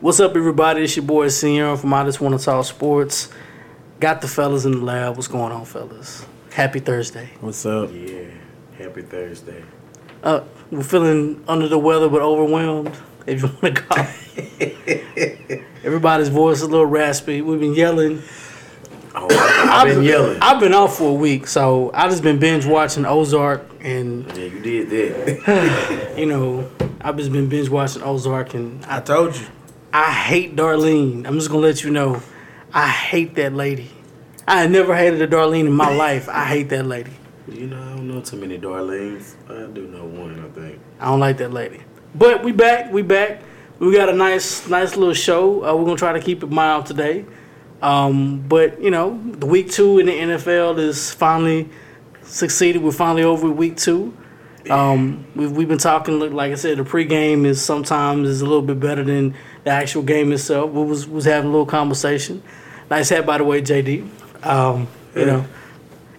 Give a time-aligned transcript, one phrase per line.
[0.00, 0.82] What's up, everybody?
[0.82, 3.30] It's your boy Senior from I Just Want to Talk Sports.
[3.98, 5.16] Got the fellas in the lab.
[5.16, 6.26] What's going on, fellas?
[6.52, 7.30] Happy Thursday.
[7.40, 7.90] What's up?
[7.90, 8.24] Yeah,
[8.76, 9.64] happy Thursday.
[10.22, 12.94] Uh, we're feeling under the weather but overwhelmed,
[13.26, 14.06] if you want to call
[14.36, 15.64] it.
[15.82, 17.40] Everybody's voice is a little raspy.
[17.40, 18.22] We've been yelling.
[19.14, 19.28] Oh,
[19.72, 20.38] I've been yelling.
[20.42, 24.44] I've been off for a week, so I just been binge watching Ozark, and Yeah,
[24.44, 26.14] you did that.
[26.18, 26.70] you know,
[27.00, 29.46] I've just been binge watching Ozark, and I I told you.
[29.96, 31.26] I hate Darlene.
[31.26, 32.20] I'm just gonna let you know,
[32.70, 33.90] I hate that lady.
[34.46, 36.28] I never hated a Darlene in my life.
[36.28, 37.12] I hate that lady.
[37.48, 39.36] you know, I don't know too many Darlenes.
[39.48, 40.80] I do know one, I think.
[41.00, 41.80] I don't like that lady.
[42.14, 42.92] But we back.
[42.92, 43.40] We back.
[43.78, 45.64] We got a nice, nice little show.
[45.64, 47.24] Uh, we're gonna try to keep it mild today.
[47.80, 51.70] Um, but you know, the week two in the NFL is finally
[52.22, 52.82] succeeded.
[52.82, 54.14] We're finally over week two.
[54.68, 56.18] Um, we've, we've been talking.
[56.18, 59.34] look, Like I said, the pregame is sometimes is a little bit better than
[59.66, 60.70] the actual game itself.
[60.70, 62.40] We was was having a little conversation.
[62.88, 64.08] Nice hat, by the way, JD.
[64.46, 65.44] Um, you know,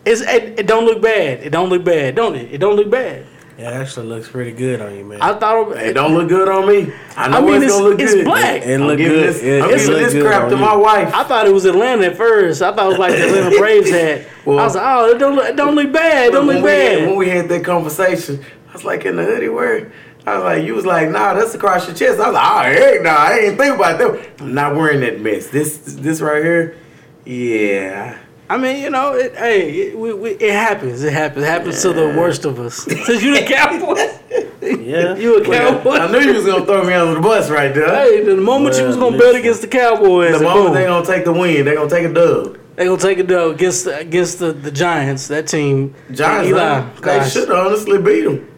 [0.05, 1.39] it's it, it don't look bad.
[1.43, 2.53] It don't look bad, don't it?
[2.53, 3.25] It don't look bad.
[3.57, 5.19] Yeah, it actually looks pretty good on you, man.
[5.21, 6.93] I thought it, It don't look good on me.
[7.15, 8.25] I know I mean, it's, it's- gonna look it's good.
[8.25, 8.61] black.
[8.63, 9.29] It I'm look good.
[9.33, 10.61] This, It- I'm it look this good crap to you.
[10.61, 11.11] my wife.
[11.13, 12.61] I thought it was Atlanta at first.
[12.61, 14.27] I thought it was like the Atlanta Braves hat.
[14.45, 16.27] Well- I was like, oh, it don't look, it don't look bad.
[16.27, 19.15] It don't when look we, had, when we had that conversation, I was like, in
[19.15, 19.91] the hoodie, where?
[20.27, 22.19] I was like, you was like, nah, that's across your chest.
[22.19, 24.41] I was like, oh, heck, nah, I ain't think about that.
[24.41, 25.47] I'm not wearing that mess.
[25.47, 26.75] This, this right here,
[27.23, 28.19] yeah.
[28.49, 31.01] I mean, you know, it, hey, it, we, we, it happens.
[31.01, 31.45] It happens.
[31.45, 32.75] It happens to the worst of us.
[33.05, 34.19] Since you the Cowboys,
[34.61, 35.15] yeah.
[35.17, 35.91] you a Cowboy.
[35.91, 37.87] I knew you was gonna throw me under the bus right there.
[37.87, 40.85] Hey, the moment you was gonna bet against the Cowboys, the and moment boom, they
[40.85, 42.57] gonna take the win, they gonna take a dub.
[42.75, 45.29] they gonna take a though against the, against the, the Giants.
[45.29, 48.56] That team, Giants, Eli, they, they should honestly beat them.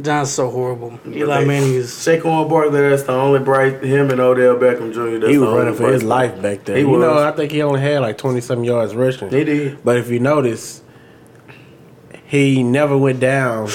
[0.00, 0.98] Giants so horrible.
[1.06, 1.90] Eli They- Manning is.
[1.92, 3.82] Saquon Barkley, that's the only bright.
[3.84, 5.18] Him and Odell Beckham Jr.
[5.18, 6.76] That's He was only running for his life back there.
[6.76, 7.00] He you was.
[7.00, 9.30] know, I think he only had like 20 some yards rushing.
[9.30, 9.84] He did.
[9.84, 10.82] But if you notice,
[12.26, 13.68] he never went down.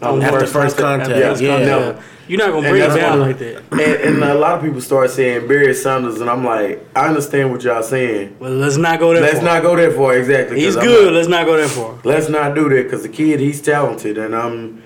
[0.00, 1.58] on After first first contact, first yeah.
[1.58, 2.02] contact.
[2.28, 3.62] You're not gonna bring it down like that.
[3.72, 7.50] And, and a lot of people start saying Barry Sanders, and I'm like, I understand
[7.50, 8.36] what y'all saying.
[8.38, 9.22] Well, let's not go there.
[9.22, 9.44] Let's far.
[9.44, 10.60] not go there for exactly.
[10.60, 11.06] He's good.
[11.06, 11.98] not- let's not go there for.
[12.04, 14.77] let's not do that because the kid, he's talented, and um,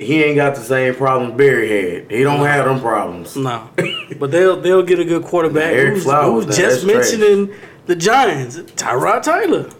[0.00, 1.68] he ain't got the same problems Barry
[2.00, 2.10] had.
[2.10, 3.36] He don't have them problems.
[3.36, 3.68] No,
[4.18, 5.74] but they'll they'll get a good quarterback.
[5.74, 7.18] Ereck who's, Flowers, who's now, just that's trash.
[7.20, 7.54] mentioning
[7.86, 9.70] the Giants, Tyrod Taylor.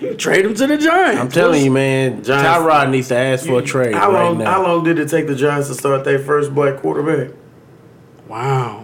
[0.00, 1.20] You trade him to the Giants.
[1.20, 4.38] I'm telling you, man, Giants- Tyrod needs to ask for a trade How right long?
[4.38, 4.50] now.
[4.50, 7.34] How long did it take the Giants to start their first black quarterback?
[8.28, 8.79] Wow,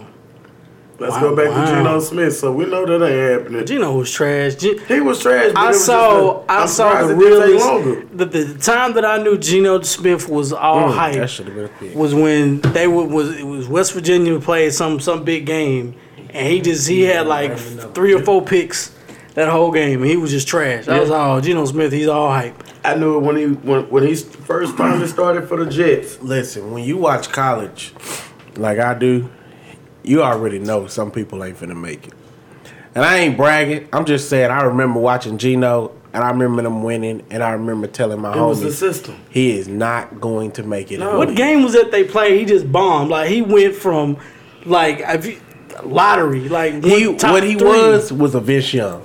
[0.99, 1.61] Let's Wow, go back wow.
[1.65, 2.35] to Geno Smith.
[2.37, 3.65] So we know that ain't happening.
[3.67, 4.55] Geno was trash.
[4.55, 5.51] G- He was trash.
[5.53, 8.05] But I was saw just a, I I'm saw the it didn't longer.
[8.13, 11.67] The, the time that I knew Geno Smith was all Mm, hype that been a
[11.67, 11.95] pick.
[11.95, 15.93] was when they were, was it was West Virginia played some some big game,
[16.31, 17.55] and he just he had like
[17.93, 18.95] three or four picks
[19.35, 20.87] that whole game, and he was just trash.
[20.87, 21.91] I was all Geno Smith.
[21.91, 22.55] He's all hype.
[22.83, 26.19] I knew it when he when, when he first finally started for the Jets.
[26.23, 27.93] Listen, when you watch college,
[28.55, 29.29] like I do,
[30.07, 32.13] you already know some people ain't finna make it.
[32.95, 33.87] And I ain't bragging.
[33.93, 37.85] I'm just saying I remember watching Geno and I remember them winning and I remember
[37.87, 39.15] telling my It was the system.
[39.29, 40.95] he is not going to make it.
[40.95, 42.39] in the What game was that they played?
[42.39, 43.09] He just bombed.
[43.11, 44.17] Like he went from
[44.65, 45.39] like if you,
[45.83, 46.49] lottery.
[46.49, 47.67] Like He top what he three.
[47.67, 49.03] was was a Vince Young.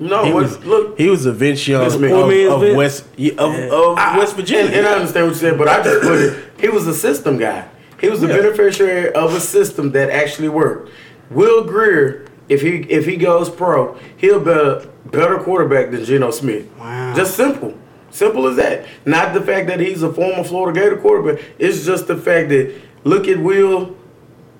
[0.00, 0.96] No, He what- was look.
[0.98, 2.52] he was a Vince Young Vince of, McMahon.
[2.54, 2.76] Of Vince.
[2.76, 4.66] West yeah, of, of I- West Virginia.
[4.66, 6.44] And, and I understand what you said, but I just put it.
[6.60, 7.68] He was a system guy.
[8.00, 8.36] He was the Yeah.
[8.36, 10.90] beneficiary of a system that actually worked.
[11.30, 16.30] Will Grier, if he if he goes pro, he'll be a better quarterback than Geno
[16.30, 16.66] Smith.
[16.78, 17.14] Wow.
[17.14, 17.74] Just simple.
[18.10, 18.86] Simple as that.
[19.04, 21.44] Not the fact that he's a former Florida Gator quarterback.
[21.58, 22.72] It's just the fact that
[23.04, 23.94] look at Will,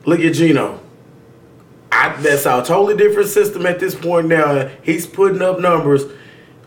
[0.04, 0.80] look at Geno.
[1.90, 4.68] I, that's a totally different system at this point now.
[4.82, 6.04] He's putting up numbers.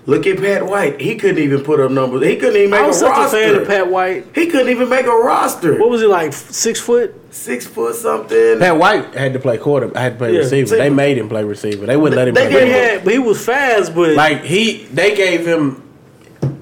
[0.08, 1.00] Look at Pat White.
[1.00, 2.24] He couldn't even put up numbers.
[2.26, 2.86] He couldn't even make a roster.
[2.86, 3.38] I was a such roster.
[3.38, 4.26] a fan of Pat White.
[4.34, 5.78] He couldn't even make a roster.
[5.80, 6.34] What was he like?
[6.34, 7.14] Six foot?
[7.34, 8.60] Six foot something.
[8.60, 9.96] Pat White had to play quarter.
[9.96, 10.68] I had to play Yeah, receiver.
[10.68, 11.86] see- They made him play receiver.
[11.86, 12.52] They wouldn't let him They play.
[12.54, 12.92] But he gave quarterback.
[12.98, 13.94] had, but he was fast.
[13.96, 15.84] But Like he, they gave him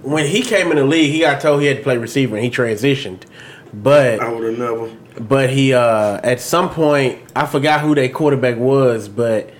[0.01, 1.11] when he came in the league.
[1.11, 3.21] He got told he had to play receiver, and he transitioned.
[3.73, 4.89] But I would have never.
[5.21, 9.51] but he uh at some point I forgot who their quarterback was, but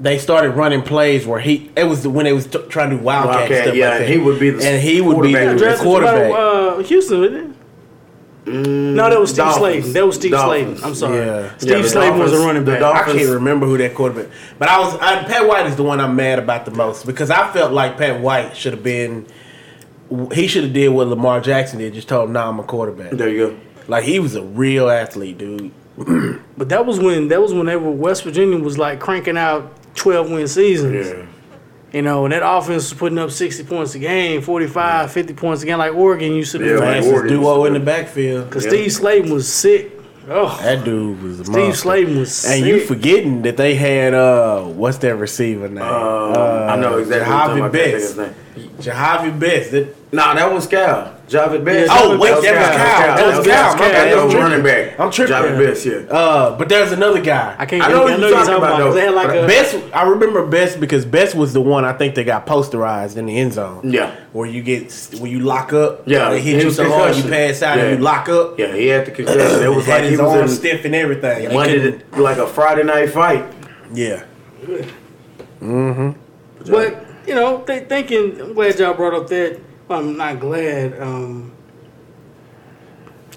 [0.00, 3.02] they started running plays where he it was when they was t- trying to do
[3.02, 4.04] wildcat, Wildcat, stuff yeah, like that.
[4.06, 6.32] and he would be the and he would be the, quarterback.
[6.32, 7.56] by uh, Houston, wasn't it?
[8.46, 9.84] no, that was Steve Dolphins.
[9.84, 9.92] Slaton.
[9.92, 10.80] That was Steve Dolphins.
[10.80, 10.86] Slaton.
[10.86, 11.26] I'm sorry.
[11.26, 11.56] Yeah.
[11.58, 12.82] Steve Yeah, the Slaton was a running the back.
[13.08, 16.00] I can't remember who that quarterback, but I was I, Pat White is the one
[16.00, 19.26] I'm mad about the most because I felt like Pat White should have been.
[20.32, 21.94] He should have did what Lamar Jackson did.
[21.94, 23.60] Just told him, "Nah, I'm a quarterback." There you go.
[23.86, 25.72] Like he was a real athlete, dude.
[26.56, 30.46] but that was when that was whenever West Virginia was like cranking out twelve win
[30.48, 31.06] seasons.
[31.08, 31.26] Yeah.
[31.92, 35.64] You know, and that offense was putting up 60 points a game, 45, 50 points
[35.64, 36.66] a game, like Oregon used to do.
[36.66, 38.44] Yeah, like Oregon duo in the backfield.
[38.48, 38.70] Because Yeah.
[38.70, 39.90] Steve Slaton was sick.
[40.28, 41.74] Oh, That dude was a Steve monster.
[41.82, 42.64] Slaton was And sick.
[42.64, 45.78] you forgetting that they had uh what's that receiver name?
[45.82, 47.00] Uh, I know exactly.
[47.00, 47.74] what Jahvid you're talking about.
[47.74, 48.86] I can't think Best.
[48.86, 48.94] of.
[48.94, 49.70] Jahvid Best.
[49.72, 51.14] That- Nah, that was Cal.
[51.28, 51.86] Jahvid Best.
[51.86, 52.56] Yeah, Oh, Jahvid wait, that was Cal.
[52.56, 53.16] Cal.
[53.16, 53.72] That was Cal.
[53.74, 53.92] My bad.
[54.10, 54.50] That was tripping.
[54.50, 54.98] running back.
[55.00, 55.34] I'm tripping.
[55.36, 55.92] Jahvid Best, yeah.
[56.12, 57.54] Uh, but there's another guy.
[57.56, 58.80] I can't I I know know, I know you're you're talking talking about.
[58.80, 59.46] about, 'cause They had like a.
[59.46, 63.26] Best, I remember Best because Best was the one I think that got posterized in
[63.26, 63.82] the end zone.
[63.84, 64.12] Yeah.
[64.32, 66.02] Where you get, where you lock up.
[66.06, 67.84] Yeah, They hit it you was so hard you pass out Yeah.
[67.84, 68.58] and you lock up.
[68.58, 69.62] Yeah, he had the concussion.
[69.62, 71.48] It was had like he his was arms stiff and everything.
[71.50, 73.44] They Monday, like a Friday night fight.
[73.94, 74.24] Yeah.
[75.62, 76.10] Mm-hmm.
[76.70, 78.40] But you know, th- thinking.
[78.40, 79.60] I'm glad y'all brought up that.
[79.90, 81.52] I'm not glad um,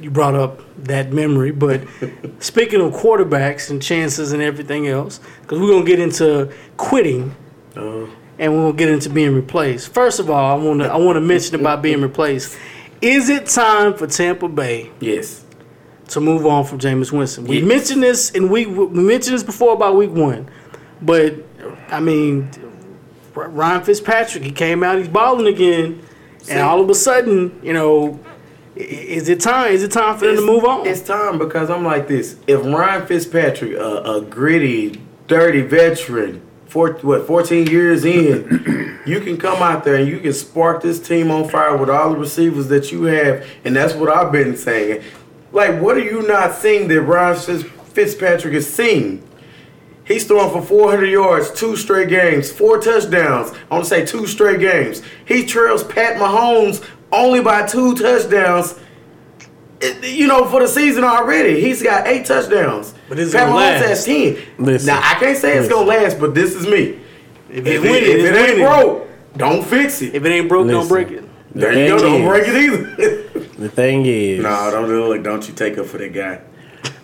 [0.02, 1.52] you brought up that memory.
[1.52, 1.82] But
[2.40, 7.36] speaking of quarterbacks and chances and everything else, because we're gonna get into quitting
[7.76, 8.06] Uh,
[8.40, 9.94] and we're gonna get into being replaced.
[9.94, 12.58] First of all, I want to I want to mention about being replaced.
[13.02, 15.44] Is it time for Tampa Bay yes.
[16.10, 17.46] to move on from Jameis Winston.
[17.46, 17.68] We Yes.
[17.68, 18.68] mentioned this in week.
[18.70, 20.48] We mentioned this before about week one,
[21.02, 21.34] but
[21.90, 22.50] I mean,
[23.36, 24.44] Ryan Fitzpatrick.
[24.44, 24.98] He came out.
[25.00, 26.00] He's balling again,
[26.50, 28.20] and all of a sudden, you know,
[28.76, 29.72] is it time?
[29.72, 30.88] Is it time for them to move on?
[30.88, 32.38] It's time because I'm like this.
[32.48, 39.38] If Ryan Fitzpatrick, a, a gritty, dirty veteran, four, what 14 years in, you can
[39.38, 42.68] come out there and you can spark this team on fire with all the receivers
[42.70, 45.04] that you have, and that's what I've been saying.
[45.52, 49.22] Like, what are you not seeing that Ryan Fitzpatrick is seeing?
[50.06, 53.52] He's throwing for 400 yards, two straight games, four touchdowns.
[53.72, 55.02] I want to say two straight games.
[55.26, 58.78] He trails Pat Mahomes only by two touchdowns.
[59.82, 62.94] Eh, you know, for the season already, he's got eight touchdowns.
[63.08, 63.86] But is it Pat Mahomes last?
[63.86, 64.38] has ten.
[64.58, 64.88] Listen.
[64.88, 67.00] now I can't say it's gonna last, but this is me.
[67.50, 68.66] if If, it's it, if it ain't winning.
[68.66, 69.08] broke,
[69.38, 70.16] don't fix it.
[70.16, 71.24] If it ain't broke, don't break it.
[71.56, 71.98] there you go.
[72.00, 73.40] thing Don't break it either.
[73.58, 75.24] The thing is, no, don't do it.
[75.24, 76.42] Don't you take up for that guy.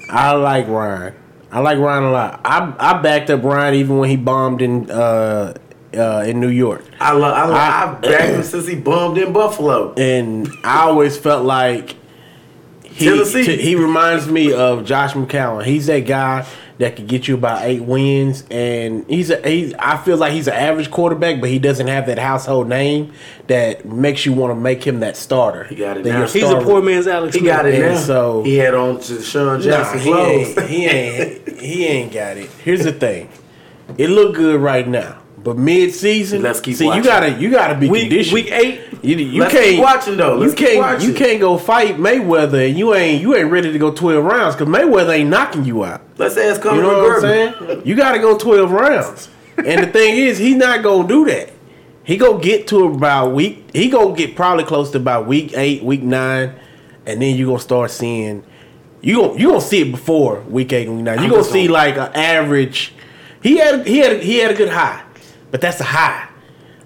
[0.09, 1.13] I like Ryan.
[1.51, 2.41] I like Ryan a lot.
[2.45, 5.53] I I backed up Ryan even when he bombed in uh,
[5.97, 6.83] uh, in New York.
[6.99, 7.33] I love.
[7.33, 9.93] I, love, I- I've backed him since he bombed in Buffalo.
[9.95, 11.95] and I always felt like
[12.83, 13.45] he Tennessee.
[13.45, 15.65] t- he reminds me of Josh McCown.
[15.65, 16.45] He's that guy
[16.79, 19.73] that could get you about eight wins, and he's a he's.
[19.77, 23.13] I feel like he's an average quarterback, but he doesn't have that household name
[23.47, 25.65] that makes you want to make him that starter.
[25.65, 26.19] He got it now.
[26.19, 27.35] you're He's a poor man's Alex.
[27.35, 27.53] He Smith.
[27.53, 27.99] got it And now.
[27.99, 30.57] so- he had on to Sean Nah, Jackson he clothes.
[30.57, 32.49] ain't, he ain't he ain't got it.
[32.63, 33.29] Here's the thing,
[33.97, 37.03] it looked good right now, but mid season, Let's keep see watching.
[37.03, 38.33] you gotta you gotta be Week, conditioned.
[38.33, 38.81] week eight.
[39.01, 40.36] You, you can't watching, though.
[40.36, 43.80] Let's you can't you can't go fight Mayweather and you ain't you ain't ready to
[43.80, 46.01] go twelve rounds because Mayweather ain't knocking you out.
[46.18, 47.81] Let's ask Conor You know what I'm saying?
[47.86, 51.51] You got to go twelve rounds, and the thing is, he's not gonna do that.
[52.03, 53.69] He gonna get to about week.
[53.74, 56.53] He gonna get probably close to about week eight, week nine,
[57.06, 58.44] and then you gonna start seeing.
[59.01, 61.24] You gonna you gonna see it before week eight and week nine.
[61.24, 62.94] You gonna see like an average.
[63.42, 65.01] He had he had he had a good high,
[65.51, 66.27] but that's a high.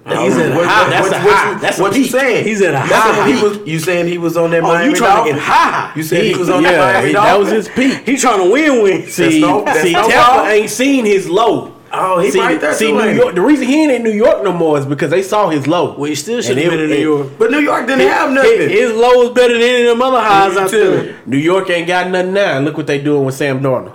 [0.06, 0.82] He's at a What- high.
[0.84, 1.52] what- That's what- a high.
[1.54, 2.44] you- That's what you saying?
[2.44, 3.20] He's at a high.
[3.20, 3.60] what he was.
[3.66, 5.92] You saying he was on that Oh, Miami you trying to get high?
[5.96, 7.50] You said he, was on yeah, that Miami he- Dolphins.
[7.50, 7.68] that was his
[7.98, 8.06] peak.
[8.06, 9.08] He trying to win, win.
[9.08, 11.70] See, no- see, no Tampa ain't seen his low.
[11.96, 13.16] Oh, he see, right there see too, New ain't?
[13.18, 13.36] York.
[13.36, 15.94] The reason he ain't in New York no more is because they saw his low.
[15.96, 17.28] Well, he still should have it- been in New York.
[17.40, 18.60] But New York didn't have nothing.
[18.70, 20.90] His, his low is better than any of them other highs out too.
[20.90, 21.16] there.
[21.28, 22.60] New York ain't got nothing now.
[22.60, 23.92] Look what they doing with Sam Darnold.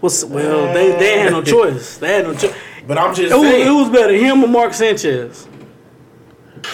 [0.00, 1.98] What's, well, they, they had no choice.
[1.98, 2.52] They had no choice.
[2.86, 5.48] But I'm just Who, who was better, him or Mark Sanchez?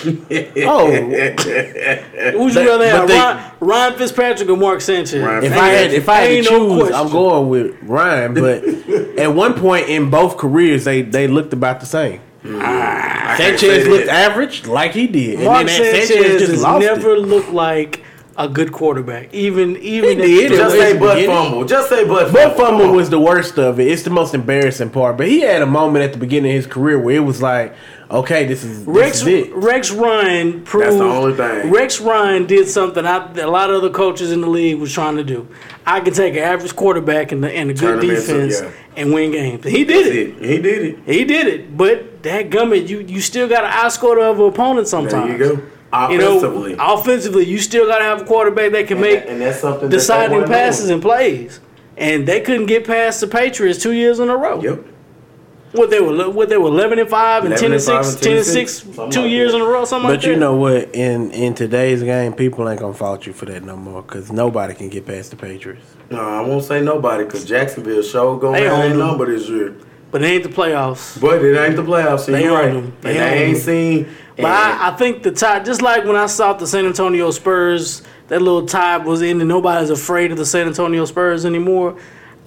[0.05, 5.23] oh, Would you They- rather have but they- Ryan, Ryan Fitzpatrick or Mark Sanchez?
[5.23, 6.95] Ryan if I had if I had to Ain't no choose.
[6.95, 8.35] I'm going with Ryan.
[8.35, 8.65] But
[9.19, 12.21] at one point in both careers, they they looked about the same.
[12.43, 12.61] Hmm.
[12.63, 16.81] I can't Sanchez looked average, like he did, and Mark then that Sanchez has lost
[16.85, 17.21] never it.
[17.21, 18.03] looked like
[18.45, 19.33] a good quarterback.
[19.35, 20.53] Even even He did.
[20.53, 21.65] Just say was butt fumble.
[21.65, 22.81] Just say butt Butt fumble.
[22.81, 23.89] fumble was the worst of it.
[23.89, 25.17] It's the most embarrassing part.
[25.17, 27.75] But he had a moment at the beginning of his career where it was like,
[28.11, 29.55] okay, this is, this Rex is it.
[29.55, 31.71] Rex Ryan proved That's the only thing.
[31.71, 34.93] Rex Ryan did something I, that a lot of other coaches in the league was
[34.93, 35.47] trying to do.
[35.87, 38.71] I can take an average quarterback and, the, and a good him into- defense yeah.
[38.97, 39.65] and win games.
[39.65, 40.43] He did it.
[40.43, 40.45] it.
[40.45, 40.99] He did it.
[41.05, 41.77] He did it.
[41.77, 45.39] But that gummit, you you still got to outscore the other opponent sometimes.
[45.39, 45.63] There you go.
[45.93, 46.77] You know, Offensively.
[46.79, 49.59] offensively, you still got to have a quarterback that can And make that- and that's
[49.59, 50.93] something deciding weren't passes doing.
[50.95, 51.61] and plays.
[51.97, 54.61] And they couldn't get past the Patriots two years in a row.
[54.63, 54.85] Yep.
[55.73, 58.15] What they were, what they were eleven and five and ten and and five six,
[58.17, 59.59] and 10 and 10 and six, six, two like years that.
[59.59, 60.27] in a row, something like that.
[60.27, 60.35] But that.
[60.35, 60.95] you know what?
[60.95, 64.75] In in today's game, people ain't gonna fault you for that no more because nobody
[64.75, 65.85] can get past the Patriots.
[66.11, 69.75] No, I won't say nobody because Jacksonville show gonna They have their number this year.
[70.11, 71.21] But it ain't the playoffs.
[71.21, 72.21] But it ain't the playoffs.
[72.27, 72.73] So They you're right.
[72.73, 72.97] them.
[73.01, 73.63] They ain't them.
[73.65, 74.09] seen.
[74.37, 78.03] But I, I think the tie, just like when I saw the San Antonio Spurs,
[78.29, 81.97] that little tie was in, and nobody's afraid of the San Antonio Spurs anymore.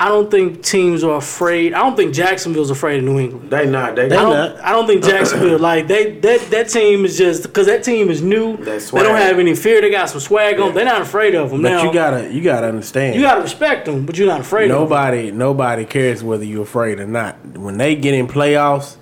[0.04, 1.74] I don't think teams are afraid.
[1.74, 3.50] I don't think Jacksonville's afraid of New England.
[3.50, 3.96] they not.
[3.96, 4.56] They, They I not.
[4.56, 8.10] don't, I don't think Jacksonville like they that that team is just because that team
[8.10, 8.58] is new.
[8.58, 9.80] That's They don't have any fear.
[9.80, 10.74] They got some swag on.
[10.74, 11.62] They're not afraid of them.
[11.62, 13.16] But now, you gotta you gotta understand.
[13.16, 14.80] you gotta respect them, but you're not afraid of them.
[14.82, 17.38] nobody nobody cares whether you're afraid or not.
[17.58, 18.98] When they get in playoffs,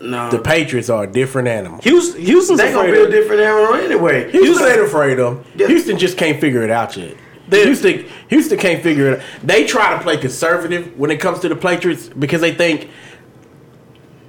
[0.00, 0.30] No.
[0.30, 1.78] the Patriots are a different animal.
[1.82, 4.30] Houston, Houston's they gonna afraid be a different animal anyway.
[4.32, 5.68] Houston ain't afraid of them.
[5.68, 7.16] Houston just can't figure it out yet.
[7.52, 9.24] They- Houston, Houston can't figure it out.
[9.44, 12.88] They try to play conservative when it comes to the Patriots because they think,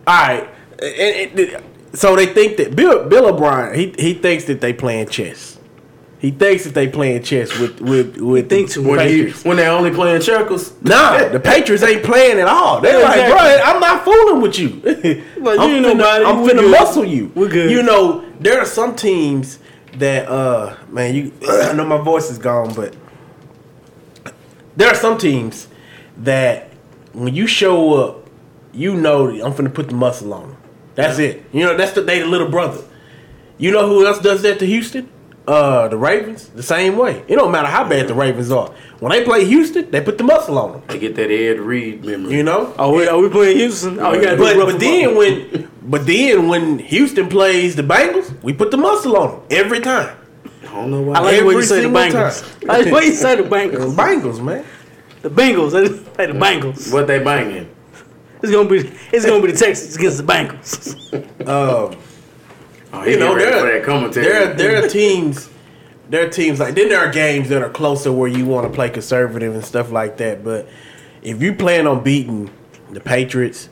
[0.05, 0.47] all right,
[0.81, 1.63] and- and-
[1.93, 5.57] so they think that Bill Bill O'Brien he he thinks that they playing chess.
[6.17, 9.57] He thinks that they playing chess with with with think the too when, he, when
[9.57, 10.71] they only playing checkers.
[10.81, 12.81] Nah, the Patriots ain't playing at all.
[12.81, 13.57] They're Yeah, like, exactly.
[13.61, 14.69] bro, I'm not fooling with you.
[15.43, 16.25] Like, I'm you ain't finna, nobody.
[16.25, 16.71] I'm We finna good.
[16.71, 17.31] muscle you.
[17.35, 17.69] We're good.
[17.69, 19.59] You know, there are some teams
[19.97, 21.31] that, uh, man, you.
[21.49, 22.95] I know my voice is gone, but
[24.75, 25.67] there are some teams
[26.17, 26.69] that
[27.13, 28.29] when you show up,
[28.73, 30.57] you know I'm finna put the muscle on them.
[30.95, 31.45] That's it.
[31.51, 32.83] You know, that's the they the little brother.
[33.57, 35.09] You know who else does that to Houston?
[35.45, 37.21] Uh, the Ravens, the same way.
[37.27, 38.69] It don't matter how bad the Ravens are.
[38.99, 40.83] When they play Houston, they put the muscle on them.
[40.87, 42.33] They get that Ed Reed memory.
[42.33, 42.73] You know.
[42.79, 43.99] Oh, we, are we playing Houston?
[43.99, 48.41] Oh, you got to But but then when but then when Houston plays the Bengals,
[48.41, 50.15] we put the muscle on them every time.
[50.73, 51.15] I don't know why.
[51.17, 52.67] I like the way you say the Bengals.
[52.69, 53.95] I like the way you say the The Bengals.
[53.95, 54.65] Bengals, man.
[55.21, 55.71] The Bengals.
[55.71, 55.87] They
[56.25, 56.91] say the Bengals.
[56.91, 57.69] what they banging.
[58.41, 61.47] It's gonna be it's gonna be the Texans against the Bengals.
[61.47, 61.97] Um,
[62.95, 64.25] Oh, you know, get ready for there, that commentary.
[64.27, 65.49] there, there are teams,
[66.09, 68.73] there are teams like then there are games that are closer where you want to
[68.73, 70.43] play conservative and stuff like that.
[70.43, 70.67] But
[71.23, 72.51] if you plan on beating
[72.91, 73.69] the Patriots,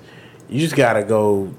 [0.50, 1.53] you just gotta go.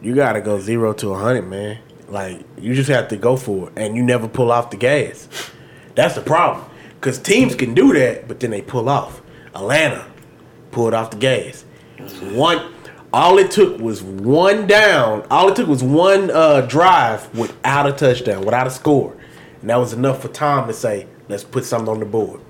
[0.00, 1.78] You gotta go zero to a hundred, man.
[2.08, 5.28] Like you just have to go for it, and you never pull off the gas.
[5.94, 9.22] That's the problem, because teams can do that, but then they pull off.
[9.54, 10.06] Atlanta
[10.70, 11.64] pulled off the gas.
[12.32, 12.72] One,
[13.12, 15.26] all it took was one down.
[15.30, 19.16] All it took was one uh, drive without a touchdown, without a score,
[19.60, 22.40] and that was enough for Tom to say, "Let's put something on the board."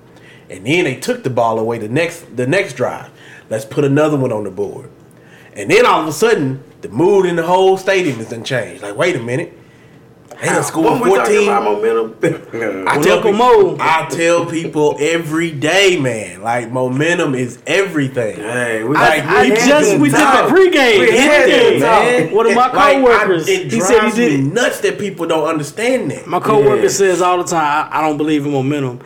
[0.49, 3.09] And then they took the ball away the next the next drive.
[3.49, 4.89] Let's put another one on the board.
[5.53, 8.83] And then all of a sudden, the mood in the whole stadium is done changed.
[8.83, 9.53] Like, wait a minute.
[10.39, 11.49] They done scored When we talking 14.
[11.49, 16.43] about momentum, I tell, Uncle people, I tell people every day, man.
[16.43, 18.35] Like momentum is everything.
[18.35, 20.99] hey, we Like, I we just had we did the pregame.
[20.99, 21.79] We had Pregame.
[21.79, 22.35] that man.
[22.35, 25.25] One of my Like, I- coworkers, it he said he did me nuts that people
[25.25, 26.27] don't understand that.
[26.27, 26.87] My coworker Yeah.
[26.89, 28.99] says all the time, I, I don't believe in momentum.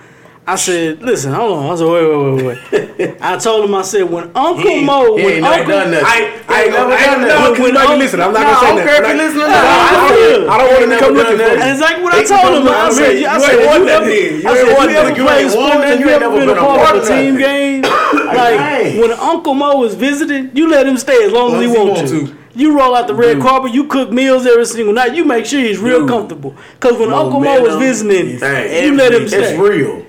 [0.48, 1.70] I said, listen, hold on.
[1.72, 3.18] I said, wait, wait, wait, wait.
[3.22, 6.06] I told him, I said, when Uncle He- Mo, he when ain't Uncle, done nothing.
[6.06, 7.40] I, I, ain't never done gonna- that.
[7.40, 8.22] no, 'cause you know listen.
[8.22, 10.08] I'm not Nah, gonna say I don't care if I'm you listen I don't- I
[10.10, 11.56] don't- He I don't want him to come looking for that.
[11.56, 11.62] me.
[11.62, 12.68] And exactly what I told him.
[12.68, 13.22] I said, I.
[13.22, 15.42] You said, ain't if won you ever, I said, ain't if won you ever played
[15.46, 17.82] ain't sports, won you You ain't ever never been a part of a team game,
[17.82, 21.90] like when Uncle Mo is visiting, you let him stay as long as he Long
[21.96, 22.38] as he wants to.
[22.54, 25.16] You roll out the red carpet, you cook meals every single night.
[25.16, 26.10] You make sure he's real Dude.
[26.10, 26.54] comfortable.
[26.80, 29.38] Because when Uncle Mo was visiting, you let him stay.
[29.54, 30.06] it's real.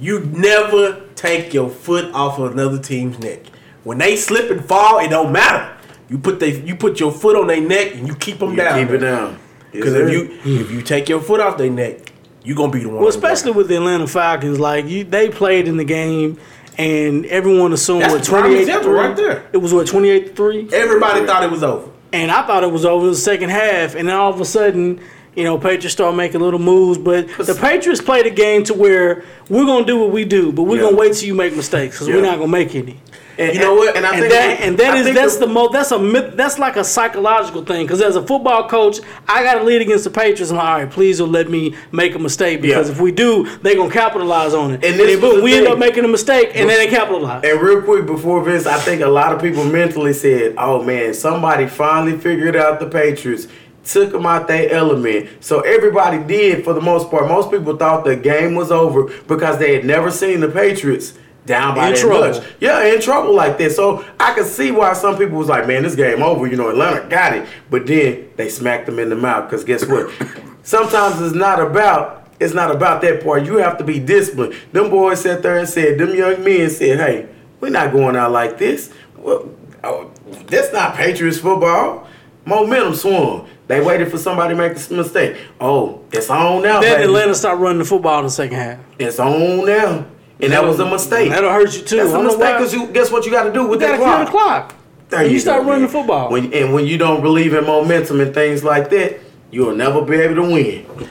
[0.00, 3.40] You never take your foot off of another team's neck.
[3.84, 5.74] When they slip and fall, it don't matter.
[6.08, 8.56] You put they you put your foot on their neck and you keep them You
[8.56, 8.78] down.
[8.80, 9.38] keep it down.
[9.72, 12.12] Because if you if you take your foot off their neck,
[12.44, 12.96] you're gonna be the one.
[12.98, 13.32] Well, on the ground.
[13.34, 16.38] especially with the Atlanta Falcons, like you, they played in the game,
[16.78, 19.48] and everyone assumed That's what twenty eight example right there.
[19.52, 21.90] It was what twenty eight three, everybody thought it was over.
[22.12, 25.00] and I thought it was over the second half, and then all of a sudden,
[25.36, 29.22] you know, Patriots start making little moves, but the Patriots play the game to where
[29.48, 30.84] we're gonna do what we do, but we're Yeah.
[30.84, 32.96] gonna wait till you make mistakes because we're not gonna make any.
[33.38, 33.94] And, You know what?
[33.94, 36.58] And I And that and that is think that's the most that's a myth, that's
[36.58, 40.10] like a psychological thing because as a football coach I got to lead against the
[40.10, 42.94] Patriots I'm like all right please don't let me make a mistake because Yeah.
[42.94, 45.76] if we do they're gonna capitalize on it And and, boom, the we end up
[45.76, 49.06] making a mistake and then they capitalize And real quick before Vince, I think a
[49.06, 53.48] lot of people mentally said, "Oh man, somebody finally figured out the Patriots."
[53.86, 55.28] Took them out their element.
[55.44, 57.28] So everybody did for the most part.
[57.28, 61.14] Most people thought the game was over because they had never seen the Patriots
[61.46, 62.28] down by In that trouble.
[62.32, 62.44] much.
[62.58, 63.70] Yeah, in trouble like that.
[63.72, 66.48] So I could see why some people was like, man, this game over.
[66.48, 67.48] You know, Atlanta got it.
[67.70, 70.10] But then they smacked them in the mouth because guess what?
[70.64, 73.44] Sometimes it's not about it's not about that part.
[73.46, 74.54] You have to be disciplined.
[74.72, 77.28] Them boys sat there and said, them young men said, hey,
[77.60, 78.92] we're not going out like this.
[79.16, 79.48] Well,
[79.84, 80.10] Oh,
[80.46, 82.05] that's not Patriots football.
[82.46, 83.48] Momentum swung.
[83.66, 85.36] They waited for somebody to make a mistake.
[85.60, 86.80] Oh, it's on now.
[86.80, 87.04] Then baby.
[87.04, 88.78] Atlanta started running the football in the second half.
[88.98, 90.06] It's on now.
[90.40, 91.30] And that was a mistake.
[91.30, 91.96] That'll hurt you too.
[91.96, 93.98] That's I a mistake because you guess what you got to do with You that
[93.98, 94.68] gotta kill clock.
[94.68, 94.74] the clock.
[95.08, 95.92] There you, you start go, running man.
[95.92, 96.30] the football.
[96.30, 99.18] When, and when you don't believe in momentum and things like that,
[99.50, 101.08] you'll never be able to win.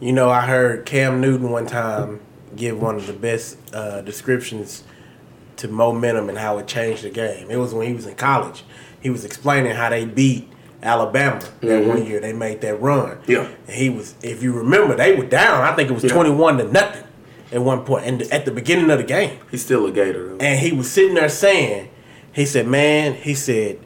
[0.00, 2.20] You know, I heard Cam Newton one time
[2.54, 4.84] give one of the best uh, descriptions
[5.58, 7.50] to momentum and how it changed the game.
[7.50, 8.64] It was when he was in college.
[9.00, 10.50] He was explaining how they beat
[10.86, 12.20] Alabama that one year.
[12.20, 13.16] They made that run.
[13.18, 13.30] Mm-hmm.
[13.32, 13.48] Yeah.
[13.66, 15.62] And he was, if you remember, they were down.
[15.62, 16.12] I think it was Yeah.
[16.12, 17.04] 21 to nothing
[17.52, 18.06] at one point.
[18.06, 19.38] and at the beginning of the game.
[19.50, 20.28] He's still a Gator.
[20.30, 20.36] Though.
[20.44, 21.90] And he was sitting there saying,
[22.32, 23.78] he said, man, he said,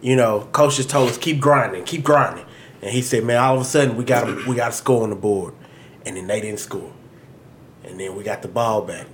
[0.00, 2.44] you know, coach just told us keep grinding, keep grinding.
[2.82, 5.10] And he said, man, all of a sudden we got we got a score on
[5.10, 5.54] the board,
[6.04, 6.92] and then they didn't score,
[7.82, 9.06] and then we got the ball back,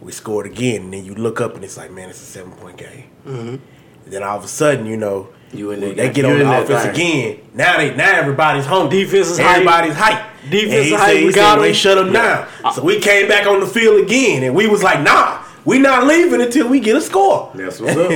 [0.00, 2.52] we scored again, and then you look up and it's like, man, it's a seven
[2.52, 3.04] point game.
[3.24, 3.60] And
[4.04, 6.82] then all of a sudden, you know, You in they that- get on the offense
[6.82, 6.90] thing.
[6.90, 7.38] again.
[7.54, 8.88] Now they now everybody's home.
[8.90, 10.22] Defense is everybody's hype.
[10.50, 11.12] Defense And he is hype.
[11.16, 12.46] said- We got they shut them down.
[12.64, 15.78] Uh, so we came back on the field again, and we was like, nah, we
[15.78, 17.50] not leaving until we get a score.
[17.54, 18.10] That's what's up.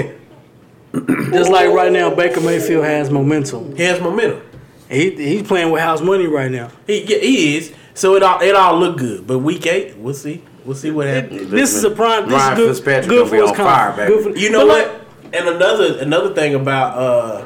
[1.32, 3.76] Just like right now, Baker Mayfield has momentum.
[3.76, 4.42] He has momentum.
[4.88, 6.70] He he's playing with house money right now.
[6.86, 7.72] He he is.
[7.94, 9.24] So it all it all look good.
[9.26, 10.42] But week eight, we'll see.
[10.64, 11.48] We'll see what happens.
[11.50, 12.24] This is a prime.
[12.24, 14.10] This Ryan is good, Fitzpatrick good gonna for be his on fire, confidence.
[14.10, 14.24] baby.
[14.24, 14.88] Good for, You know what?
[14.88, 14.99] like-
[15.32, 17.44] And another another thing about uh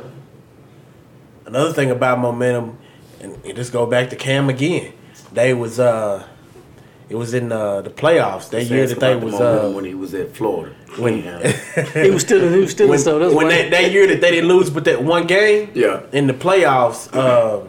[1.47, 2.79] another thing about momentum,
[3.21, 4.93] and it just go back to Cam again.
[5.33, 6.27] They was uh
[7.11, 9.95] it was in uh, the playoffs that year that they the was uh when he
[9.95, 10.75] was at Florida.
[10.99, 11.21] when-
[11.93, 14.31] he was still he was still when, so that's when that, that year that they
[14.31, 16.01] didn't lose but that one game Yeah.
[16.13, 17.69] in the playoffs um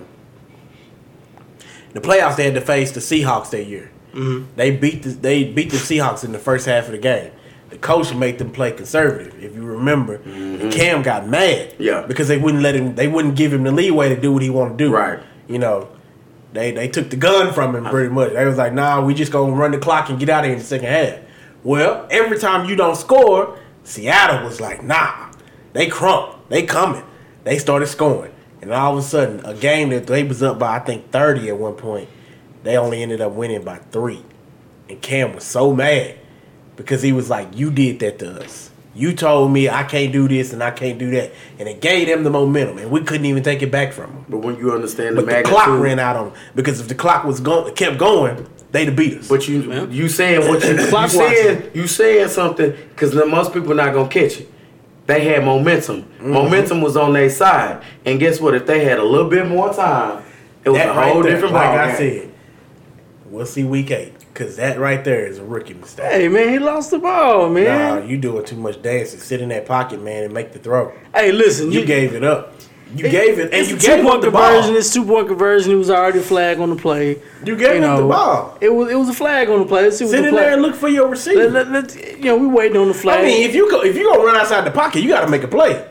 [1.93, 3.89] the playoffs they had to face the Seahawks that year.
[4.13, 4.45] Mm-hmm.
[4.55, 7.31] They beat the they beat the Seahawks in the first half of the game.
[7.75, 10.15] The coach made them play conservative, if you remember.
[10.15, 11.84] And Cam got mad, Mm-hmm.
[11.84, 12.05] Yeah.
[12.08, 12.96] because they wouldn't let him.
[12.96, 14.94] They wouldn't give him the leeway to do what he wanted to do.
[14.94, 15.20] Right.
[15.50, 15.89] You know,
[16.53, 18.32] they they took the gun from him pretty much.
[18.32, 20.53] They was like, "Nah, we just gonna run the clock and get out of here
[20.53, 21.20] in the second half."
[21.65, 25.32] Well, every time you don't score, Seattle was like, "Nah,
[25.74, 27.03] they crump, they coming."
[27.44, 30.78] They started scoring, and all of a sudden, a game that they was up by
[30.78, 32.08] I think thirty at one point,
[32.63, 34.23] they only ended up winning by three,
[34.89, 36.15] and Cam was so mad
[36.76, 40.26] because he was like, "You did that to us." You told me I can't do
[40.30, 43.26] this and I can't do that, and it gave them the momentum, and we couldn't
[43.26, 44.26] even take it back from them.
[44.30, 46.88] but when you understand the But the magnitude, clock ran out on them because if
[46.88, 49.28] the clock was going, kept going, they'd have beat us.
[49.28, 49.86] But you Yeah.
[49.88, 54.40] you saying what you, you saying you saying something because most people not gonna catch
[54.40, 54.50] it.
[55.08, 56.04] They had momentum.
[56.04, 56.32] Mm-hmm.
[56.32, 58.56] Momentum was on their side, and guess what?
[58.56, 60.24] If they had a little bit more time,
[60.64, 62.22] it was that a right whole there, different like ball I game.
[62.22, 62.32] said,
[63.30, 66.12] we'll see week eight because that right there is a rookie mistake.
[66.12, 68.00] hey man, he lost the ball, man.
[68.02, 69.19] Nah, you doing too much dancing.
[69.21, 70.91] Sit in that pocket, man, and make the throw.
[71.15, 72.54] hey, listen, You gave it up.
[72.93, 74.71] You it- gave it, and you gave point the conversion.
[74.71, 74.78] ball.
[74.78, 75.71] It's two point conversion.
[75.71, 77.17] It was already a flag on the play.
[77.45, 78.58] You gave up the ball.
[78.62, 79.84] It was it was a flag on the play.
[79.84, 80.43] Let's see Sit the in play.
[80.43, 81.50] there and look for your receiver.
[81.50, 83.21] Let, let, let, you know, we waiting on the flag.
[83.21, 85.30] I mean, if you go, if you gonna run outside the pocket, you got to
[85.32, 85.88] make a play.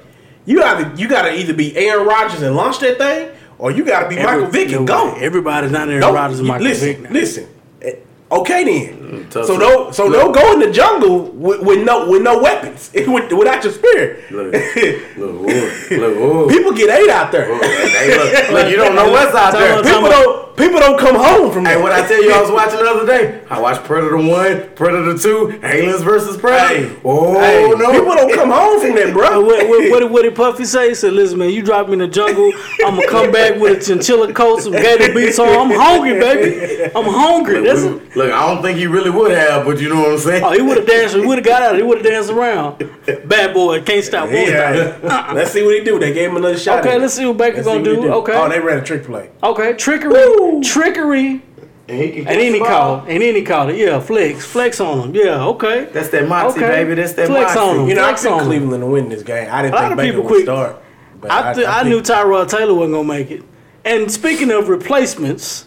[0.47, 3.71] You got to you got to either be Aaron Rodgers and launch that thing, or
[3.71, 5.15] you got to be Michael Vick and go.
[5.17, 7.11] Everybody's not Aaron Don't- Rodgers and Michael listen, Vick now.
[7.11, 7.49] listen.
[8.33, 8.97] Okay then.
[8.99, 10.15] Mm, tough so to- don't so look.
[10.21, 14.25] don't go in the jungle with, with no with no weapons with, without your spear.
[14.31, 14.53] Look,
[15.17, 16.51] look, look, look, look.
[16.51, 17.45] People get ate out there.
[17.45, 19.75] Hey, look, look, you don't know what's out Tell there.
[19.79, 21.83] us- People don't people don't come home from Hey, that.
[21.83, 23.43] what I tell you, I was watching the other day.
[23.51, 26.89] I watched Predator One, Predator Two, Aliens versus Predator.
[26.89, 29.43] Hey, oh hey, no, people don't come home from that, bro.
[29.45, 30.89] what, what, what, did- what did Puffy say?
[30.91, 32.53] He said, "Listen, man, you drop me in the jungle.
[32.87, 35.49] I'm gonna come back with a chinchilla coat, some gator beats on.
[35.49, 36.85] I'm hungry, baby.
[36.97, 37.61] I'm hungry.
[37.63, 38.14] That's it.
[38.17, 40.45] Look, I don't think he really would have, but you know what I'm saying.
[40.45, 41.15] Oh, he would have danced.
[41.17, 41.77] He would have got out.
[41.77, 42.79] He would have danced around.
[43.27, 44.75] Bad boy, can't stop, won't stop.
[44.75, 44.99] Yeah.
[45.03, 45.35] Uh-uh.
[45.35, 45.99] Let's see what he do.
[45.99, 46.81] They gave him another shot.
[46.81, 48.13] Okay, at let's see what Baker's gonna what he do.
[48.13, 49.31] Okay, Oh, they ran a trick play.
[49.43, 50.63] okay, trickery, Woo.
[50.63, 51.43] trickery,
[51.89, 53.77] and he can and catch then he called, and then he called it.
[53.77, 55.15] Yeah, flex, flex on him.
[55.15, 55.87] Yeah, okay.
[55.87, 56.85] That's that moxie, Okay.
[56.85, 56.95] baby.
[56.95, 57.59] That's that Flex moxie.
[57.59, 57.89] on him.
[57.89, 58.47] You know, I Flex picked on him.
[58.47, 59.49] Cleveland to win this game.
[59.51, 60.43] I didn't A lot think of Baker people would quit.
[60.45, 60.83] start.
[61.21, 63.43] But I, th- I, knew Tyrod Taylor wasn't gonna make it.
[63.85, 65.65] And speaking of replacements,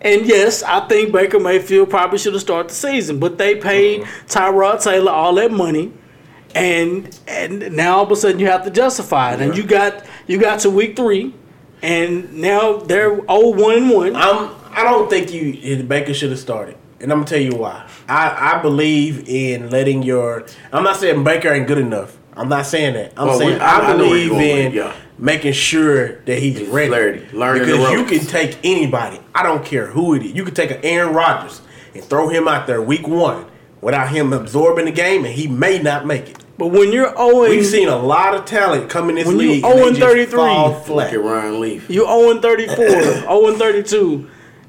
[0.00, 4.02] and yes, I think Baker Mayfield probably should have started the season, but they paid
[4.02, 4.24] uh-huh.
[4.26, 5.92] Tyrod Taylor all that money,
[6.54, 9.40] and and now all of a sudden you have to justify it.
[9.40, 11.34] And you got you got to week three,
[11.82, 14.16] and now they're oh one and one.
[14.16, 14.50] I'm.
[14.72, 17.88] I don't think you Baker should have started, and I'm gonna tell you why.
[18.08, 20.46] I I believe in letting your.
[20.72, 22.16] I'm not saying Baker ain't good enough.
[22.34, 23.12] I'm not saying that.
[23.16, 24.94] I'm Well, saying we- I- I, I know where believe you're going with in yeah.
[25.20, 26.90] Making sure that he's He's ready.
[26.90, 29.20] learning- learning the because you can take anybody.
[29.34, 30.32] I don't care who it is.
[30.32, 31.60] You can take an Aaron Rodgers
[31.94, 33.44] and throw him out there week one
[33.80, 36.38] without him absorbing the game, and he may not make it.
[36.58, 39.38] But when you're oh owing, We've seen a lot of talent come in this When
[39.40, 39.64] you league.
[39.64, 41.88] and they 0 just 33, fall Look at Ryan Leaf.
[41.90, 44.26] you 0 34, 0 32,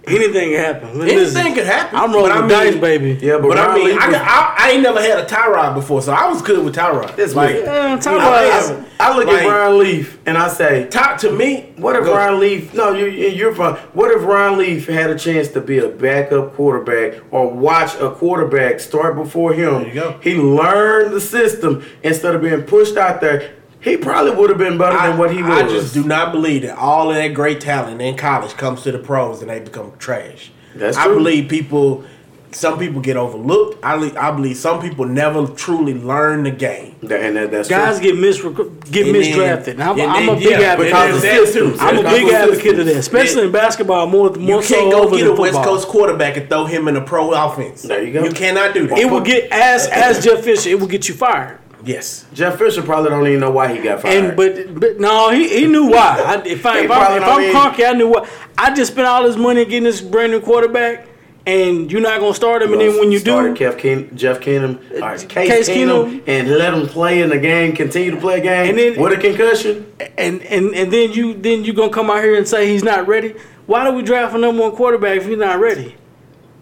[0.08, 1.00] anything can happen.
[1.00, 1.98] Listen, Anything could happen.
[2.00, 3.20] I'm rolling But I the dice, baby.
[3.26, 6.02] Yeah, but, But I mean, I, was- I, I ain't never had a Tyrod before,
[6.02, 7.16] so I was good with Tyrod.
[7.16, 7.66] That's like, weird.
[7.66, 11.18] Yeah, Tyrod I, is- I, I look like- at Ryan Leaf and I say, Top
[11.20, 11.74] to me.
[11.78, 12.74] What if go- Ryan Leaf?
[12.74, 13.76] No, you you're fine.
[13.94, 18.12] What if Ryan Leaf had a chance to be a backup quarterback or watch a
[18.12, 19.74] quarterback start before him?
[19.84, 20.20] There you go.
[20.22, 23.54] He learned the system instead of being pushed out there.
[23.82, 25.52] He probably would have been better I, than what he was.
[25.52, 28.92] I just do not believe that all of that great talent in college comes to
[28.92, 30.52] the pros and they become trash.
[30.76, 31.12] That's true.
[31.12, 32.04] I believe people,
[32.52, 33.84] some people get overlooked.
[33.84, 36.96] I, le- I believe some people never truly learn the game.
[37.02, 38.12] That- and that, that's Guys true.
[38.12, 39.68] get misrec- get And then- misdrafted.
[39.70, 40.92] And I'm, and I'm a big yeah, advocate.
[40.94, 41.82] because of of that.
[41.82, 45.16] I'm a big advocate of that, especially in basketball more more You can't go over
[45.18, 45.56] get than a West.
[45.64, 47.82] Coast quarterback and throw him in a pro offense.
[47.82, 48.24] There you go.
[48.26, 48.98] You cannot do that.
[49.00, 50.70] It will get as as Jeff Fisher.
[50.70, 51.58] It will get you fired.
[51.84, 52.26] Yes.
[52.34, 54.26] Jeff Fisher probably don't even know why he got fired.
[54.26, 56.22] And but but no, he, he knew why.
[56.26, 57.24] I, if I if, I'm, if
[57.56, 58.30] I'm Kroenke, I knew why.
[58.58, 61.08] I just spent all this money getting this brand new quarterback,
[61.46, 62.72] and you're not gonna start him.
[62.74, 66.24] And then when you do, Kev Keen, Jeff Keenum, all right, Case, Case Keenum, Keenum.
[66.28, 69.14] and let him play in the game, continue to play a game And then- with
[69.14, 69.92] a concussion.
[70.18, 73.08] and and and then you then you gonna come out here and say he's not
[73.08, 73.36] ready.
[73.66, 75.96] Why do we draft a number one quarterback if he's not ready?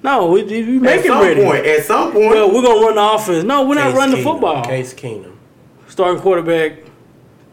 [0.01, 1.43] No, we, we make At him some ready.
[1.43, 3.43] point, at some point, Well, we're gonna run the offense.
[3.43, 4.63] No, we're not Case running the football.
[4.63, 5.35] Case Keenum.
[5.87, 6.73] Starting quarterback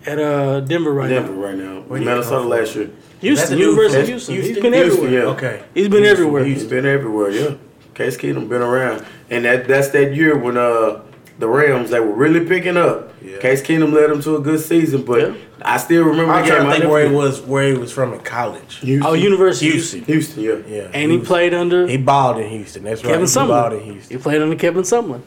[0.07, 1.41] at uh Denver right Denver now.
[1.41, 2.91] right now, Where do Minnesota last year.
[3.21, 4.35] Houston, That's a University of new- Houston.
[4.35, 4.55] Houston?
[4.55, 5.23] He's been Houston, everywhere.
[5.25, 5.31] yeah.
[5.31, 5.63] Okay.
[5.75, 6.45] He's been everywhere.
[6.45, 7.55] He's been everywhere, yeah.
[7.95, 11.01] Case Keenum been around, and that that's that year when uh
[11.39, 13.13] the Rams they were really picking up.
[13.23, 13.39] Yeah.
[13.39, 15.35] Case Keenum led them to a good season, but Yeah.
[15.63, 18.13] I still remember I'm the trying to think where he was, where he was from
[18.13, 18.79] in college.
[18.81, 19.03] Houston.
[19.11, 20.03] Oh, University of Houston.
[20.05, 20.43] Houston.
[20.43, 20.83] Houston, yeah.
[20.83, 22.85] Yeah, And he played under He balled in Houston.
[22.85, 23.13] That's right.
[23.15, 23.85] Kevin he balled in Sumlin.
[23.93, 24.17] Houston.
[24.17, 25.23] He played under Kevin Sumlin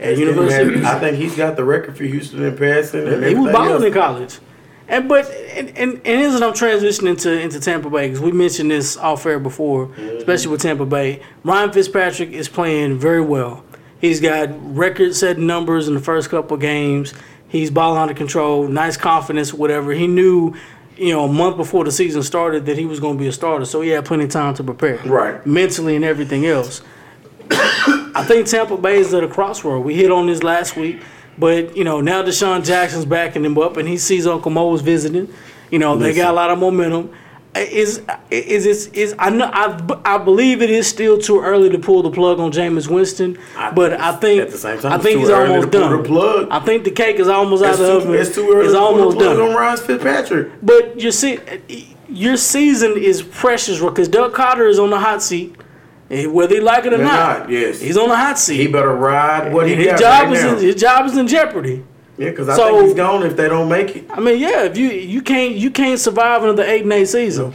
[0.00, 0.84] at University of had- Houston.
[0.86, 3.06] I think he's got the record for Houston in passing.
[3.08, 3.84] And He was balling else.
[3.84, 4.38] in college.
[4.86, 5.24] And but
[5.56, 8.98] and and, and here's what I'm transitioning into into Tampa Bay because we mentioned this
[8.98, 10.18] off air before, mm-hmm.
[10.18, 11.22] especially with Tampa Bay.
[11.42, 13.63] Ryan Fitzpatrick is playing very well.
[14.04, 17.14] He's got record setting numbers in the first couple games.
[17.48, 19.92] He's balling under control, nice confidence, whatever.
[19.92, 20.54] He knew,
[20.98, 23.32] you know, a month before the season started that he was going to be a
[23.32, 25.44] starter, so he had plenty of time to prepare, Right.
[25.46, 26.82] mentally and everything else.
[27.50, 29.84] I think Tampa Bay is at a crossroad.
[29.86, 31.00] We hit on this last week,
[31.38, 35.32] but you know now DeSean Jackson's backing him up, and he sees Uncle Mo's visiting.
[35.70, 37.10] You know they got a lot of momentum.
[37.56, 41.78] Is is is is I know I, I believe it is still too early to
[41.78, 44.98] pull the plug on Jameis Winston, I- but I think at the same time, I
[44.98, 46.02] think he's almost done.
[46.02, 46.48] plug.
[46.50, 48.14] I think the cake is almost out It's of the oven.
[48.16, 49.48] it's too early It's to pull almost the plug done.
[49.50, 50.48] on Ryan Fitzpatrick.
[50.64, 51.38] But you see,
[52.08, 55.54] your season is precious because Doug Carter is on the hot seat,
[56.10, 57.38] whether he like it or not.
[57.42, 57.80] not, yes.
[57.80, 58.56] he's on the hot seat.
[58.56, 60.56] He better ride what he his got job right is now.
[60.56, 61.84] in, his job is in jeopardy.
[62.16, 64.04] Yeah, because I So- think he's gone if they don't make it.
[64.10, 67.54] I mean, yeah, if you you can't you can't survive another eight and eight season,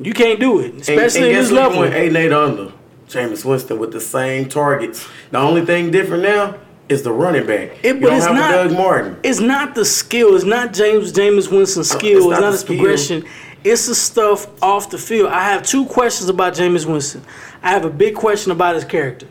[0.00, 1.84] you can't do it, especially and guess this level.
[1.84, 2.72] eight and eight under?
[3.08, 5.06] Jameis Winston with the same targets.
[5.30, 6.54] The only thing different now
[6.88, 7.70] is the running back.
[7.82, 9.16] It- but it's not- Doug Martin.
[9.22, 10.34] It's not the skill.
[10.34, 12.18] It's not Jameis Jameis Winston's skill.
[12.18, 12.76] it's It's, not not, his skill.
[12.76, 13.24] progression.
[13.62, 15.30] It's the stuff off the field.
[15.30, 17.22] I have two questions about Jameis Winston.
[17.62, 19.26] I have a big question about his character.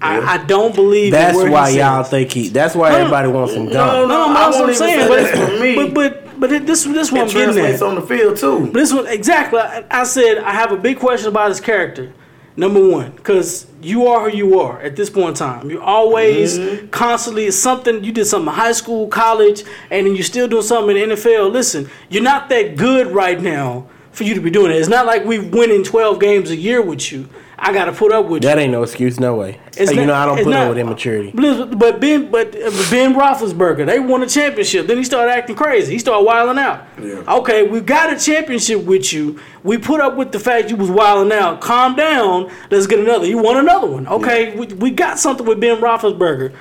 [0.00, 0.08] Yeah.
[0.20, 2.10] I, I don't believe That's where he why y'all sits.
[2.10, 2.48] think he.
[2.48, 4.08] That's why No, everybody wants him no, gone.
[4.08, 5.08] No, no, that's what I'm even saying.
[5.08, 5.74] But, that's for me.
[5.74, 7.88] but but but it, this this one It I'm getting translates at.
[7.88, 8.66] on the field too.
[8.66, 9.58] But this one exactly.
[9.60, 12.12] I, I said I have a big question about his character.
[12.56, 15.70] Number one, because you are who you are at this point in time.
[15.70, 16.88] You're always Mm-hmm.
[16.88, 20.96] constantly something you did something in high school, college, and then you're still doing something
[20.96, 21.52] in the NFL.
[21.52, 24.76] Listen, you're not that good right now for you to be doing it.
[24.76, 27.28] It's not like we're winning 12 games a year with you.
[27.60, 28.48] I got to put up with you.
[28.48, 29.58] That ain't no excuse, no way.
[29.76, 31.32] It's you not- know I don't put not- up with immaturity.
[31.34, 34.86] But, but Ben, but uh, Ben Roethlisberger, they won a championship.
[34.86, 35.92] Then he started acting crazy.
[35.92, 36.86] He started wilding out.
[37.02, 37.22] Yeah.
[37.38, 39.40] Okay, we got a championship with you.
[39.64, 41.60] We put up with the fact you was wilding out.
[41.60, 42.50] Calm down.
[42.70, 43.26] Let's get another.
[43.26, 44.06] You won another one.
[44.06, 46.54] Okay, we, we got something with Ben Roethlisberger.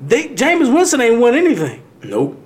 [0.00, 1.82] They Jameis Winston ain't won anything.
[2.02, 2.40] Nope.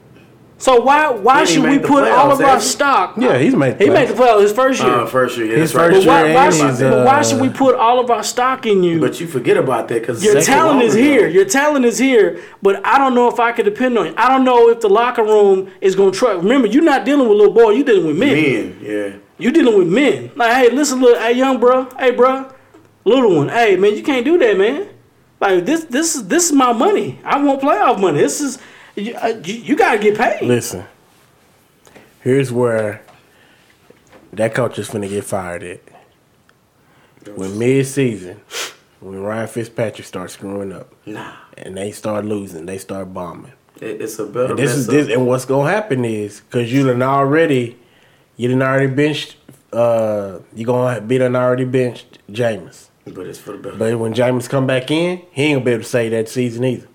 [0.63, 3.17] So why why He should we made the put all of our stock?
[3.17, 4.19] Yeah, he's made the he made the playoffs.
[4.19, 4.95] playoffs his first year.
[4.95, 5.93] Uh, first year, yeah, His that's right.
[5.93, 7.99] first but why, year why, and should, he's, but why uh, should we put all
[7.99, 9.01] of our stock in you?
[9.01, 11.27] But you forget about that because Your talent is here.
[11.27, 14.15] Your talent is here, but I don't know if I can depend on you.
[14.17, 16.45] I don't know if the locker room is going to trust.
[16.45, 17.71] Remember, you're not dealing with little boy.
[17.71, 18.33] You're dealing with men.
[18.33, 19.17] Men, yeah.
[19.39, 20.31] You're dealing with men.
[20.37, 22.55] Like, hey, listen, little, hey, young bro, hey, bro,
[23.05, 24.91] little one, hey, man, you can't do that, man.
[25.41, 27.19] Like this, this is this is my money.
[27.25, 28.21] I want playoff money.
[28.21, 28.61] This is
[28.97, 30.43] you, uh, you, you got to get paid.
[30.47, 30.85] Listen,
[32.21, 33.03] here's where
[34.33, 35.81] that coach is finna get fired at.
[37.37, 38.41] When mid-season,
[39.01, 41.33] when Ryan Fitzpatrick starts screwing up Nah.
[41.57, 43.53] and they start losing, they start bombing.
[43.81, 44.51] It- It's a better.
[44.51, 45.13] And this is mess this, up.
[45.19, 47.79] and what's gonna happen is because you done already,
[48.37, 49.37] you done already benched.
[49.73, 52.89] Uh, you gonna be done already benched Jameis.
[53.07, 53.77] But it's for the better.
[53.77, 56.65] But when Jameis come back in, he ain't gonna be able to say that season
[56.65, 56.87] either.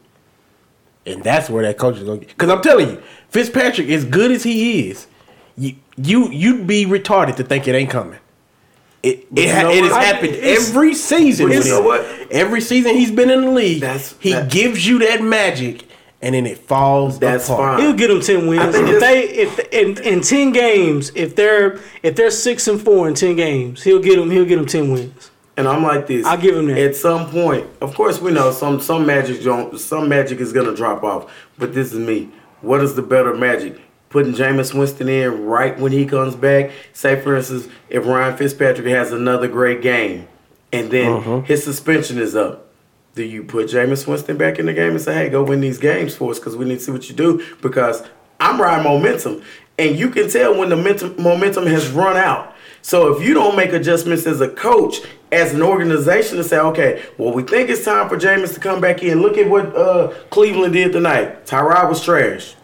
[1.07, 2.29] And that's where that coach is gonna get.
[2.29, 5.07] Because I'm telling you, Fitzpatrick, as good as he is,
[5.57, 8.19] you you you'd be retarded to think it ain't coming.
[9.03, 10.03] It it, you ha- know it has what?
[10.05, 11.49] happened every season.
[11.51, 12.01] You know what?
[12.31, 15.83] Every season he's been in the league, That's- he that- gives you that magic,
[16.21, 17.77] and then it falls That's apart.
[17.77, 17.85] fine.
[17.87, 18.75] He'll get them ten wins.
[18.75, 23.13] If they if in, in ten games, if they're if they're six and four in
[23.13, 24.29] ten games, he'll get them.
[24.31, 25.31] He'll get them ten wins.
[25.57, 26.25] And I'm like this.
[26.25, 26.77] I'll give him that.
[26.77, 30.75] At some point, of course, we know some some magic don't some magic is gonna
[30.75, 31.31] drop off.
[31.57, 32.29] But this is me.
[32.61, 33.79] What is the better magic?
[34.09, 36.71] Putting Jameis Winston in right when he comes back.
[36.93, 40.27] Say for instance, if Ryan Fitzpatrick has another great game,
[40.71, 41.39] and then Uh-huh.
[41.41, 42.67] his suspension is up.
[43.15, 45.79] Do you put Jameis Winston back in the game and say, "Hey, go win these
[45.79, 46.37] games for us"?
[46.39, 47.41] Because we need to see what you do.
[47.63, 48.03] Because
[48.39, 49.41] I'm riding momentum,
[49.79, 52.53] and you can tell when the momentum momentum has run out.
[52.83, 57.03] So if you don't make adjustments as a coach, as an organization, to say, okay,
[57.17, 59.21] well, we think it's time for Jameis to come back in.
[59.21, 61.45] Look at what uh, Cleveland did tonight.
[61.45, 62.55] Tyrod was trash.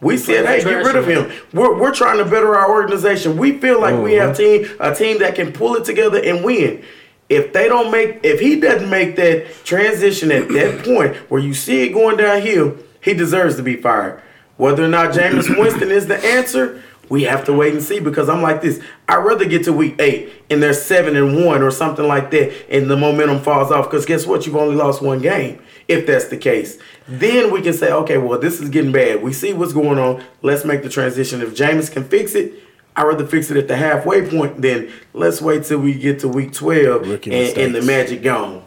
[0.00, 1.30] We said, hey, get rid of him.
[1.52, 3.36] We're, we're trying to better our organization.
[3.36, 6.84] We feel like we have team a team that can pull it together and win.
[7.28, 11.52] If they don't make, if he doesn't make that transition at that point where you
[11.52, 14.22] see it going downhill, he deserves to be fired.
[14.56, 18.00] Whether or not Jameis Winston is the answer, we have to wait and see.
[18.00, 21.62] Because I'm like this: I'd rather get to week eight and they're seven and one
[21.62, 23.86] or something like that, and the momentum falls off.
[23.86, 24.46] Because guess what?
[24.46, 25.62] You've only lost one game.
[25.86, 29.22] If that's the case, then we can say, okay, well, this is getting bad.
[29.22, 30.22] We see what's going on.
[30.42, 31.40] Let's make the transition.
[31.40, 32.52] If Jameis can fix it,
[32.94, 36.28] I'd rather fix it at the halfway point than let's wait till we get to
[36.28, 38.64] week 12 Rookie and, and the magic gone.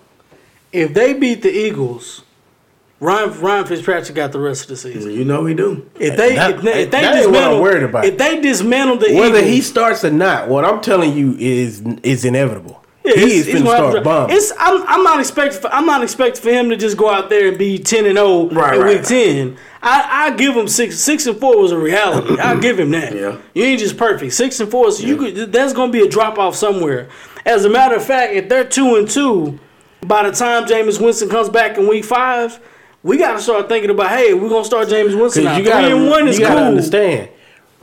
[0.71, 2.23] If they beat the Eagles,
[3.01, 5.11] Ryan Ryan Fitzpatrick got the rest of the season.
[5.11, 5.89] You know we do.
[5.99, 8.05] If they That- if they, if they that ain't what I'm worried about.
[8.05, 11.81] if they dismantle the Whether Eagles, he starts or not, what I'm telling you is
[12.03, 12.77] is inevitable.
[13.03, 14.35] Yeah, he is gonna start to- bombing.
[14.37, 17.31] It's I'm, I'm not expecting for, I'm not expecting for him to just go out
[17.31, 19.05] there and be ten and zero Right, in right, week right.
[19.05, 19.57] ten.
[19.81, 22.37] I I give him six six and four was a reality.
[22.39, 23.15] I give him that.
[23.15, 23.37] Yeah.
[23.55, 24.33] you ain't just perfect.
[24.33, 27.09] Six and four, so you could there's gonna be a drop off somewhere.
[27.47, 29.57] As a matter of fact, if they're two and two,
[30.05, 32.59] by the time Jameis Winston comes back in week five,
[33.03, 35.97] we got to start thinking about hey, we're gonna start Jameis Winston you gotta, Three
[35.97, 36.67] and one is you gotta cool.
[36.67, 37.29] understand.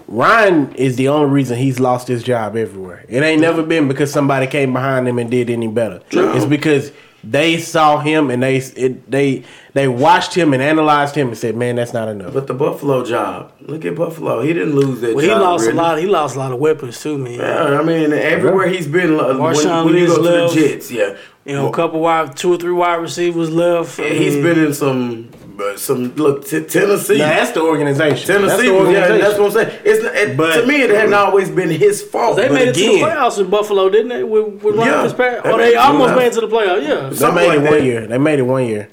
[0.06, 3.04] Ryan is the only reason he's lost his job everywhere.
[3.08, 6.00] It ain't never been because somebody came behind him and did any better.
[6.14, 6.32] No.
[6.34, 6.92] It's because
[7.30, 9.42] they saw him and they it, they
[9.74, 13.04] they watched him and analyzed him and said, "Man, that's not enough." But the Buffalo
[13.04, 14.40] job, look at Buffalo.
[14.42, 15.40] He didn't lose that Well, he job.
[15.42, 15.78] lost really.
[15.78, 15.98] a lot.
[15.98, 17.34] He lost a lot of weapons too, man.
[17.34, 20.54] Yeah, I mean, everywhere he's been, uh, when, Marshawn when you go to the Lynch
[20.54, 20.54] left.
[20.54, 21.16] Jets, yeah.
[21.44, 23.98] You know, a couple wide, two or three wide receivers left.
[23.98, 27.18] I Yeah, he's mean, been in some, uh, some look, t- Tennessee.
[27.18, 28.26] Now, that's the organization.
[28.26, 29.20] Tennessee, that's the was- yeah, organization.
[29.20, 29.80] that's what I'm saying.
[29.84, 32.36] It's not, it, But- to me, it hadn't always been his fault.
[32.36, 34.22] They but made it to the playoffs in Buffalo, didn't they?
[34.24, 35.46] With, with Ryan Yeah, Fitzpatrick.
[35.46, 36.82] Oh, made they it to the almost made it to the playoffs.
[36.88, 37.08] Yeah.
[37.10, 37.82] They something made like it one that.
[37.84, 38.06] year.
[38.06, 38.88] They made it one year.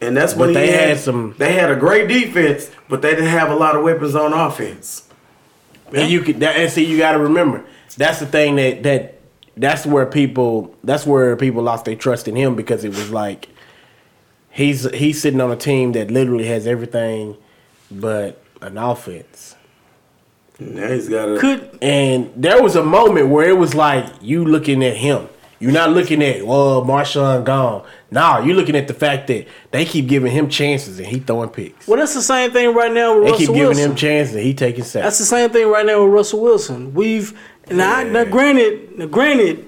[0.00, 3.10] And that's But when they had, had some- They had a great defense, but they
[3.10, 5.08] didn't have a lot of weapons on offense.
[5.92, 7.64] And you could that, and see you got to remember
[7.96, 9.20] that's the thing that that
[9.56, 13.48] that's where people that's where people lost their trust in him because it was like
[14.54, 17.36] he's he's sitting on a team that literally has everything
[17.90, 19.56] but an offense.
[20.58, 21.38] Now he's got a.
[21.38, 25.28] Could And there was a moment where it was like you looking at him.
[25.60, 27.86] You're not looking at well Marshawn gone.
[28.10, 31.48] Nah, you're looking at the fact that they keep giving him chances and he throwing
[31.48, 31.86] picks.
[31.88, 33.90] well, that's the same thing right now with They Russell keep giving Wilson.
[33.90, 35.04] him chances and he taking sacks.
[35.04, 36.92] That's the same thing right now with Russell Wilson.
[36.94, 37.38] We've
[37.70, 39.66] now, now granted, now granted,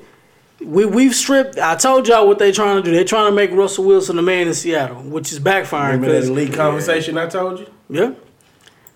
[0.64, 1.58] we we've stripped.
[1.58, 2.90] I told y'all what they're trying to do.
[2.94, 5.92] They're trying to make Russell Wilson a man in Seattle, which is backfiring.
[5.92, 7.66] Remember that 'cause- elite conversation I told you?
[7.90, 8.10] yeah,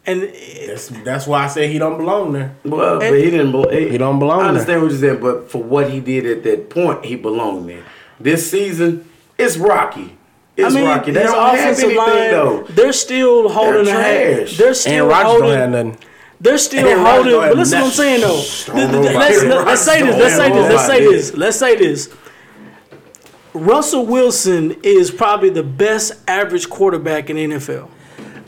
[0.07, 0.23] and
[0.67, 2.53] That's that's why I said he don't belong there.
[2.65, 3.53] Well, but he didn't.
[3.53, 4.49] Belo- He don't belong I there.
[4.51, 7.83] understand what you're saying, but for what he did at that point, he belonged there.
[8.19, 9.05] This season,
[9.39, 10.17] it's rocky.
[10.57, 11.11] It's I mean, rocky.
[11.13, 12.65] They his don't have offensive anything line, though.
[12.71, 14.49] they're still holding They're a hand.
[14.59, 15.49] They're still And Rodgers holding.
[15.49, 15.97] don't have nothing.
[16.41, 17.33] They're still holding.
[17.35, 18.29] But listen, what I'm saying though.
[18.29, 20.17] Don't Th- know th- about Let's, let- let's say this.
[20.17, 20.69] Let's say this.
[20.73, 21.35] Let's say this.
[21.37, 22.09] Let's say this.
[23.53, 27.91] Russell Wilson is probably the best average quarterback in the NFL.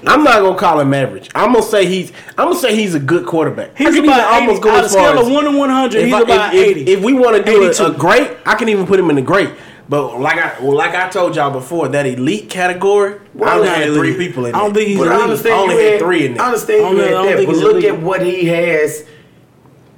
[0.05, 1.31] I'm not gonna call him average.
[1.35, 2.11] I'm gonna say he's.
[2.31, 3.77] I'm gonna say he's a good quarterback.
[3.77, 6.05] He's about even 80, out of as far scale of one to one hundred.
[6.05, 6.93] He's I- about if, if- eighty.
[6.93, 7.85] If, we want to do a, 82.
[7.85, 9.51] a great, I can even put him in the great.
[9.93, 13.89] But like I, well, like I told y'all before, that elite category, I only had
[13.89, 14.17] elite.
[14.17, 15.23] three people in I don't think he's But I elite.
[15.25, 16.43] understand I only had had three in there.
[16.43, 17.85] I understand I you had that, but look elite.
[17.85, 19.05] at what he has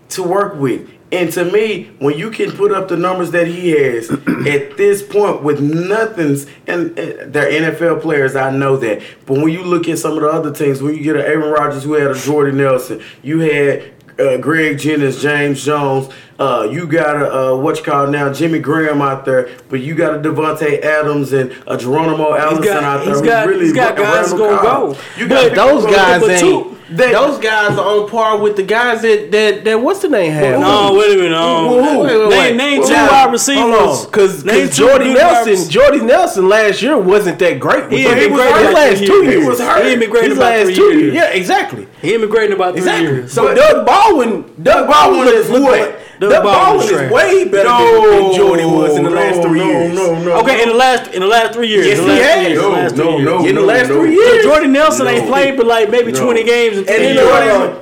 [0.09, 0.90] to work with.
[1.12, 4.11] And to me, when you can put up the numbers that he has
[4.48, 9.00] at this point with nothing's, and, and they're NFL players, I know that.
[9.26, 11.52] But when you look at some of the other teams, when you get an Aaron
[11.52, 16.12] Rodgers who had a Jordy Nelson, you had uh, Greg Jennings, James Jones.
[16.38, 19.94] Uh, you got a uh, what you call now Jimmy Graham out there, but you
[19.94, 23.09] got a Davante Adams and a Geronimo Allison got- out there.
[23.11, 24.97] he's who got- really he's got guys gonna go.
[25.16, 26.40] You got those guys go, ain't.
[26.40, 30.09] two- they- those guys are on par with the guys that that, that what's the
[30.09, 30.59] name had.
[30.61, 31.38] No, wait a minute.
[31.38, 32.57] Um, Who- who- wait, wait, name wait.
[32.57, 34.05] name two now, wide receivers.
[34.07, 37.90] because Name Jordy Nelson, rec- Jordy Nelson last year wasn't that great.
[37.92, 39.27] He But ain't been was great hurt about last three two years.
[39.35, 39.42] years.
[39.44, 39.85] He was hurt.
[39.85, 41.14] He ain't been great His about last three two years.
[41.14, 41.87] Yeah, exactly.
[42.03, 43.07] He ain't been great in about three Exactly.
[43.07, 43.33] years.
[43.33, 46.01] So But- Doug Baldwin, Doug Baldwin is look what?
[46.18, 49.42] What- Doug Doug Baldwin Baldwin is way better no, than, Jordy was in the last
[49.42, 49.94] three no, years.
[49.94, 50.40] No, no, no.
[50.40, 51.87] okay, in the last in the last three years.
[51.87, 52.59] Yes, in the he has.
[52.59, 54.00] No, last no, three no, In the last no.
[54.00, 54.44] three years.
[54.44, 57.18] Jordan Nelson ain't played but like maybe twenty games in And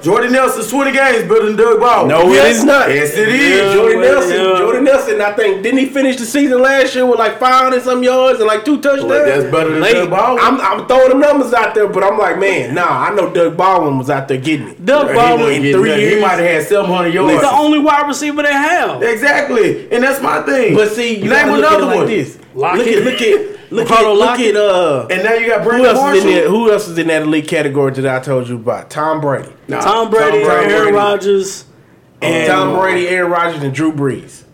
[0.02, 0.32] Jordy, years.
[0.32, 2.08] Nelson's 20 games better than Doug Baldwin.
[2.08, 2.88] No, it is not.
[2.88, 3.74] Yes, it is.
[3.74, 3.76] Yeah.
[3.76, 4.58] Well, Nelson, yeah.
[4.58, 8.02] Jordy Nelson, I think didn't he finish the season last year with like 500 some
[8.02, 9.10] yards and like two touchdowns?
[9.10, 9.94] That's better than Late.
[9.94, 10.44] Doug Baldwin.
[10.44, 13.56] I'm, I'm throwing them numbers out there, but I'm like, man, nah, I know Doug
[13.56, 14.84] Baldwin was out there getting it.
[14.84, 16.08] Doug Baldwin wasn't three nothing.
[16.08, 17.42] He might have had 700 is yards.
[17.42, 19.02] the only wide receiver they have.
[19.02, 20.74] Exactly, and that's my thing.
[20.74, 22.38] But see, you name gotta look at it another like this.
[22.54, 22.86] Lockett.
[22.86, 25.68] Look at, look at, look at, Ricardo look at, uh, And now you got who
[25.70, 26.48] Brandon else is in there?
[26.48, 28.90] Who else is in that elite category that I told you about?
[28.90, 31.64] Tom Brady, Nah, Tom Brady, Aaron Rodgers,
[32.20, 34.44] and Tom Brady, Aaron Rodgers, and Drew Brees.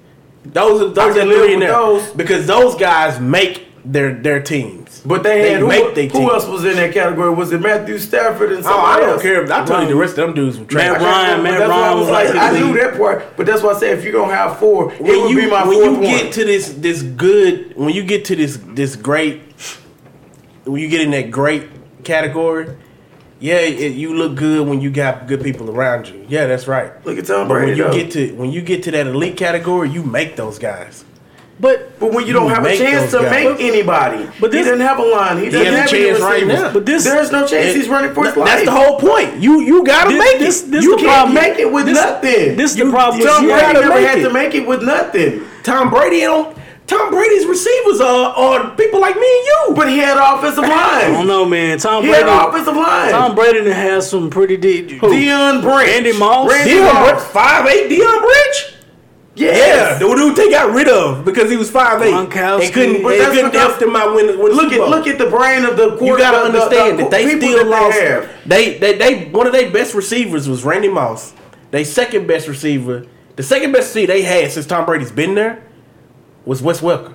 [0.45, 2.11] Those are those are three in there those.
[2.13, 4.88] because those guys make their their teams.
[5.05, 7.31] But they They had who, make they who else was in that category?
[7.35, 9.23] Was it Matthew Stafford and Oh, I don't else?
[9.23, 9.45] care.
[9.53, 10.93] I told you the rest of them dudes were trash.
[10.93, 13.37] Matt Ryan, Matt but that's I Ryan was was like, like I knew that part,
[13.37, 15.47] but that's why I said if you're gonna have four, it when would you be
[15.51, 16.03] my when fourth you one.
[16.03, 19.43] get to this this good when you get to this this great
[20.65, 21.69] when you get in that great
[22.05, 22.77] category,
[23.41, 26.27] yeah, it, you look good when you got good people around you.
[26.29, 26.93] Yeah, that's right.
[27.07, 27.93] Look at Tom But when you though.
[27.93, 31.05] get to when you get to that elite category, you make those guys.
[31.61, 33.31] But but when you don't you have a chance to guys.
[33.33, 35.39] make anybody, But but this- he didn't have a line.
[35.39, 36.63] He He doesn't has have a any chance right receivers.
[36.63, 36.71] now.
[36.73, 38.55] but this There's no chance It- he's running for his Th- life.
[38.55, 39.37] That's the whole point.
[39.43, 40.71] You you gotta This- make this- it.
[40.71, 41.35] this you the can't problem.
[41.35, 42.57] make it with This- nothing.
[42.57, 43.51] this is the problem Tom you.
[43.51, 44.23] Brady never had it.
[44.23, 45.41] to make it with nothing.
[45.65, 46.57] Tom Brady don't.
[46.87, 49.75] Tom Brady's receivers are, are people like me and you.
[49.75, 51.77] But he had an offensive I don't know, man.
[51.79, 52.25] Tom He Brady.
[52.25, 53.11] had an offensive line.
[53.11, 54.91] Tom Brady has some pretty deep.
[55.03, 55.87] Deion Branch.
[55.89, 56.49] Randy Moss?
[56.51, 57.09] Randy Deion Moss.
[57.11, 57.91] Branch, five eight.
[57.91, 58.75] Deion Branch.
[59.39, 60.01] Yes.
[60.01, 62.13] Yeah, the dude they got rid of because he was five eight.
[62.13, 62.59] Gronkowski.
[62.59, 63.03] They couldn't.
[63.03, 64.27] But They that's couldn't because- help them out win.
[64.39, 66.03] win Look at look at the brain of the quarterback.
[66.09, 67.99] You gotta the- the- understand the that they still that lost.
[68.47, 68.79] They.
[68.79, 71.35] They, they they one of their best receivers was Randy Moss.
[71.71, 73.05] They second best receiver,
[73.37, 75.63] the second best receiver they had since Tom Brady's been there,
[76.45, 77.13] was Wes Welker.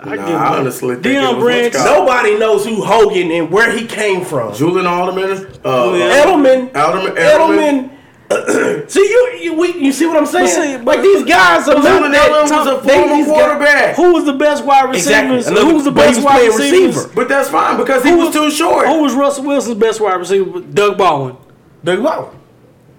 [0.00, 1.72] I Nah, give honestly think Deion Branch.
[1.72, 4.52] Nobody knows who Hogan and where he came from.
[4.52, 5.46] Julian Alderman.
[5.64, 6.24] Uh, Yeah.
[6.24, 7.16] Edelman, Edelman.
[7.16, 7.90] Edelman.
[8.88, 10.48] see you, you, we, you see what I'm saying?
[10.48, 12.30] see, like these guys are not that.
[12.30, 15.42] Edelman was a former these guys- Who was the best wide Exactly.
[15.54, 17.10] Who was the best was wide receiver.
[17.14, 18.86] But that's fine because he Who was too short.
[18.88, 20.60] Who was Russell Wilson's best wide receiver?
[20.60, 21.36] Doug Baldwin.
[21.82, 22.40] Doug Baldwin.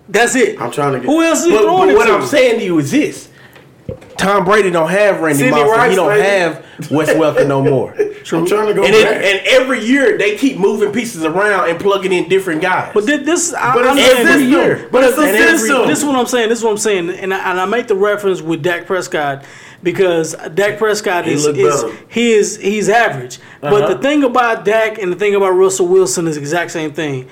[0.07, 0.61] That's it.
[0.61, 1.07] I'm trying to get.
[1.07, 2.13] Who else is But, throwing but what to?
[2.13, 3.29] I'm saying to you is this:
[4.17, 5.61] Tom Brady don't have Randy Sidney Moss.
[5.61, 6.27] and Rice, he don't baby.
[6.27, 7.91] have Wes Welker no more.
[8.31, 9.21] I'm trying to go And, back.
[9.23, 12.91] it, and every year they keep moving pieces around and plugging in different guys.
[12.93, 14.49] But thi- this, But I'm it's a saying system.
[14.51, 14.89] year.
[14.91, 15.87] But it's a every- system.
[15.87, 16.49] This is what I'm saying.
[16.49, 19.43] This is what I'm saying, and I, and I make the reference with Dak Prescott
[19.83, 23.37] because Dak Prescott is, looked is he is he's average.
[23.61, 23.93] But Uh-huh.
[23.93, 27.27] the thing about Dak and the thing about Russell Wilson is the exact same thing.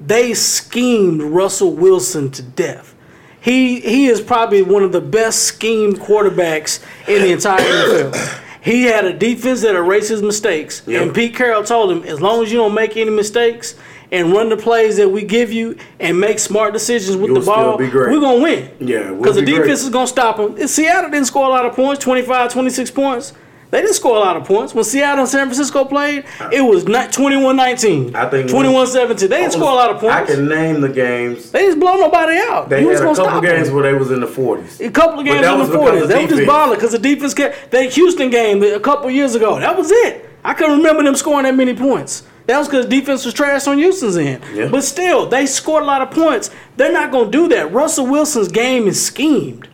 [0.00, 2.96] They schemed Russell Wilson to death.
[3.42, 8.38] He he is probably one of the best schemed quarterbacks in the entire NFL.
[8.62, 12.44] He had a defense that erased his mistakes, and Pete Carroll told him, as long
[12.44, 13.74] as you don't make any mistakes
[14.12, 17.46] and run the plays that we give you and make smart decisions with You'll the
[17.46, 18.70] ball, we're gonna win.
[18.78, 19.62] Yeah, we'll because the be great.
[19.62, 20.68] defense is gonna stop them.
[20.68, 23.32] Seattle didn't score a lot of points, 25, 26 points.
[23.72, 24.74] They didn't score a lot of points.
[24.74, 26.50] When Seattle and San Francisco played, uh-huh.
[26.52, 28.14] it was not 21-19.
[28.14, 29.18] I think 21-17.
[29.18, 30.14] They didn't score a lot of points.
[30.14, 31.50] I can name the games.
[31.50, 32.68] They just blow nobody out.
[32.68, 33.74] They you was had a couple games them.
[33.74, 34.86] where they was in the 40s.
[34.86, 36.02] A couple of games in the because forties.
[36.02, 37.70] of They were just balling because the defense kept.
[37.70, 39.58] That Houston game a couple years ago.
[39.58, 40.28] That was it.
[40.44, 42.24] I can't remember them scoring that many points.
[42.48, 44.44] That was because defense was trash on Houston's end.
[44.52, 44.68] Yeah.
[44.68, 46.50] But still, they scored a lot of points.
[46.76, 47.72] They're not going to do that.
[47.72, 49.70] Russell Wilson's game is schemed.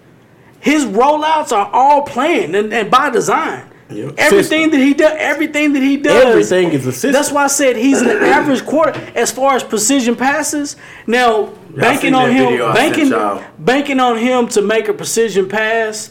[0.60, 3.67] His rollouts are all planned and, and by design.
[3.90, 4.10] Yeah.
[4.18, 7.12] Everything that he does, everything that he does, Everything is a system.
[7.12, 10.76] That's why I said he's an average quarter as far as precision passes.
[11.06, 13.10] Now, banking on him, banking,
[13.58, 16.10] banking on him to make a precision pass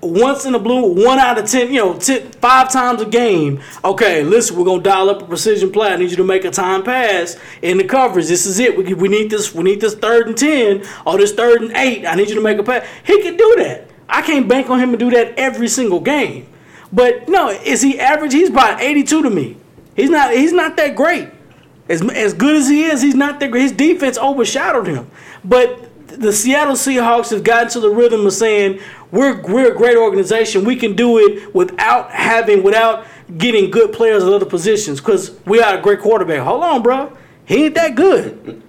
[0.00, 3.60] once in a blue, one out of ten, you know, ten, five times a game.
[3.84, 5.88] Okay, listen, we're gonna dial up a precision play.
[5.88, 8.26] I need you to make a time pass in the coverage.
[8.28, 8.76] This is it.
[8.76, 9.52] We, we need this.
[9.52, 12.06] We need this third and ten or this third and eight.
[12.06, 12.86] I need you to make a pass.
[13.04, 13.90] He can do that.
[14.08, 16.46] I can't bank on him to do that every single game.
[16.92, 18.32] But no, is he average?
[18.32, 19.56] He's about eighty-two to me.
[19.94, 20.32] He's not.
[20.32, 21.28] He's not that great.
[21.88, 23.62] As, as good as he is, he's not that great.
[23.62, 25.10] His defense overshadowed him.
[25.44, 28.80] But the Seattle Seahawks have gotten to the rhythm of saying
[29.10, 30.64] we're we're a great organization.
[30.64, 35.60] We can do it without having without getting good players at other positions because we
[35.60, 36.40] are a great quarterback.
[36.40, 37.16] Hold on, bro.
[37.44, 38.62] He ain't that good.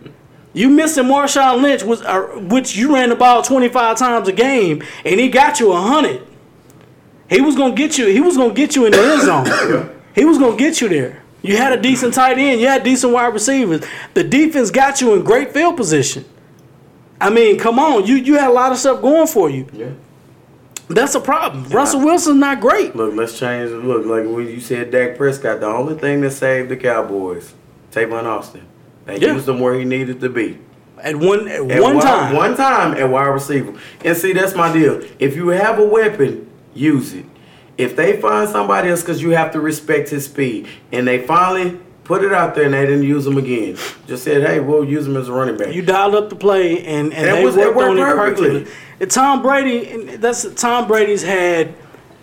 [0.53, 4.83] You missing Marshawn Lynch was uh, which you ran the ball 25 times a game
[5.05, 6.25] and he got you 100.
[7.29, 9.21] He was going to get you he was going to get you in the end
[9.23, 9.95] zone.
[10.15, 11.21] He was going to get you there.
[11.43, 13.81] You had a decent tight end, you had decent wide receivers.
[14.15, 16.25] The defense got you in great field position.
[17.21, 19.67] I mean, come on, you you had a lot of stuff going for you.
[19.71, 19.91] Yeah.
[20.89, 21.65] That's a problem.
[21.69, 22.95] Russell Wilson's not great.
[22.95, 23.69] Look, let's change.
[23.69, 27.53] Look, like when you said Dak Prescott, the only thing that saved the Cowboys,
[27.91, 28.63] Tavon Austin.
[29.05, 29.33] They Yeah.
[29.33, 30.57] used him where he needed to be.
[31.01, 32.35] At one at At one wide- time.
[32.35, 33.73] One time at wide receiver.
[34.03, 35.01] And see, that's my deal.
[35.19, 37.25] If you have a weapon, use it.
[37.77, 41.79] If they find somebody else, because you have to respect his speed, and they finally
[42.03, 45.07] put it out there and they didn't use him again, just said, hey, we'll use
[45.07, 45.73] him as a running back.
[45.73, 48.49] You dialed up the play, and and That they was- worked worked on it perfectly.
[48.49, 48.73] perfectly.
[48.99, 51.73] And Tom Brady, and that's Tom Brady's had.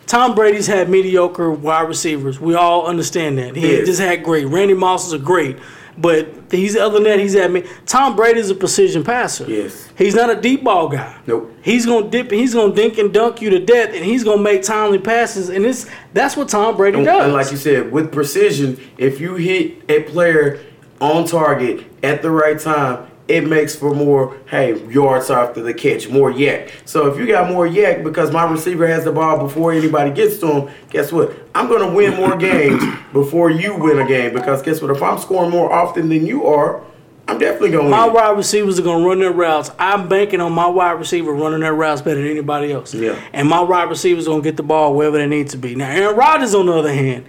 [0.06, 2.38] Tom Brady's had mediocre wide receivers.
[2.40, 3.56] We all understand that.
[3.56, 3.86] He Yes.
[3.86, 4.46] just had great.
[4.46, 5.56] Randy Moss is a great,
[5.98, 7.64] but he's other than that, he's at me.
[7.86, 9.44] Tom Brady's a precision passer.
[9.48, 9.88] Yes.
[9.96, 11.16] He's not a deep ball guy.
[11.26, 11.52] Nope.
[11.62, 12.30] He's gonna dip.
[12.30, 15.48] He's gonna dink and dunk you to death, and he's gonna make timely passes.
[15.48, 17.24] And it's that's what Tom Brady And, does.
[17.24, 20.60] and like you said, with precision, if you hit a player
[21.00, 26.08] on target at the right time, it makes for more, hey, yards after the catch,
[26.08, 26.70] more YAC.
[26.84, 30.38] So if you got more YAC because my receiver has the ball before anybody gets
[30.38, 31.32] to him, guess what?
[31.54, 34.90] I'm going to win more games before you win a game because guess what?
[34.90, 36.82] If I'm scoring more often than you are,
[37.28, 37.98] I'm definitely going to win.
[37.98, 38.14] My win.
[38.14, 39.72] wide receivers are gonna run their routes.
[39.80, 42.94] I'm banking on my wide receiver running their routes better than anybody else.
[42.94, 43.20] Yeah.
[43.32, 45.74] And my wide receivers gonna get the ball wherever they need to be.
[45.74, 47.26] Now Aaron Rodgers, on the other hand,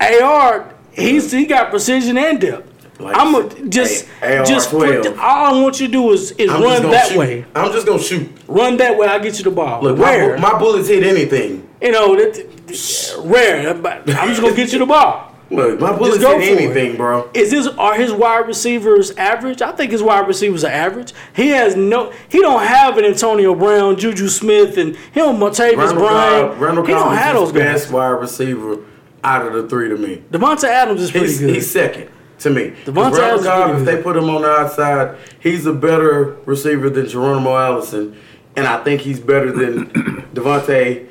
[0.00, 2.75] AR, he's he got precision and depth.
[2.98, 6.32] Like I'm a, just A- just put the, all I want you to do is,
[6.32, 7.18] is I'm run that shoot.
[7.18, 7.44] way.
[7.54, 8.30] I'm just going to shoot.
[8.48, 9.06] Run that way.
[9.06, 9.82] I'll get you the ball.
[9.82, 11.68] Look, my, my bullets hit anything.
[11.82, 13.68] you know, that, rare.
[13.68, 15.32] I'm just gonna get you the ball.
[15.50, 16.58] Look, my bullets hit for it.
[16.60, 17.30] anything, bro.
[17.34, 19.62] Is his are his wide receivers average?
[19.62, 21.12] I think his wide receivers are average.
[21.34, 22.12] He has no.
[22.28, 26.58] He don't have an Antonio Brown, Juju Smith, and don't Martavis Bryant.
[26.58, 27.82] Randall he don't have those guys.
[27.82, 28.78] best wide receiver
[29.22, 30.24] out of the three to me.
[30.32, 31.54] Davante Adams is pretty He's, good.
[31.54, 32.10] he's second
[32.40, 32.70] to me.
[32.84, 35.72] Davante Randall Adams is Cobb, pretty if they put him on the outside, he's a
[35.72, 38.16] better receiver than Geronimo Allison,
[38.56, 39.86] and I think he's better than
[40.34, 41.08] Davante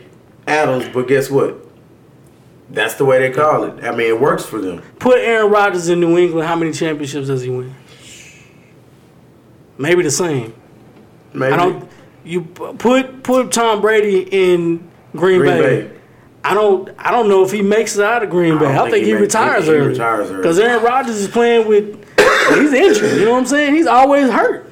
[0.47, 0.87] Adams.
[0.93, 1.57] But guess what?
[2.69, 3.83] That's the way they call it.
[3.83, 4.81] I mean, it works for them.
[4.99, 6.47] Put Aaron Rodgers in New England.
[6.47, 7.75] How many championships does he win?
[9.77, 10.53] Maybe the same.
[11.33, 11.89] Maybe I don't.
[12.23, 15.81] You put put Tom Brady in Green, Green Bay.
[15.83, 15.94] Bay.
[16.45, 16.89] I don't.
[16.99, 18.67] I don't know if he makes it out of Green Bay.
[18.67, 19.87] I, don't think, think he, he retires early.
[19.87, 20.37] retires early.
[20.37, 21.99] Because Aaron Rodgers is playing with.
[22.49, 23.17] He's injured.
[23.17, 23.73] You know what I'm saying?
[23.73, 24.71] He's always hurt.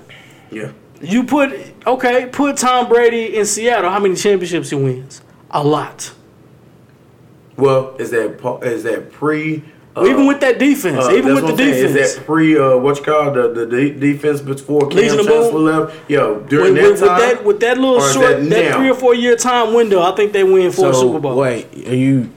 [0.52, 0.72] yeah.
[1.02, 1.52] You put
[1.88, 2.28] okay.
[2.32, 3.90] Put Tom Brady in Seattle.
[3.90, 5.24] How many championships he wins?
[5.50, 6.14] A lot.
[7.58, 9.64] Well, is that is that pre?
[9.96, 11.06] Uh, even with that defense.
[11.06, 11.74] uh, even with the what I'm saying.
[11.74, 11.96] defense.
[11.96, 12.58] is that pre?
[12.58, 16.10] Uh, what you call the the de- defense before Kam Chancellor left?
[16.10, 18.96] Yo, during with, that with, with that with that little short that that, three or
[18.96, 21.38] four year time window, I think they win four So Super Bowls.
[21.38, 22.32] wait, are you?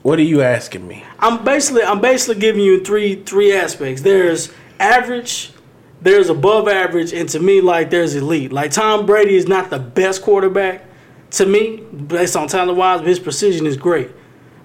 [0.00, 1.04] What are you asking me?
[1.18, 4.00] I'm basically I'm basically giving you three three aspects.
[4.00, 5.52] There's average,
[6.00, 8.50] there's above average, and to me, like there's elite.
[8.50, 10.86] Like Tom Brady is not the best quarterback
[11.32, 14.10] to me, based on talent wise, but his precision is great.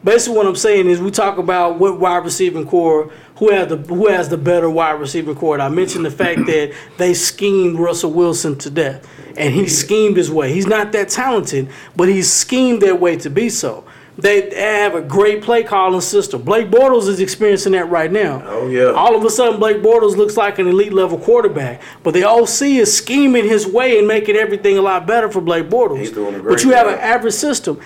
[0.03, 3.77] Basically, what I'm saying is we talk about what wide receiving core, who has the
[3.77, 5.59] who has the better wide receiving core.
[5.59, 10.29] I mentioned the fact that they schemed Russell Wilson to death, and he schemed his
[10.31, 10.53] way.
[10.53, 13.85] He's not that talented, but he's schemed their way to be so.
[14.19, 16.41] They have a great play calling system.
[16.41, 18.41] Blake Bortles is experiencing that right now.
[18.45, 18.85] Oh, yeah.
[18.85, 22.61] All of a sudden, Blake Bortles looks like an elite level quarterback, but the OC
[22.63, 25.99] is scheming his way and making everything a lot better for Blake Bortles.
[25.99, 26.95] He's doing a great but you have job.
[26.95, 27.79] an average system.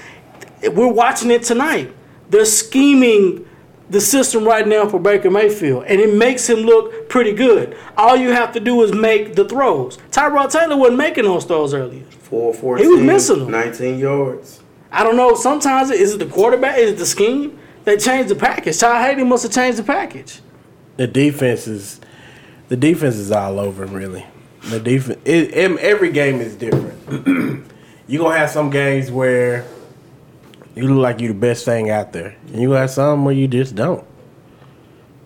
[0.63, 1.93] We're watching it tonight.
[2.31, 3.45] They're scheming
[3.89, 7.77] the system right now for Baker Mayfield, and it makes him look pretty good.
[7.97, 9.97] All you have to do is make the throws.
[10.11, 12.05] Tyrod Taylor wasn't making those throws earlier.
[12.05, 13.51] Four, 14, He was missing them.
[13.51, 14.61] 19 yards.
[14.93, 15.35] I don't know.
[15.35, 16.77] Sometimes is it the quarterback?
[16.77, 17.59] Is it the scheme?
[17.83, 18.79] They changed the package.
[18.79, 20.39] Todd Hayden must have changed the package.
[20.95, 21.99] The defense is,
[22.69, 24.25] the defense is all over really.
[24.69, 27.67] The defense, it, em- every game is different.
[28.07, 29.65] you are gonna have some games where
[30.75, 33.47] you look like you're the best thing out there, and you have some where you
[33.47, 34.05] just don't.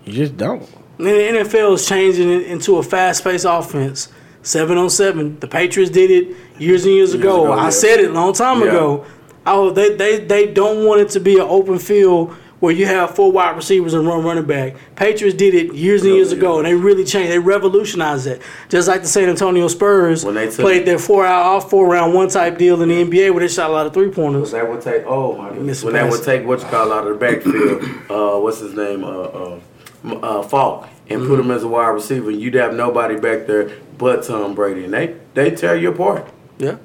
[0.05, 0.61] You just don't.
[0.97, 4.07] And the NFL is changing it into a fast-paced offense.
[4.43, 5.39] Seven on seven.
[5.39, 7.45] The Patriots did it years and years, ago.
[7.45, 7.69] ago, I yeah.
[7.71, 8.67] said it a long time Yeah.
[8.67, 9.05] ago.
[9.47, 12.35] Oh, they, they they don't want it to be an open field
[12.65, 14.75] where you have four wide receivers and one running back.
[14.95, 17.31] Patriots did it years and years ago, and they really changed.
[17.31, 18.41] They revolutionized it.
[18.69, 21.87] Just like the San Antonio Spurs When they took- played their four out off four
[21.87, 24.51] round one type deal in the NBA where they shot a lot of three pointers.
[24.51, 25.03] That would take.
[25.05, 25.83] Oh my goodness.
[25.83, 27.83] When that would take what you call out of the backfield.
[28.09, 29.03] uh, what's his name?
[29.03, 29.59] Uh, uh,
[30.05, 31.29] uh, Faulk, and Mm-hmm.
[31.29, 32.31] put him as a wide receiver.
[32.31, 36.27] You'd have nobody back there but Tom Brady, and they they tear you apart.
[36.57, 36.77] Yeah,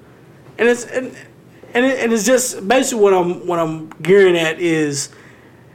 [0.59, 1.15] and it's and
[1.75, 5.11] and, it, and it's just basically what I'm what I'm gearing at is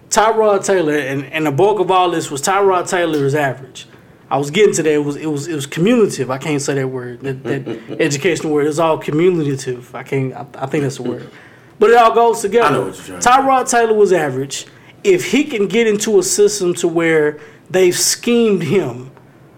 [0.10, 3.88] Tyrod Taylor, and, and the bulk of all this was Tyrod Taylor is average.
[4.30, 4.92] I was getting to that.
[4.92, 6.32] It was it was it was cumulative.
[6.32, 7.22] I can't say that word.
[7.22, 7.68] That, that
[8.00, 8.68] educational word.
[8.68, 9.94] It's all cumulative.
[9.94, 10.34] I can't.
[10.34, 11.30] I, I think that's the word.
[11.78, 12.68] But it all goes together.
[12.68, 14.66] I know what you're trying Tyrod Taylor was average.
[15.04, 17.40] If he can get into a system to where
[17.70, 19.12] they've schemed him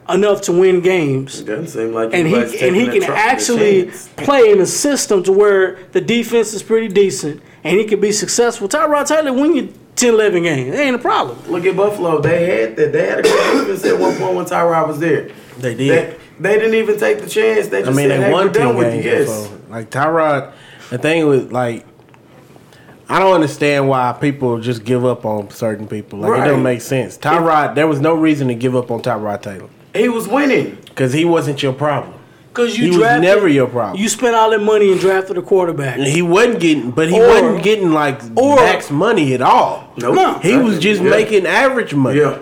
[0.10, 3.12] enough to win games, It doesn't seem like and he and he can that tr-
[3.12, 7.86] the actually play in a system to where the defense is pretty decent and he
[7.86, 8.68] can be successful.
[8.68, 10.74] Tyrod Taylor when you 10, 11 games.
[10.76, 11.38] It ain't a problem.
[11.52, 12.22] Look at Buffalo.
[12.22, 12.91] They had that.
[12.93, 15.30] They had a great defense at one point when Tyrod was there.
[15.58, 16.20] They They, did.
[16.39, 17.68] they didn't even take the chance.
[17.68, 19.02] They just I mean, said, they hey, won done ten with you.
[19.12, 19.52] Yes.
[19.70, 20.54] Like Tyrod,
[20.91, 21.86] the thing with like,
[23.10, 26.20] I don't understand why people just give up on certain people.
[26.20, 26.45] Like it Right.
[26.48, 27.18] doesn't make sense.
[27.18, 30.78] Tyrod, there was no reason to give up on Tyrod Taylor He was winning.
[30.86, 32.14] because he wasn't your problem.
[32.58, 34.01] Because you He was drafted, never your problem.
[34.01, 35.99] You spent all that money and drafted a quarterback.
[35.99, 39.93] He wasn't getting, but he Or- wasn't getting like or- max money at all.
[39.97, 40.16] Nope.
[40.16, 40.34] No.
[40.41, 41.10] He was just Yeah.
[41.12, 42.20] making average money.
[42.20, 42.38] Yeah.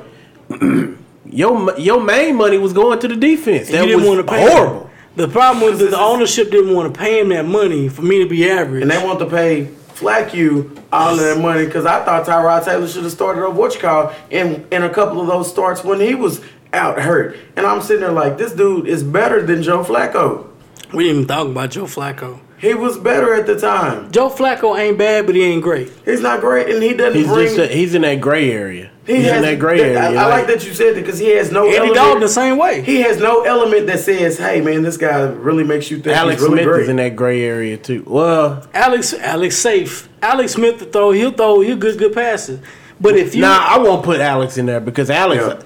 [1.30, 3.70] Your your main money was going to the defense.
[3.70, 4.82] That didn't was pay horrible.
[4.84, 4.90] Him.
[5.18, 8.20] The problem was that the ownership didn't want to pay him that money for me
[8.24, 8.84] to be average.
[8.84, 12.88] And they want to pay Flacco all of that money because I thought Tyrod Taylor
[12.88, 16.00] should have started over what you call in in a couple of those starts when
[16.00, 16.40] he was
[16.76, 17.36] out hurt.
[17.56, 20.48] And I'm sitting there like, this dude is better than Joe Flacco.
[20.94, 22.40] we didn't even talk about Joe Flacco.
[22.58, 24.12] He was better at the time.
[24.12, 25.92] Joe Flacco ain't bad, but he ain't great.
[26.06, 27.48] He's not great, and he doesn't He's bring.
[27.48, 28.90] just a, he's in that gray area.
[29.06, 30.00] he he's has, in that gray area.
[30.00, 31.96] I, I like that you said that because he has no Andy element.
[31.96, 32.82] Dalton the same way.
[32.82, 36.42] He has no element that says, "Hey, man, this guy really makes you think Alex
[36.42, 38.04] he's really Smith great." is in that gray area too.
[38.08, 40.08] Well, Alex Alex safe.
[40.22, 42.62] Alex Smith to throw, he'll throw, he'll good good passes.
[43.02, 45.44] But if you nah, I won't put Alex in there because Alex.
[45.46, 45.62] Yeah.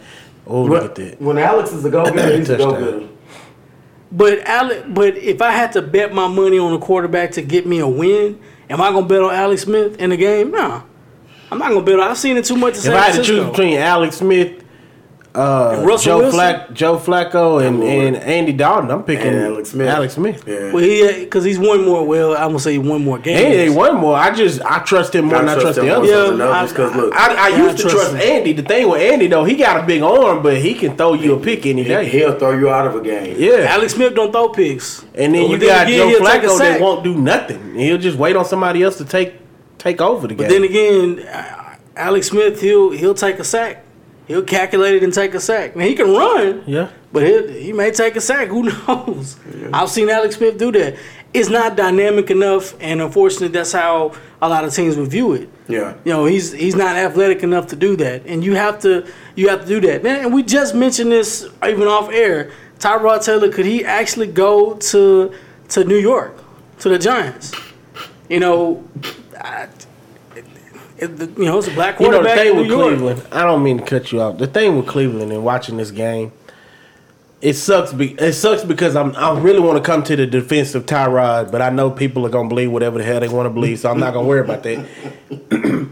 [0.49, 1.21] Oh, When- look at that.
[1.21, 2.91] When Alex is a go getter, he's a go Touchdown.
[2.99, 3.05] getter.
[4.11, 7.65] but Alex, but if I had to bet my money on a quarterback to get
[7.67, 8.39] me a win,
[8.69, 10.51] am I gonna bet on Alex Smith in the game?
[10.51, 10.83] No.
[11.51, 11.99] I'm not gonna bet.
[11.99, 12.73] on I've seen it too much.
[12.73, 14.63] In If San I had to choose between Alex Smith,
[15.35, 16.31] uh, Joe Wilson?
[16.31, 19.87] Flack, Joe Flacco, and, and Andy Dalton, I'm picking And Alex Smith.
[19.87, 20.43] Alex Smith.
[20.47, 20.71] Yeah.
[20.73, 22.05] well, he because he's won more.
[22.05, 23.75] Well, I'm gonna say he won more And they games.
[23.75, 24.15] won more.
[24.17, 26.09] I just I trust him more I than I trust trust the more others.
[26.09, 28.21] Yeah, than others, 'cause I- look, I, I used to I trust trust him.
[28.37, 28.53] Andy.
[28.53, 31.35] The thing with Andy though, he got a big arm, but he can throw you
[31.35, 32.05] a pick any he, day.
[32.09, 33.35] he'll throw you out of a game.
[33.37, 35.03] Yeah, Alex Smith don't throw picks.
[35.13, 37.15] and then But you then got again, Joe he'll take a Flacco that won't do
[37.15, 37.75] nothing.
[37.75, 39.35] He'll just wait on somebody else to take
[39.77, 40.47] take over the game.
[40.47, 43.83] But then again, uh, Alex Smith he'll he'll take a sack.
[44.29, 45.75] He'll calculate it and take a sack.
[45.75, 46.63] Now he can run.
[46.67, 48.47] yeah, But he, he may take a sack.
[48.49, 49.35] Who knows?
[49.73, 50.95] I've seen Alex Smith do that.
[51.33, 55.49] It's not dynamic enough, and unfortunately, that's how a lot of teams would view it.
[55.67, 55.95] Yeah.
[56.05, 59.49] You know, he's he's not athletic enough to do that, and you have to you
[59.49, 60.05] have to do that.
[60.05, 62.51] And we just mentioned this even off air.
[62.79, 65.33] Tyrod Taylor could he actually go to
[65.69, 66.37] to New York
[66.79, 67.51] to the Giants?
[68.29, 68.83] You know,
[69.39, 69.67] I,
[71.01, 72.89] you know it's a black you know the thing with York.
[72.89, 73.23] Cleveland.
[73.31, 74.37] I don't mean to cut you off.
[74.37, 76.31] The thing with Cleveland and watching this game,
[77.41, 77.93] it sucks.
[77.93, 81.51] Be, it sucks because I'm I really want to come to the defense of Tyrod,
[81.51, 83.89] but I know people are gonna believe whatever the hell they want to believe, so
[83.89, 84.85] I'm not gonna worry about that.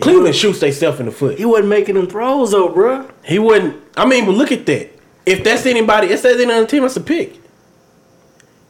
[0.00, 1.38] Cleveland shoots themselves in the foot.
[1.38, 3.10] He wasn't making them throws though, bruh.
[3.24, 3.82] He wouldn't.
[3.96, 4.90] I mean, but look at that.
[5.24, 7.34] If that's anybody, if that's any other team, that's a pick.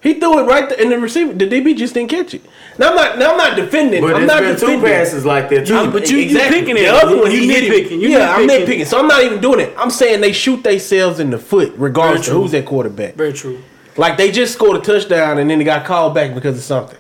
[0.03, 2.43] He threw it right there, and the receiver, the DB just didn't catch it.
[2.79, 3.19] Now I'm not.
[3.19, 4.03] Now I'm not defending.
[4.03, 5.69] But I'm it's not been two passes like that.
[5.69, 5.91] You- too.
[5.91, 6.81] but you- you picking it.
[6.83, 7.89] The other one, You he hit it.
[7.89, 8.01] nitpicking.
[8.01, 8.67] You yeah, I'm nitpicking.
[8.67, 8.87] nitpicking.
[8.87, 9.73] So I'm not even doing it.
[9.79, 13.15] I'm saying they shoot themselves in the foot, regardless of who's that quarterback.
[13.15, 13.59] Very true.
[13.97, 16.99] Like they just scored a touchdown and then they got called back because of something.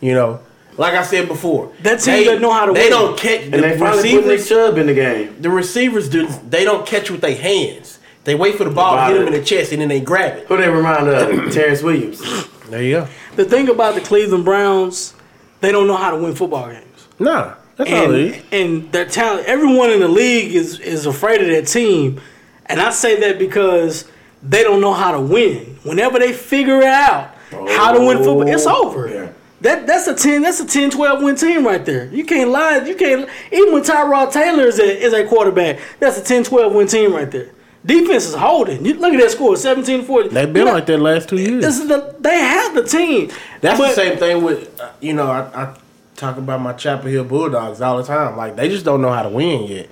[0.00, 0.40] You know,
[0.76, 2.90] like I said before, That team they, doesn't know how to They win.
[2.90, 4.48] don't catch and the they finally put Nick receivers.
[4.48, 5.36] Chubb in the game.
[5.40, 6.26] The receivers do.
[6.50, 8.00] They don't catch with their hands.
[8.24, 10.00] They wait for the ball to About hit them in the chest and then they
[10.00, 10.46] grab it.
[10.46, 11.52] Who they remind of?
[11.52, 12.20] Terrance Williams.
[12.68, 13.08] There you go.
[13.36, 15.14] The thing about the Cleveland Browns,
[15.60, 17.08] they don't know how to win football games.
[17.18, 18.42] Nah, that's all it is.
[18.52, 22.20] And, and their talent, everyone in the league is, is afraid of their team.
[22.66, 24.08] And I say that because
[24.42, 25.78] they don't know how to win.
[25.82, 29.08] Whenever they figure it out how to win football, it's oh, over.
[29.08, 29.32] Yeah.
[29.62, 32.06] That that's a 10 that's a 10 12 win team right there.
[32.06, 32.78] You can't lie.
[32.78, 36.74] You can't even when Tyrod Taylor is a, is a quarterback, that's a 10 12
[36.74, 37.50] win team right there.
[37.84, 38.84] Defense is holding.
[38.86, 40.28] You, look at that score, 17 40.
[40.28, 41.64] They've been like that last two years.
[41.64, 43.30] This is the, they have the team.
[43.60, 45.76] That's But- the same thing with uh, you know I, I
[46.14, 48.36] talk about my Chapel Hill Bulldogs all the time.
[48.36, 49.88] Like they just don't know how to win yet,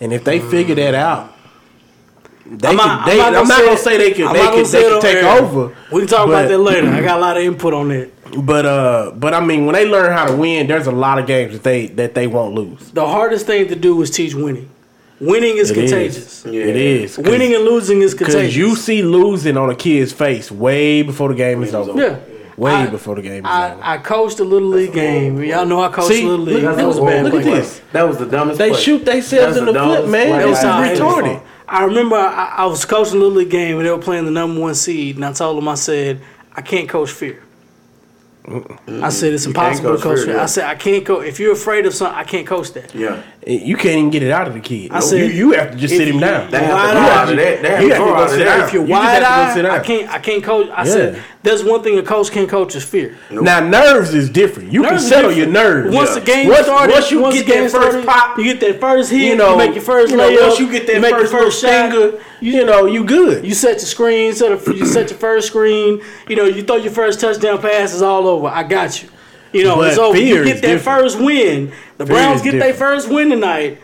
[0.00, 1.32] and if they figure that out,
[2.46, 2.86] they I'm can.
[2.88, 4.28] not- they, I'm not, gonna it- say they can.
[4.28, 4.64] I'm They not can.
[4.70, 5.42] They can take air.
[5.42, 5.76] over.
[5.92, 6.88] We can talk but- about that later.
[6.88, 8.10] I got a lot of input on that.
[8.42, 11.26] But uh, but I mean, when they learn how to win, there's a lot of
[11.26, 12.90] games that they that they won't lose.
[12.90, 14.70] The hardest thing to do is teach winning.
[15.26, 15.90] Winning is It is.
[15.90, 16.44] contagious.
[16.48, 16.62] Yeah.
[16.64, 18.34] It is Winning and losing is contagious.
[18.42, 21.92] because you see losing on a kid's face way before the game is over.
[22.00, 22.16] yeah.
[22.56, 23.80] Way I- before the game is I, over.
[23.82, 25.42] I coached a little league game.
[25.42, 26.62] Y'all know I coached See, a little league.
[26.62, 27.80] look- That was bad look at this.
[27.92, 28.58] That was the dumbest.
[28.58, 28.80] They play.
[28.80, 30.26] shoot themselves in the the foot, man.
[30.28, 30.44] play.
[30.46, 31.40] Was It's how- it retarded.
[31.66, 34.30] I remember I, I was coaching a little league game and they were playing the
[34.30, 36.20] number one seed, and I told them I said
[36.54, 37.42] I can't coach fear.
[38.46, 40.34] I said it's You can't impossible to coach coach fear, fear.
[40.36, 40.42] yeah.
[40.42, 41.26] I said I can't coach.
[41.26, 42.94] If you're afraid of something, I can't coach that.
[42.94, 43.22] Yeah.
[43.46, 44.90] You can't even get it out of the kid.
[44.92, 46.50] I said, you, you have to just sit him down.
[46.50, 47.62] They have to Wide go out of that.
[47.62, 48.56] They have You to have to go go out of sit that.
[48.58, 48.66] down.
[48.68, 49.84] If you're You wide have to go sit eye, I down.
[49.84, 50.10] can't.
[50.10, 50.68] I can't coach.
[50.70, 50.92] I Yeah.
[50.92, 53.16] said there's one thing a coach can't coach is fear.
[53.30, 54.72] Now nerves is different.
[54.72, 55.94] You Nerves can is settle your nerves.
[55.94, 56.14] Once Yeah.
[56.18, 58.44] the game once, started, once you once get the game that first started, pop, you
[58.44, 60.70] get that first hit, you know, you make your first you know, layup, once you
[60.72, 63.44] get that make first your first little shot, stinger, you know, you good.
[63.44, 66.00] You set your screen, set a, you set your first screen.
[66.28, 68.48] You know, you throw your first touchdown pass, it's all over.
[68.48, 69.08] I got you.
[69.52, 70.16] You know, But it's over.
[70.16, 70.82] fear You get that different.
[70.82, 71.72] first win.
[71.98, 73.78] The Fear Browns get their first win tonight.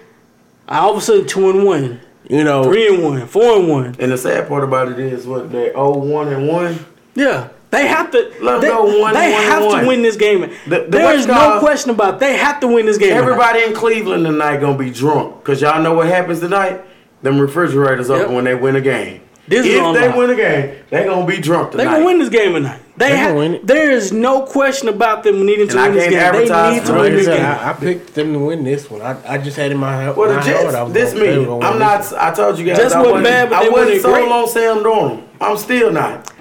[0.69, 3.97] All of a sudden, two and one, you know, three and one, four and one.
[3.99, 6.79] And the sad part about it is what they oh one and one.
[7.15, 8.33] Yeah, they have to.
[8.41, 9.81] Let they go one, they one, have one.
[9.83, 10.41] to win this game.
[10.67, 12.15] The- the there is no question about.
[12.15, 12.21] It.
[12.21, 13.13] They have to win this game.
[13.17, 15.43] Everybody in Cleveland tonight gonna be drunk.
[15.45, 16.83] Cause y'all know what happens tonight?
[17.23, 18.19] Them refrigerators Yep.
[18.21, 19.21] open when they win a game.
[19.49, 20.17] This if they lock.
[20.17, 21.85] win a game, they gonna be drunk tonight.
[21.85, 22.79] They gonna win this game tonight.
[22.97, 23.29] They, They have.
[23.31, 23.67] gonna win it.
[23.67, 26.33] There is no question about them needing to And I win this game.
[26.33, 27.45] They need to win I this game.
[27.45, 29.03] I, I picked them to win this one.
[29.03, 30.17] I, I just had in my, head.
[30.17, 31.67] Well, the Jets, this gonna- they were me.
[31.67, 32.13] I'm this not.
[32.13, 32.21] one.
[32.21, 32.77] I told you guys.
[32.79, 35.23] Jets I wasn't wasn't bad, but I wasn't wasn't sold on Sam Darnold.
[35.41, 36.33] I'm still not.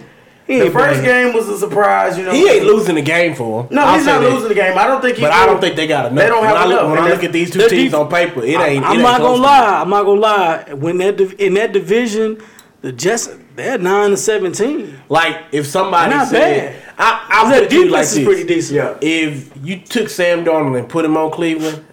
[0.49, 1.03] He The first playing.
[1.27, 2.17] game was a surprise.
[2.17, 3.67] You know, He ain't losing the game for him.
[3.75, 4.31] No, I'll he's not that.
[4.33, 4.75] losing the game.
[4.79, 5.17] I don't think.
[5.17, 6.23] He But I don't think they got enough.
[6.23, 6.89] They don't have when I look.
[6.89, 8.83] When I look at these two teams def- on paper, it ain't.
[8.83, 9.81] I'm it not close gonna lie.
[9.81, 10.73] I'm not gonna lie.
[10.73, 12.41] When that in that division,
[12.81, 14.99] the Jets they're nine to seventeen.
[15.07, 16.93] Like if somebody Not said, bad.
[16.97, 18.25] I, I'll That put it you defense like is this.
[18.25, 18.75] pretty decent.
[18.75, 18.97] Yeah.
[19.07, 21.85] If you took Sam Darnold and put him on Cleveland,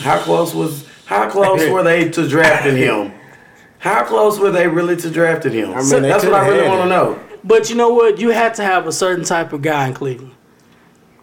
[0.00, 0.86] How close was?
[1.06, 3.12] How close were they to drafting him?
[3.82, 5.72] How close were they really to drafting him?
[5.72, 7.18] I mean, they That's what I really want to know.
[7.42, 8.20] But you know what?
[8.20, 10.34] You had to have a certain type of guy in Cleveland.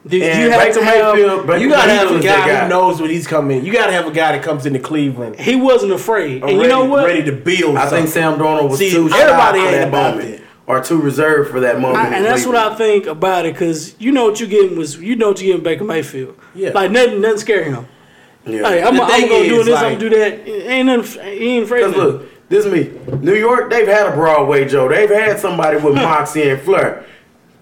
[0.05, 1.15] Did And you had to have?
[1.15, 3.65] Mayfield, you gotta have a Mayfield is guy, that who knows when he's coming.
[3.65, 6.67] You gotta have a guy that comes into Cleveland He wasn't afraid, and ready, you
[6.67, 7.05] know what?
[7.05, 7.77] ready to build.
[7.77, 8.09] I think.
[8.09, 10.43] Sam Darnold was See, too shy everybody for ain't that moment, that.
[10.67, 11.99] or too reserved for that moment.
[11.99, 14.97] I, and that's what I think about it, because you know what you're getting was
[14.97, 16.37] you know what you're getting Baker Mayfield.
[16.53, 16.71] Yeah.
[16.71, 17.87] like nothing, nothing scare him.
[18.45, 18.63] Yeah.
[18.63, 20.47] Like I'm, I'm gonna do is, this, I'm gonna do that.
[20.47, 21.23] Ain't nothing.
[21.23, 22.91] He ain't afraid of look, this is me.
[23.19, 24.89] New York, they've had a Broadway Joe.
[24.89, 27.05] They've had somebody with moxie and flair.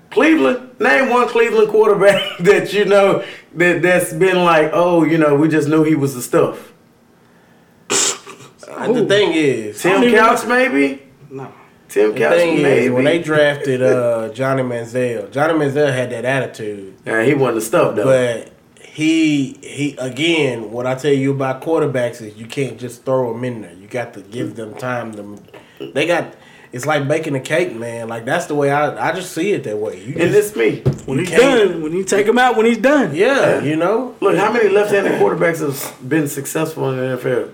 [0.10, 3.24] Cleveland, name one Cleveland quarterback that you know
[3.56, 6.74] that that's been like, oh, you know, we just knew he was the stuff.
[8.78, 11.02] The thing is, Tim Couch, maybe.
[11.32, 11.52] No.
[11.90, 12.86] Tim the Couch, thing maybe.
[12.86, 17.56] is, when they drafted uh, Johnny Manziel, Johnny Manziel had that attitude, yeah, he wasn't
[17.56, 18.04] the stuff though.
[18.04, 18.52] but
[18.98, 20.72] he he again.
[20.72, 23.74] What I tell you about quarterbacks is you can't just throw them in there.
[23.74, 25.14] You got to give them time.
[25.14, 25.38] To
[25.94, 26.34] they got.
[26.74, 28.10] It's like baking a cake, man.
[28.10, 30.04] Like that's the way I I just see it that way.
[30.04, 30.82] You and just, it's me.
[31.06, 33.14] When You he's can't- done, when you take him out, when he's done.
[33.16, 34.16] yeah, you know.
[34.20, 37.52] Look, how many left-handed quarterbacks have been successful in the NFL?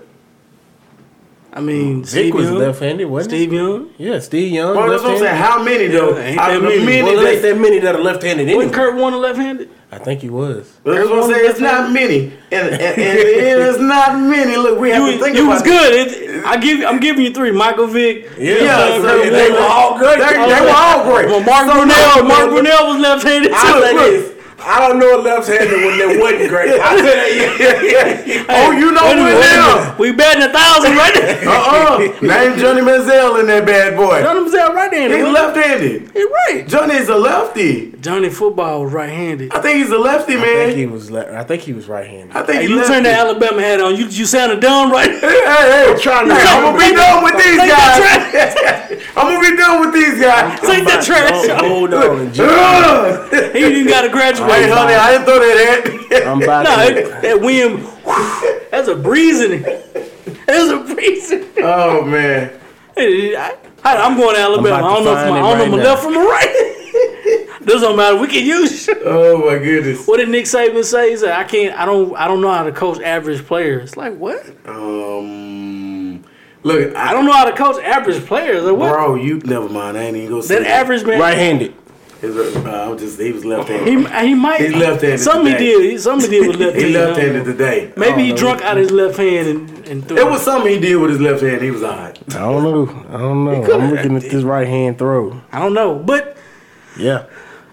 [1.52, 3.90] I mean, Vic Steve was Young, left-handed, wasn't Steve Young.
[3.98, 4.74] Yeah, Steve Young.
[4.76, 5.36] Well, that's what I'm saying.
[5.36, 6.16] How many though?
[6.16, 6.84] Yeah, ain't Out that of the many.
[6.86, 8.74] many Well, there ain't that- that many that are left-handed Wasn't anyway.
[8.74, 9.68] Kurt Warner left-handed?
[9.94, 10.72] I think he was.
[10.84, 11.50] That's what I'm saying.
[11.50, 14.56] It's not many, and, and, and it's not many.
[14.56, 15.92] Look, we have You, to think you about was good.
[15.94, 16.84] It, I give.
[16.84, 17.52] I'm giving you three.
[17.52, 18.30] Michael Vick.
[18.38, 20.18] Yeah, Yeah, Young, so Kurt they were all great.
[20.18, 21.26] They, they were all great.
[21.26, 22.28] Well, Mark So Brunell.
[22.28, 23.54] Mark Brunell was left-handed too.
[23.54, 24.10] I say look.
[24.10, 24.33] this.
[24.58, 26.80] I don't know a left-handed when there wasn't great.
[26.80, 28.46] I say that.
[28.48, 29.74] Oh, you know Wait a minute, what wait a now?
[29.82, 29.98] minute.
[29.98, 31.48] We betting a thousand right there.
[31.48, 31.98] Uh-uh.
[32.22, 34.22] Name Johnny Manziel in that bad boy.
[34.22, 35.18] Johnny was out right-handed.
[35.18, 36.02] He's left-handed.
[36.02, 36.18] he?
[36.20, 36.64] He right.
[36.68, 37.92] Johnny's a lefty.
[38.00, 39.52] Johnny football was right-handed.
[39.52, 40.76] I think he's a lefty, I think man.
[40.76, 41.10] he was.
[41.10, 42.36] Le- I think he was right-handed.
[42.36, 42.92] I think Hey, he's you lefty.
[42.92, 43.96] turn that Alabama hat on.
[43.96, 45.10] You you sounded dumb right.
[45.10, 45.96] Hey, hey, hey.
[46.00, 49.00] trying to- I'm gonna be done with these Take that guys.
[49.16, 50.60] I'm gonna be done with these guys.
[50.60, 52.46] Take that trash Oh, hold on, and Jim.
[52.48, 53.32] Ugh.
[53.54, 54.08] He didn't got to
[54.58, 54.68] graduate.
[54.68, 56.26] Hey, honey, I didn't throw that at.
[56.26, 57.08] I'm about No, to.
[57.10, 60.46] that, that wind, that's a breeze in it.
[60.46, 61.58] There's a breeze in it.
[61.58, 62.60] Oh man.
[62.96, 64.68] Hey, I, I'm going to Alabama.
[64.68, 65.82] about I don't to know, from find my, it I don't know right my now.
[65.84, 66.70] left from my right.
[67.64, 68.16] Doesn't don't matter.
[68.18, 68.86] We can use.
[68.86, 68.94] you.
[69.04, 70.06] Oh my goodness.
[70.06, 71.10] What did Nick Saban say?
[71.10, 71.74] He said, "I can't.
[71.78, 72.14] I don't.
[72.14, 74.44] I don't know how to coach average players." Like what?
[74.68, 76.22] Um,
[76.62, 78.64] look, I don't know how to coach average players.
[78.64, 78.92] Like what?
[78.92, 79.96] Bro, you never mind.
[79.96, 81.18] I ain't even gonna say that average man.
[81.18, 81.74] Right-handed.
[82.24, 83.86] His, uh, I'm just he was left-handed.
[84.26, 84.60] he might.
[84.60, 85.90] He's left-handed Some he did.
[85.90, 86.94] He- Some he did with left He hand.
[86.94, 87.92] left handed today.
[87.96, 88.36] Maybe he no.
[88.36, 91.20] drunk out his left hand and, and threw It was something he did with his
[91.20, 91.60] left hand.
[91.62, 92.18] He was alright.
[92.34, 93.04] I don't know.
[93.10, 93.62] I don't know.
[93.74, 95.40] I'm looking at this right hand throw.
[95.52, 96.36] I don't know, but
[96.98, 97.26] Yeah.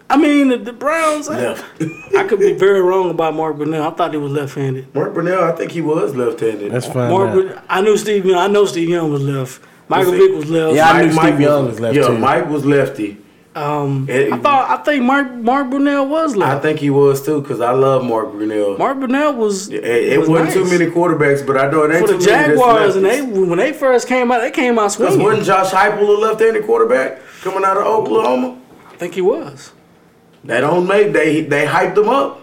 [0.10, 1.30] I mean the, the Browns.
[1.30, 1.64] I, Left.
[2.18, 3.89] I could be very wrong about Mark Brunell.
[3.89, 4.93] I thought he was left-handed.
[4.93, 6.74] Mark Brunell, I think he was left handed.
[6.74, 7.64] Let's find Mark, out.
[7.70, 8.38] I knew Steve Young.
[8.38, 9.62] I know Steve Young was left.
[9.88, 10.28] Michael Was he?
[10.28, 10.76] Vick was left.
[10.76, 12.18] Yeah, I knew Steve Young was left Yeah, too.
[12.18, 13.21] Mike was lefty.
[13.54, 17.41] Um, It- I thought I think Mark Mark Brunell was I think he was too,
[17.41, 18.78] because I love Mark Brunell.
[18.80, 19.70] Mark Brunell was.
[19.70, 20.54] it it was wasn't nice.
[20.56, 22.47] too many quarterbacks, but I know it ain't for too the many.
[22.56, 25.24] Jaguars, and they when they first came out, they came out Because swinging.
[25.24, 28.58] wasn't Josh Heupel a left-handed quarterback coming out of Oklahoma?
[28.89, 29.74] I think he was.
[30.45, 32.39] They don't make they they hyped him up.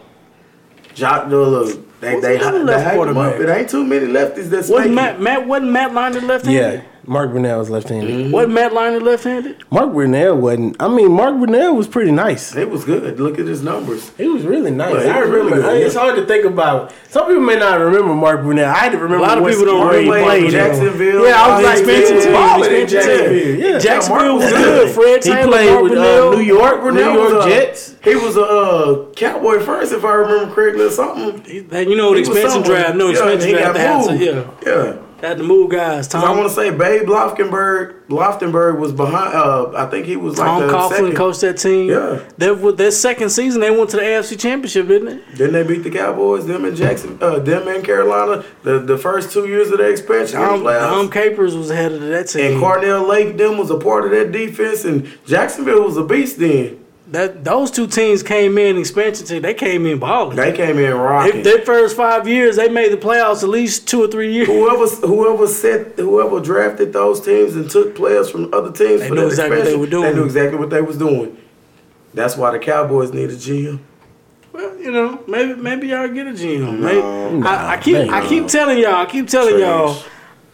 [0.95, 2.77] Josh, look, they Who's they, another they hyped
[3.09, 3.35] him up.
[3.35, 3.41] quarterback?
[3.41, 4.95] It ain't too many lefties that's Wasn't making.
[4.95, 6.53] Matt Matt wasn't Matt Leinart left-handed?
[6.75, 6.81] Yeah.
[7.09, 8.11] Mark Brunell was left-handed.
[8.11, 8.31] Mm-hmm.
[8.33, 9.65] Wasn't Matt Leinart left-handed?
[9.71, 10.77] Mark Brunell wasn't.
[10.81, 12.55] I mean, Mark Brunell was pretty nice.
[12.55, 13.19] It was good.
[13.19, 14.11] Look at his numbers.
[14.19, 14.93] He was really nice.
[14.93, 15.57] Well, he I was remember.
[15.57, 16.93] really good, It's hard to think about.
[17.09, 18.65] Some people may not remember Mark Brunell.
[18.67, 19.25] I had to remember.
[19.25, 20.69] A lot of people don't where he remember Played in played, though.
[20.69, 21.27] Jacksonville.
[21.27, 22.09] Yeah, I was like, he's man, good.
[22.09, 22.93] he was balling in He's.
[22.93, 23.59] Jacksonville.
[23.59, 23.79] Yeah.
[23.79, 24.91] Jacksonville was good.
[24.95, 27.95] Fred He Taylor, played Mark with uh, New York, New Brunell York was a- Jets.
[28.05, 31.43] He was a uh, cowboy first, if I remember correctly, or something.
[31.45, 32.97] He- that- You know the He expansion draft.
[32.97, 33.65] No Yeah, expansion draft.
[33.65, 34.67] got They had to, moved.
[34.67, 34.97] yeah, Yeah.
[35.21, 36.07] Had to move guys.
[36.07, 37.95] 'Cause I want to say Babe Laufenberg.
[38.09, 39.35] Laufenberg was behind.
[39.35, 41.17] Uh, I think he was like Tom the Coughlin second.
[41.17, 41.91] coached that team.
[41.91, 42.19] Yeah.
[42.39, 43.61] That their second season.
[43.61, 45.37] They went to the AFC Championship, didn't they?
[45.37, 46.47] Didn't they beat the Cowboys?
[46.47, 48.45] Them and Jackson, uh, them in Carolina.
[48.63, 50.63] The the first two years of the expansion Tom.
[50.63, 52.53] Tom Capers was head of that team.
[52.53, 56.39] and Carnell Lake, them was a part of that defense, and Jacksonville was a beast
[56.39, 56.78] then.
[57.11, 59.43] That those two teams came in expansion team.
[59.43, 60.37] They came in balling.
[60.37, 61.43] They came in rocking.
[61.43, 64.49] their first five years, they made the playoffs at least two or three years.
[64.49, 69.27] Whoever whoever set whoever drafted those teams and took players from other teams, They knew
[69.27, 70.03] exactly what they were doing.
[70.11, 71.37] They knew exactly what they was doing.
[72.15, 73.81] That's why the Cowboys need a GM.
[74.53, 76.81] Well, you know, maybe maybe y'all get a GM.
[76.81, 78.95] Maybe, No, I, I keep I keep telling y'all.
[78.95, 79.63] I keep telling Trash.
[79.63, 80.03] y'all.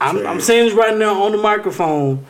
[0.01, 2.25] I'm, I'm saying this right now on the microphone.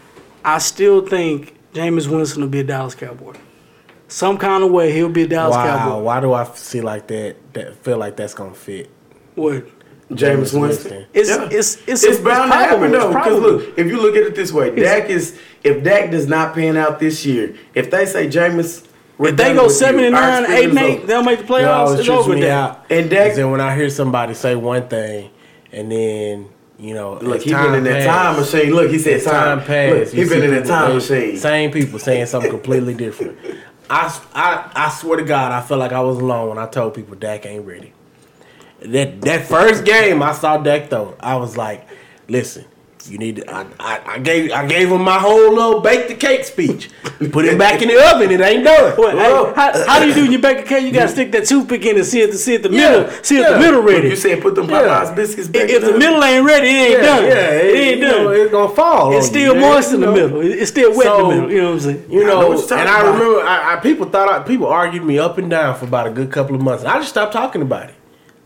[0.44, 3.34] I still think Jameis Winston will be a Dallas Cowboy.
[4.14, 6.02] Some kind of way he'll be a Dallas Wow, Cowboy.
[6.02, 7.34] why do I see like that?
[7.54, 8.88] That feel like that's gonna fit.
[9.34, 9.66] What?
[10.12, 10.60] Jameis Winston.
[10.60, 11.06] Winston.
[11.12, 11.48] It's Yeah.
[11.50, 13.08] it's it's It's bound to happen though.
[13.08, 16.54] Because look, if you look at it this way, Dak is if Dak does not
[16.54, 18.84] pan out this year, if they say Jameis,
[19.18, 21.74] if they go with seven and nine, experience eight and eight, they'll make the playoffs.
[21.74, 22.84] always It's trips over me out.
[22.90, 25.30] And Dak- then when I hear somebody say one thing,
[25.72, 26.46] and then
[26.78, 28.72] you know, Look, as he been in that time machine.
[28.74, 29.58] Look, he said time.
[29.58, 29.94] time passed.
[29.98, 31.36] Look, he you been in that time machine.
[31.36, 33.36] Same people saying something completely different.
[33.94, 36.94] I, I, I swear to God, I felt like I was alone when I told
[36.94, 37.92] people Dak ain't ready.
[38.80, 41.86] That that first game I saw Dak though, I was like,
[42.28, 42.64] listen.
[43.10, 46.14] You need to, I, I, I gave I gave him my whole little bake the
[46.14, 46.88] cake speech.
[47.32, 48.30] Put it back in the oven.
[48.30, 48.96] It ain't done.
[48.96, 49.20] What, hey,
[49.54, 50.84] how, how do you do when you bake a cake?
[50.84, 53.10] You gotta stick that toothpick in and see if the see if the Yeah, middle
[53.22, 54.08] see if the middle Look, ready.
[54.08, 54.80] you said put them Yeah.
[55.04, 55.62] Popeyes biscuits back.
[55.64, 57.24] if if in the middle ain't ready, it ain't yeah, done.
[57.24, 58.10] yeah, it, ain't done.
[58.24, 59.12] know, it's gonna fall.
[59.16, 60.12] it's on still you, man, moist in the know.
[60.14, 60.40] middle.
[60.40, 61.50] It's still wet in the middle.
[61.52, 62.04] You know what I'm saying?
[62.10, 65.04] You I know know, what and I remember I, I people thought I, people argued
[65.04, 66.84] me up and down for about a good couple of months.
[66.84, 67.94] I just stopped talking about it.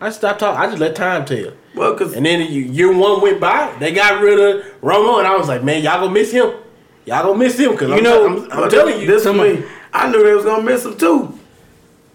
[0.01, 0.61] I just stopped talking.
[0.61, 1.53] I just let time tell.
[1.75, 5.27] Well, because And then you- year one went by, they got rid of Romo, and
[5.27, 6.53] I was like, man, y'all gonna miss him.
[7.05, 9.65] Y'all gonna miss him because You I'm, know, I'm, I'm telling you, this some- me.
[9.93, 11.39] I knew they was gonna miss him too.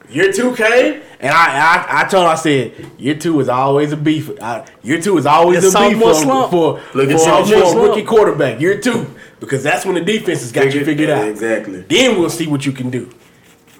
[0.09, 3.91] year two came, and I I, I told him, I said year two is always
[3.91, 4.29] a beef.
[4.41, 6.51] I, year two is always It's a beef sophomore for, slump.
[6.51, 8.61] for, Look for, at for, sophomore a rookie quarterback.
[8.61, 9.07] Year two,
[9.39, 11.27] because that's when the defense has got you Figured- figured out.
[11.27, 11.81] exactly.
[11.81, 13.09] Then we'll see what you can do.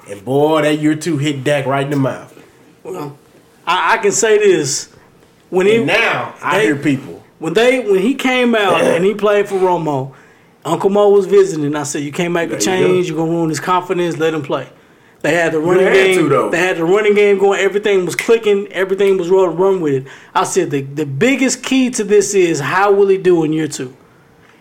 [0.10, 2.32] And boy, that year two hit Dak right in the mouth.
[2.84, 3.18] Well,
[3.66, 4.93] I, I can say this:
[5.49, 7.24] when he And now I hear people.
[7.39, 10.14] when they when he came out and he played for Romo,
[10.66, 11.66] Uncle Mo was visiting.
[11.66, 13.09] and I said, "You can't make a There you change.
[13.09, 13.16] go.
[13.16, 14.18] You're gonna ruin his confidence.
[14.18, 14.68] Let him play."
[15.22, 16.28] They had the running had game.
[16.30, 16.49] to.
[16.51, 17.57] They had the running game going.
[17.61, 18.68] Everything was clicking.
[18.74, 19.55] Everything was rolling.
[19.55, 20.07] Run with it.
[20.36, 23.70] I said the the biggest key to this is how will he do in year
[23.70, 23.95] two.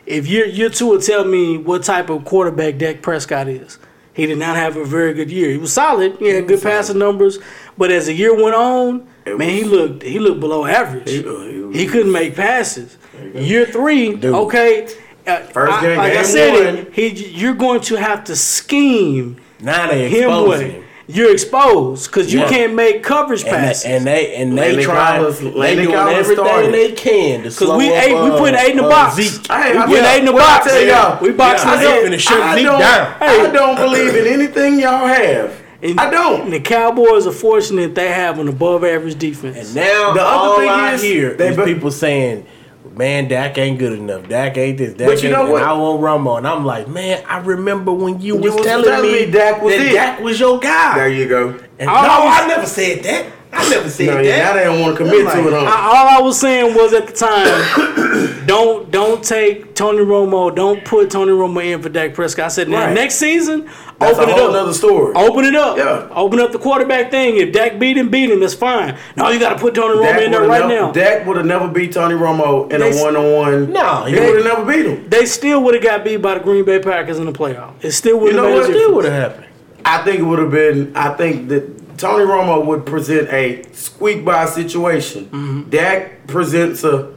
[0.07, 3.79] If year year two will tell me what type of quarterback Dak Prescott is.
[4.15, 5.51] He did not have a very good year.
[5.51, 6.17] He was solid.
[6.19, 7.39] He had good passing numbers,
[7.79, 11.09] but as the year went on, It man, he looked he looked below average.
[11.11, 11.33] He- uh,
[11.69, 12.97] was- He couldn't make passes.
[13.35, 14.35] Year three, Dude.
[14.35, 14.89] okay.
[15.27, 16.77] Uh, First I- game, like I said, one.
[16.87, 20.71] it, he, you're going to have to scheme Now they him way.
[20.73, 20.85] him.
[21.15, 22.49] You're exposed because you Yeah.
[22.49, 23.83] can't make coverage And passes.
[23.85, 26.75] they, and they and they Landon trying, Collins- they Landon doing Collins everything started.
[26.75, 29.17] they can to slow we up, ate- we uh, put eight in the uh, box.
[29.17, 29.47] Zeke.
[29.47, 30.67] Hey, We I put we tell- ain't in the what I box.
[30.73, 32.05] tell y'all, We boxing Yeah, it I up.
[32.05, 33.15] finna shut I Zeke don't, down.
[33.21, 35.53] I don't believe in anything y'all have.
[35.83, 36.49] And- I don't.
[36.51, 39.57] The Cowboys are fortunate they have an above average defense.
[39.57, 42.47] And now The other all thing I is, hear they is people saying,
[42.95, 44.29] "Man, Dak ain't good enough.
[44.29, 44.95] Dak ain't this.
[44.95, 45.63] Dak But you ain't know and what?
[45.63, 49.11] I want Romo." And I'm like, "Man, I remember when you, You was, telling, telling
[49.13, 49.93] me me Dak was that it.
[49.93, 51.59] Dak was your guy." There you go.
[51.79, 53.27] And I no, I never said that.
[53.63, 54.25] I never said No, that.
[54.25, 55.53] yeah, now they don't want to commit I'm to it.
[55.55, 55.65] Huh?
[55.67, 60.85] I, all I was saying was at the time, don't don't take Tony Romo, don't
[60.85, 62.47] put Tony Romo in for Dak Prescott.
[62.47, 62.95] I said now Right.
[62.95, 64.51] next season, That's open a it up.
[64.51, 65.15] Another story.
[65.15, 65.77] Open it up.
[65.77, 66.09] Yeah.
[66.11, 67.37] Open up the quarterback thing.
[67.37, 68.41] If Dak beat him, beat him.
[68.41, 68.97] That's fine.
[69.17, 70.93] No, you got to put Tony Romo Dak in there right never, now.
[70.93, 73.73] Dak would have never beat Tony Romo in They a s- one on one.
[73.73, 75.09] No, he would have never beat him.
[75.09, 77.73] they still would have got beat by the Green Bay Packers in the playoff.
[77.83, 78.65] It still would You know what?
[78.67, 79.47] Still would have happened.
[79.85, 80.93] I think it would have been.
[80.97, 85.27] I think that Tony Romo would present a squeak by situation.
[85.27, 85.71] Mm-hmm.
[85.71, 87.15] Dak presents a.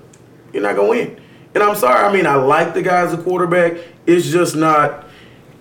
[0.53, 1.19] You're not gonna win.
[1.55, 2.05] And I'm sorry.
[2.05, 3.77] I mean, I like the guy as a quarterback.
[4.05, 5.07] It's just not.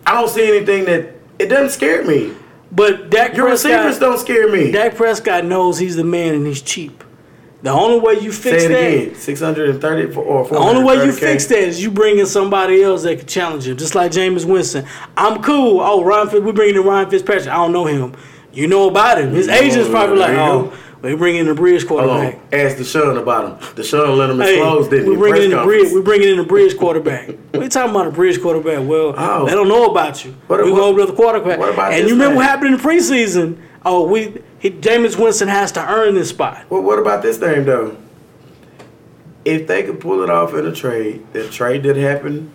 [0.06, 2.34] I don't see anything that it doesn't scare me.
[2.70, 4.70] But Dak Your receivers don't scare me.
[4.70, 7.02] Dak Prescott knows he's the man and he's cheap.
[7.62, 9.04] The only way you fix Say it that.
[9.04, 9.14] again.
[9.14, 11.18] Six hundred and thirty or The only way you 430K.
[11.18, 14.44] fix that is you bring in somebody else that can challenge him, just like Jameis
[14.44, 14.84] Winston.
[15.16, 15.80] I'm cool.
[15.80, 17.48] Oh, Ryan, Fitz, we bringing in Ryan Fitzpatrick.
[17.48, 18.14] I don't know him.
[18.54, 19.32] You know about him.
[19.32, 22.06] His You agent's probably like, oh, we bring in the bridge Hold on.
[22.08, 22.52] quarterback.
[22.54, 23.74] Ask Deshaun about him.
[23.74, 25.10] Deshaun let him Hey, expose, didn't he?
[25.10, 25.20] we he?
[25.20, 25.78] bringing in the bridge.
[25.82, 25.94] conference.
[25.94, 27.28] We bringing in the bridge quarterback.
[27.52, 28.86] we talking about a bridge quarterback.
[28.88, 29.44] Well, Oh.
[29.46, 30.34] they don't know about you.
[30.46, 31.58] What- we what- go over to the quarterback.
[31.58, 33.56] what about and you remember what happened in the preseason?
[33.84, 36.62] Oh, we he, Jameis Winston has to earn this spot.
[36.70, 37.96] Well, what about this thing though?
[39.44, 42.50] If they could pull it off in a trade, that trade that happened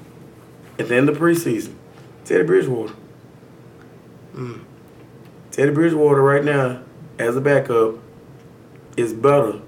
[0.79, 1.73] at the end of preseason,
[2.25, 2.93] Teddy Bridgewater.
[4.35, 4.61] Mm.
[5.51, 6.81] Teddy Bridgewater right now,
[7.17, 7.95] as a backup,
[8.97, 9.59] is better.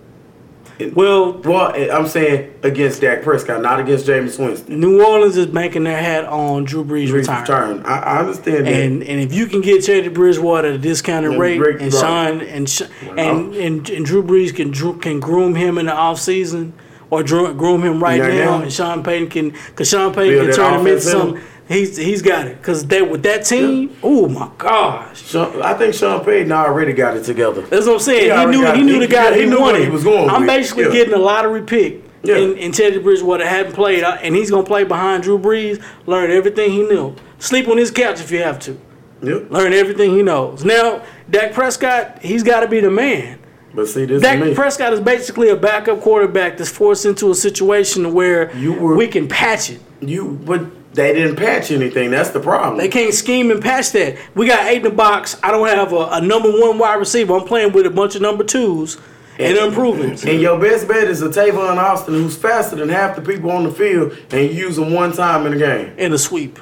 [0.80, 4.80] in- Well, well, I'm saying against Dak Prescott, not against Jameis Winston.
[4.80, 7.80] New Orleans is banking their hat on Drew Brees Brees retirement.
[7.82, 7.86] return.
[7.86, 8.74] I, I understand that.
[8.74, 11.94] And and if you can get Teddy Bridgewater at a discounted rate, Rick- and.
[11.94, 12.84] Sean and Sh-
[13.18, 16.72] and, and and Drew Brees can can groom him in the offseason
[17.12, 20.56] or groom him right Yeah, now, and Sean Payton can because Sean Payton Build can
[20.56, 21.20] turn him into offense in him.
[21.28, 21.44] something.
[21.72, 23.96] He's he's got it because they with that team.
[24.04, 27.62] Oh my gosh, Sean, I think Sean Payton already got it together.
[27.62, 28.32] that's what I'm saying.
[28.32, 28.84] He He, knew he it.
[28.84, 29.84] knew He- the guy yeah, he he, knew what wanted.
[29.86, 30.50] he was going I'm with.
[30.50, 30.92] basically Yeah.
[30.92, 32.04] getting a lottery pick.
[32.24, 32.38] Yeah.
[32.38, 35.82] And, and Teddy Bridgewater hadn't played, and he's gonna play behind Drew Brees.
[36.06, 37.16] Learn everything he knew.
[37.40, 38.78] Sleep on his couch if you have to.
[39.24, 39.52] Yep.
[39.52, 40.66] learn everything he knows.
[40.66, 43.38] Now, Dak Prescott, he's got to be the man.
[43.74, 44.56] But see, this Dak is.
[44.56, 49.08] Prescott is basically a backup quarterback that's forced into a situation where You were- we
[49.08, 49.80] can patch it.
[50.02, 50.62] You, but
[50.94, 52.12] they didn't patch anything.
[52.12, 52.78] That's the problem.
[52.78, 54.18] They can't scheme and patch that.
[54.36, 55.40] We got eight in the box.
[55.42, 57.36] I don't have a, a number one wide receiver.
[57.36, 58.98] I'm playing with a bunch of number twos
[59.40, 60.26] and improvements.
[60.26, 63.64] And your best bet is a Tavon Austin who's faster than half the people on
[63.64, 65.98] the field, and you use him one time in the game.
[65.98, 66.60] in a sweep.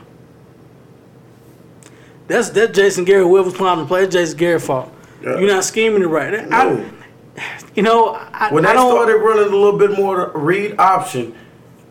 [2.27, 3.25] That's that's Jason Garrett.
[3.25, 4.93] Whoever's playing to play, that's Jason Garrett's fault.
[5.23, 5.39] Yeah.
[5.39, 6.47] You're not scheming it right.
[6.47, 6.55] No.
[6.55, 8.91] I, you know, I, when I don't.
[8.91, 11.35] started running a little bit more read option,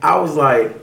[0.01, 0.75] I was like,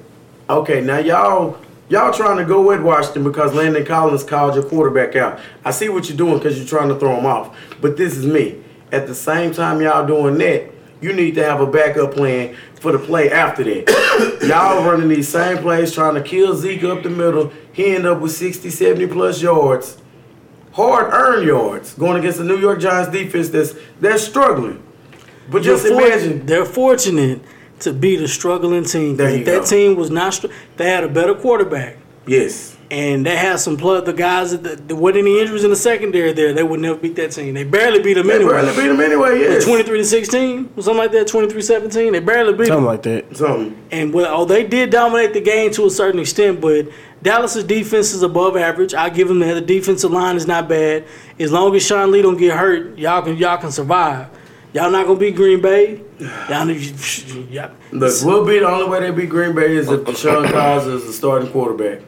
[0.50, 1.58] okay, now y'all
[1.90, 5.40] y'all trying to go with Washington because Landon Collins called your quarterback out.
[5.64, 7.58] I see what you're doing because you're trying to throw him off.
[7.82, 8.62] But this is me.
[8.92, 10.72] At the same time y'all doing that,
[11.02, 14.40] you need to have a backup plan for the play after that.
[14.48, 17.52] y'all running these same plays trying to kill Zeke up the middle.
[17.74, 19.98] He end up with 60, 70 plus yards.
[20.74, 24.82] Hard earned yards going against the New York Giants defense that's that's struggling.
[25.50, 27.42] But They're just for- imagine they're fortunate
[27.80, 29.18] to beat a struggling team.
[29.18, 29.66] There you that go.
[29.66, 30.48] team was not, str-
[30.78, 31.98] they had a better quarterback,
[32.28, 32.76] Yes.
[32.90, 34.06] and they had some plug.
[34.06, 36.54] The guys that the, there wasn't any injuries in the secondary there.
[36.54, 37.54] They would never beat that team.
[37.54, 38.52] They barely beat them They anyway.
[38.54, 39.66] barely beat them anyway, yes.
[39.66, 41.28] Twenty three to sixteen, or something like that.
[41.28, 42.12] 23-17.
[42.14, 42.86] They barely beat Something them.
[42.86, 43.36] like that.
[43.38, 43.78] Something.
[43.92, 46.88] And well, oh, they did dominate the game to a certain extent, but
[47.22, 48.94] Dallas's defense is above average.
[48.94, 49.56] I give them that.
[49.56, 51.06] The defensive line is not bad.
[51.40, 54.28] As long as Sean Lee don't get hurt, y'all can y'all can survive.
[54.76, 56.02] Y'all not gonna beat Green Bay.
[56.50, 60.48] Y'all, y'all Look, we'll be the only way they beat Green Bay is if DeShone
[60.48, 62.02] Kizer is the starting quarterback.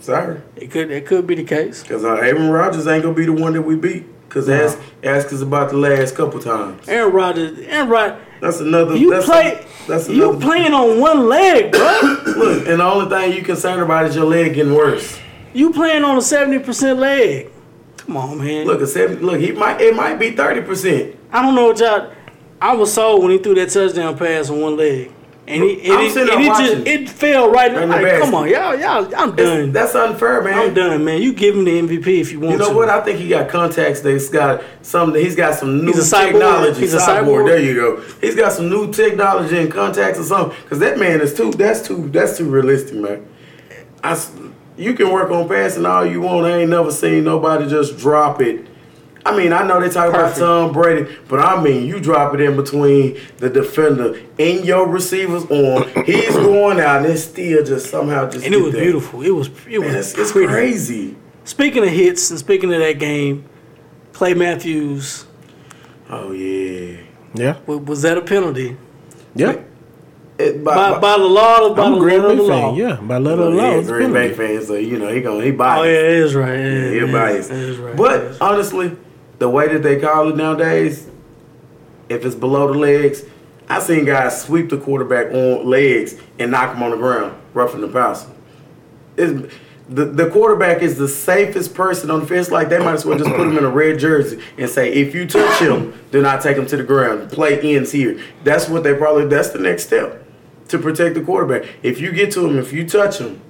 [0.00, 0.40] Sorry.
[0.56, 1.82] it could it could be the case.
[1.82, 4.06] Because uh, Aaron Rodgers ain't going to be the one that we beat.
[4.26, 6.88] Because ask, ask us about the last couple times.
[6.88, 8.96] Aaron Rodgers, Aaron Rod, That's another.
[8.96, 9.52] you that's play.
[9.62, 10.46] A, that's you another.
[10.46, 12.00] playing on one leg, bro.
[12.38, 15.18] Look, and the only thing you concerned about is your leg getting worse.
[15.52, 17.50] you playing on a seventy percent leg.
[17.98, 18.66] Come on, man.
[18.66, 21.15] Look, a seven, look, he might it might be thirty percent.
[21.32, 22.12] I don't know what y'all.
[22.60, 25.12] I was sold when he threw that touchdown pass on one leg.
[25.48, 28.20] And it, I'm it, and there it, just, it fell right In in the like,
[28.20, 29.70] come on, y'all, y'all, I'm It's- done.
[29.72, 30.58] That's unfair, man.
[30.58, 31.22] I'm done, man.
[31.22, 32.52] You give him the MVP if you want to.
[32.54, 32.74] You know to.
[32.76, 32.88] what?
[32.88, 34.00] I think he got contacts.
[34.00, 35.14] That's got some.
[35.14, 36.32] He's got some new He's a cyborg.
[36.32, 36.80] technology.
[36.80, 37.24] He's a cyborg.
[37.44, 37.46] cyborg.
[37.46, 38.00] There you go.
[38.20, 40.58] He's got some new technology and contacts or something.
[40.64, 41.52] Because that man is too.
[41.52, 42.08] That's too.
[42.08, 43.24] That's too realistic, man.
[44.02, 44.20] I,
[44.76, 46.46] You can work on passing all you want.
[46.46, 48.66] I ain't never seen nobody just drop it.
[49.26, 50.38] I mean, I know they talk Perfect.
[50.38, 54.86] about Tom Brady, but I mean, you drop it in between the defender and your
[54.88, 55.88] receiver's arm.
[56.04, 58.44] He's going out, and it's still just somehow just.
[58.46, 58.82] and it was there.
[58.84, 59.22] beautiful.
[59.22, 60.48] It was it Man, was it's, it's pretty.
[60.48, 61.16] crazy.
[61.44, 63.44] Speaking of hits and speaking of that game,
[64.12, 65.26] Clay Matthews
[66.08, 66.98] Oh yeah.
[67.34, 67.58] Yeah.
[67.66, 68.76] was that a penalty?
[69.34, 69.60] Yeah.
[70.38, 72.70] It, By, by the law, by I'm the a Green letter of Bay the law.
[72.70, 72.74] fan.
[72.76, 72.96] Yeah.
[73.00, 73.80] By letter of the law.
[73.80, 75.80] he Green Bay fan, so you know he gonna he buy it.
[75.80, 76.58] Oh yeah, it is right.
[76.58, 77.50] Yeah, Yeah, he it biased.
[77.50, 77.96] it is right.
[77.96, 78.40] But is.
[78.40, 78.96] honestly,
[79.38, 81.08] the way that they call it nowadays,
[82.08, 83.24] if it's below the legs,
[83.68, 87.80] I seen guys sweep the quarterback on legs and knock him on the ground, roughing
[87.80, 88.30] the passer.
[89.16, 89.52] It's,
[89.88, 92.50] the, the quarterback is the safest person on the fence.
[92.50, 95.14] Like they might as well just put him in a red jersey and say, if
[95.14, 97.30] you touch him, then I take him to the ground.
[97.30, 98.20] Play ends here.
[98.42, 99.26] That's what they probably.
[99.26, 100.24] That's the next step
[100.68, 101.68] to protect the quarterback.
[101.82, 103.40] If you get to him, if you touch him,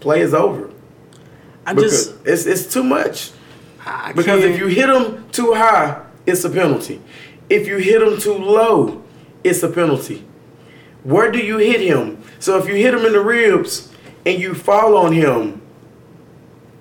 [0.00, 0.70] play is over.
[1.66, 3.30] I Because just it's it's too much.
[3.86, 7.00] I Because can't- if you hit him too high, it's a penalty.
[7.50, 9.02] If you hit him too low,
[9.42, 10.24] it's a penalty.
[11.02, 12.18] Where do you hit him?
[12.38, 13.90] So if you hit him in the ribs
[14.24, 15.60] and you fall on him,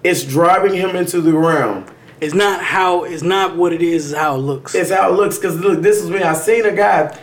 [0.04, 1.86] it's driving him into the ground.
[2.22, 4.12] it's not how it's not what it is.
[4.12, 4.74] It's how it looks.
[4.76, 5.38] It's how it looks.
[5.38, 7.18] Cause look, this is when I seen a guy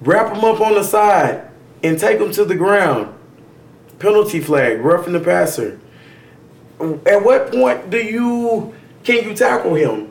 [0.00, 1.42] wrap him up on the side
[1.82, 3.12] and take him to the ground.
[3.98, 5.78] Penalty flag, roughing the passer.
[7.06, 8.72] At what point do you
[9.06, 10.10] can you tackle him?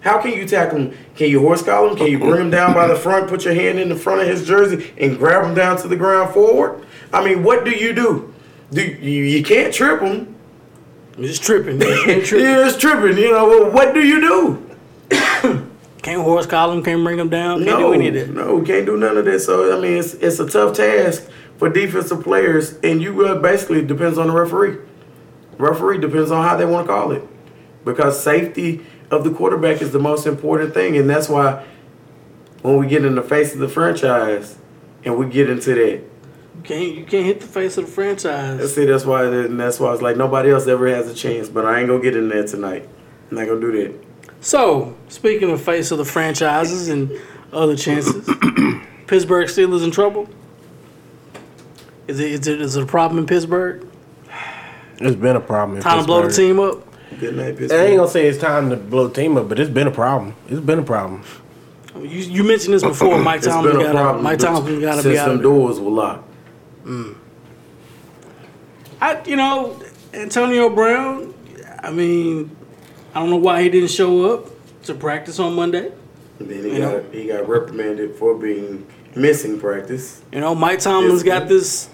[0.00, 0.98] How can you tackle him?
[1.14, 1.96] Can you horse collar him?
[1.96, 4.26] Can you bring him down by the front, put your hand in the front of
[4.26, 6.84] his jersey, and grab him down to the ground forward?
[7.12, 8.34] I mean, what do you do?
[8.70, 10.34] Do you, you can't trip him?
[11.18, 11.80] It's tripping.
[11.80, 12.42] Can't, trip.
[12.42, 13.18] Yeah, it's tripping.
[13.18, 14.76] You know, well, what do you do?
[16.02, 16.82] can't horse collar him.
[16.82, 17.64] Can't bring him down.
[17.64, 18.30] Can't no, do any of that.
[18.30, 19.40] No, can't do none of that.
[19.40, 21.28] So I mean, it's it's a tough task
[21.58, 24.78] for defensive players, and you uh, basically depends on the referee.
[25.58, 27.22] Referee depends on how they want to call it,
[27.84, 31.64] because safety of the quarterback is the most important thing, and that's why
[32.62, 34.58] when we get in the face of the franchise
[35.04, 36.02] and we get into that,
[36.56, 38.60] You can't you can't hit the face of the franchise.
[38.60, 41.48] let's that's why and that's why it's like nobody else ever has a chance.
[41.48, 42.88] But I ain't gonna get in there tonight.
[43.30, 43.94] I'm not gonna do that.
[44.40, 47.10] So, speaking of face of the franchises and
[47.52, 48.26] other chances,
[49.06, 50.28] Pittsburgh Steelers in trouble.
[52.06, 53.86] Is it, is it is it a problem in Pittsburgh?
[55.00, 55.76] It's been a problem.
[55.76, 56.87] in Time to blow the team up.
[57.18, 59.70] Good night, I ain't gonna say it's time to blow the team up, but it's
[59.70, 60.34] been a problem.
[60.48, 61.22] It's been a problem.
[61.96, 63.18] You, you mentioned this before.
[63.18, 64.24] Mike It's Tomlin been a got problem.
[64.24, 65.28] Mike but Tomlin got to since be out.
[65.28, 66.30] them doors were locked.
[66.84, 67.16] Mm.
[69.00, 69.80] I you know
[70.14, 71.34] Antonio Brown.
[71.82, 72.56] I mean,
[73.14, 74.46] I don't know why he didn't show up
[74.84, 75.92] to practice on Monday.
[76.38, 77.04] And then he You got know?
[77.10, 80.22] he got reprimanded for being missing practice.
[80.32, 81.88] You know, Mike Tomlin's got this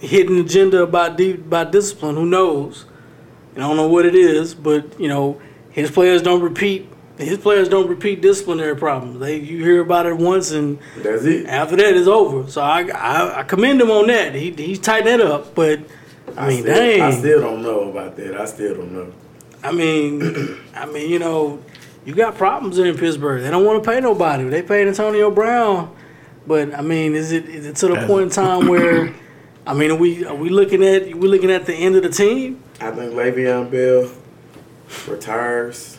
[0.00, 2.16] hidden agenda about de- about discipline.
[2.16, 2.84] Who knows?
[3.62, 5.40] I don't know what it is, but you know,
[5.70, 6.88] his players don't repeat.
[7.18, 9.20] His players don't repeat disciplinary problems.
[9.20, 11.46] They you hear about it once, and That's it.
[11.46, 12.50] after that it's over.
[12.50, 14.34] So I I, I commend him on that.
[14.34, 15.54] He he's tightened that up.
[15.54, 15.80] But
[16.36, 17.00] I mean, still, dang.
[17.02, 18.40] I still don't know about that.
[18.40, 19.12] I still don't know.
[19.62, 21.62] I mean, I mean, you know,
[22.04, 23.42] you got problems in Pittsburgh.
[23.42, 24.44] They don't want to pay nobody.
[24.44, 25.94] They paid Antonio Brown,
[26.46, 29.14] but I mean, is it is it to the point in time where,
[29.66, 32.08] I mean, are we are we looking at we looking at the end of the
[32.08, 32.62] team?
[32.80, 34.10] I think Le'Veon Bell
[35.06, 35.98] retires.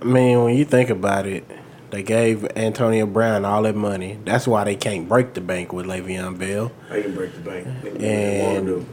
[0.00, 1.48] I mean, when you think about it,
[1.90, 4.18] they gave Antonio Brown all that money.
[4.24, 6.72] That's why they can't break the bank with Le'Veon Bell.
[6.90, 7.66] They can break the bank.
[7.82, 8.86] They can do what they want And- to.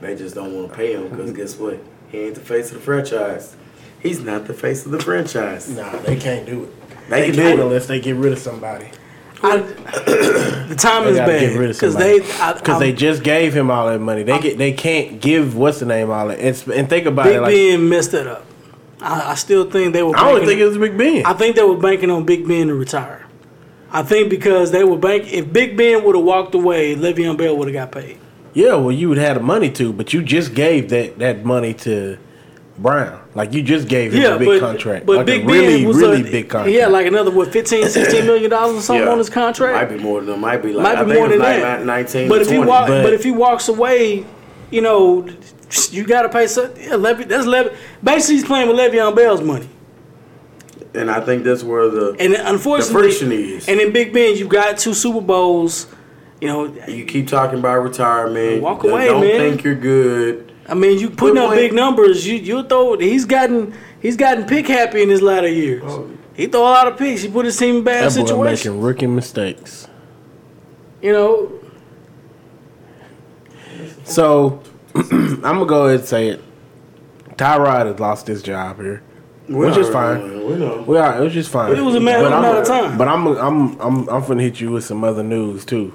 [0.00, 1.78] They just don't want to pay him because guess what?
[2.10, 3.56] He ain't the face of the franchise.
[4.00, 5.70] He's not the face of the franchise.
[5.70, 7.08] Nah, they can't do it.
[7.08, 7.66] They They can can't do it.
[7.66, 8.88] unless they get rid of somebody.
[9.42, 9.56] I,
[10.68, 13.70] the time They is bad get rid of because they Because they just gave him
[13.70, 14.22] all that money.
[14.22, 16.38] They get they can't give what's the name all that.
[16.38, 17.40] And, and think about Big it.
[17.40, 18.46] Like, Ben messed it up.
[19.00, 20.16] I, I still think they were.
[20.16, 21.26] I don't think it was Big Ben.
[21.26, 23.26] I think they were banking on Big Ben to retire.
[23.90, 25.32] I think because they were bank.
[25.32, 28.18] If Big Ben would have walked away, Le'Veon Bell would have got paid.
[28.52, 31.44] Yeah, well, you would have had the money to, but you just gave that, that
[31.44, 32.18] money to
[32.78, 33.20] Brown.
[33.34, 35.86] Like you just gave him Yeah, a big but contract, but like Big a really,
[35.86, 36.70] was really a, big contract.
[36.70, 39.90] He had like another what 15, 16 million dollars or something on his contract.
[39.90, 40.38] Might be more than that.
[40.38, 41.84] Might be like Might be think more it than like that.
[41.86, 44.26] 19 but to if he walk, but- but if he walks away,
[44.70, 45.28] you know,
[45.90, 46.46] you got to pay.
[46.48, 47.70] Some, yeah, Levy, that's Levy.
[48.02, 49.68] Basically, he's playing with Le'Veon Bell's money.
[50.94, 53.68] and I think that's where the And unfortunately, friction is.
[53.68, 55.86] and in Big Ben, you've got two Super Bowls.
[56.40, 58.62] You know, you keep talking about retirement.
[58.62, 59.38] Walk Don't- away, don't man.
[59.38, 60.43] think you're good.
[60.68, 62.26] I mean, you putting Good up big numbers.
[62.26, 62.96] You you throw.
[62.98, 65.82] He's gotten he's gotten pick happy in his latter years.
[65.84, 66.08] Oh.
[66.34, 67.22] He throw a lot of picks.
[67.22, 68.72] He put his team in bad That boy situation.
[68.72, 69.88] making rookie mistakes.
[71.02, 71.52] You know,
[74.04, 74.62] So
[74.94, 76.40] I'm gonna go ahead and say it.
[77.36, 79.02] Tyrod has lost his job here,
[79.48, 80.46] which is fine.
[80.46, 80.82] We know.
[80.86, 81.18] We are.
[81.20, 81.76] It was just fine.
[81.76, 82.96] It was a matter- But matter of time.
[82.96, 85.92] But I'm I'm I'm I'm finna hit you with some other news too.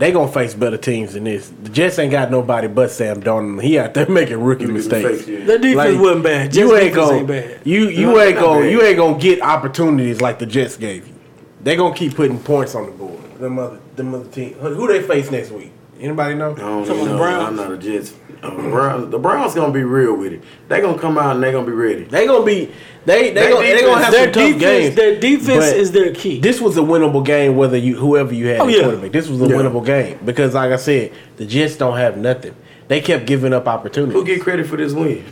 [0.00, 1.50] They gonna face better teams than this.
[1.62, 3.62] The Jets ain't got nobody but Sam Darnold.
[3.62, 5.26] He out there making rookie mistakes.
[5.26, 6.44] the defense Like, wasn't bad.
[6.52, 7.60] Jets you ain't defense gonna ain't bad.
[7.64, 8.72] you you No, ain't gonna bad.
[8.72, 11.14] you ain't gonna get opportunities like the Jets gave you.
[11.62, 13.20] They gonna keep putting points on the board.
[13.38, 14.54] Them other them other team.
[14.54, 15.70] Who who they face next week?
[16.00, 16.52] Anybody know?
[16.52, 17.16] I don't Some know.
[17.18, 17.48] Browns?
[17.48, 18.14] I'm not a Jets.
[18.42, 20.42] Uh, Browns, the Browns gonna be real with it.
[20.68, 22.04] They gonna come out and they gonna be ready.
[22.04, 22.72] They gonna be
[23.04, 24.94] they they Their gonna, they gonna have Their some tough defense, games.
[24.94, 26.40] their defense is their key.
[26.40, 28.82] This was a winnable game, whether you whoever you had Oh, at yeah.
[28.82, 29.12] quarterback.
[29.12, 29.56] This was a Yeah.
[29.56, 32.54] winnable game because, like I said, the Jets don't have nothing.
[32.88, 34.14] They kept giving up opportunities.
[34.14, 35.22] Who get credit for this win?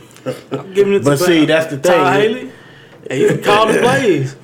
[0.51, 1.91] I'm giving it to But see, that's the thing.
[1.91, 2.51] Todd Haley.
[3.09, 4.35] And you call the plays.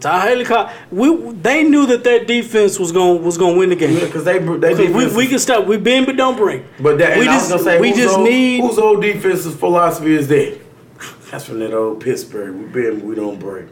[0.00, 0.70] Todd Haley called.
[0.90, 3.98] We they knew that their defense was going was going to win the game.
[3.98, 5.66] Because they they 'Cause we, defense- we can stop.
[5.66, 6.62] We bend but don't break.
[6.80, 9.58] But that, we and I was just say, we just old, need whose old defensive
[9.58, 10.58] philosophy is that?
[11.30, 12.54] That's from that old Pittsburgh.
[12.54, 13.66] We bend, but we don't break.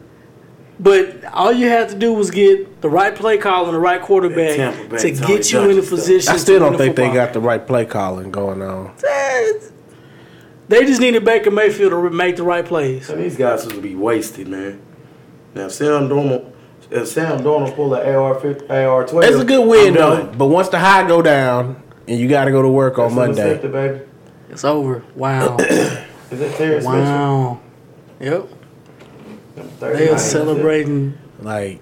[0.79, 3.99] But all you had to do was get the right play call and the right
[3.99, 4.57] quarterback
[4.89, 6.31] Bay, to Tony get you in a position.
[6.31, 8.91] I still to don't win a think they got the right play calling going on.
[10.69, 13.07] They just needed Baker Mayfield to make the right plays.
[13.07, 14.81] So these guys supposed to be wasted, man.
[15.57, 16.51] Now Sam Darnold,
[16.91, 20.45] if Sam Darnold pull an AR fif- AR twelve, It's a good win though, but
[20.45, 23.71] once the high go down and you got to go to work on Monday, intercepted,
[23.71, 23.99] baby.
[24.49, 25.03] It's over.
[25.15, 25.57] Wow.
[25.59, 26.91] Is that Terrance Mitchell?
[26.91, 27.59] wow.
[28.19, 28.47] Yep.
[29.79, 31.17] They are celebrating.
[31.39, 31.81] like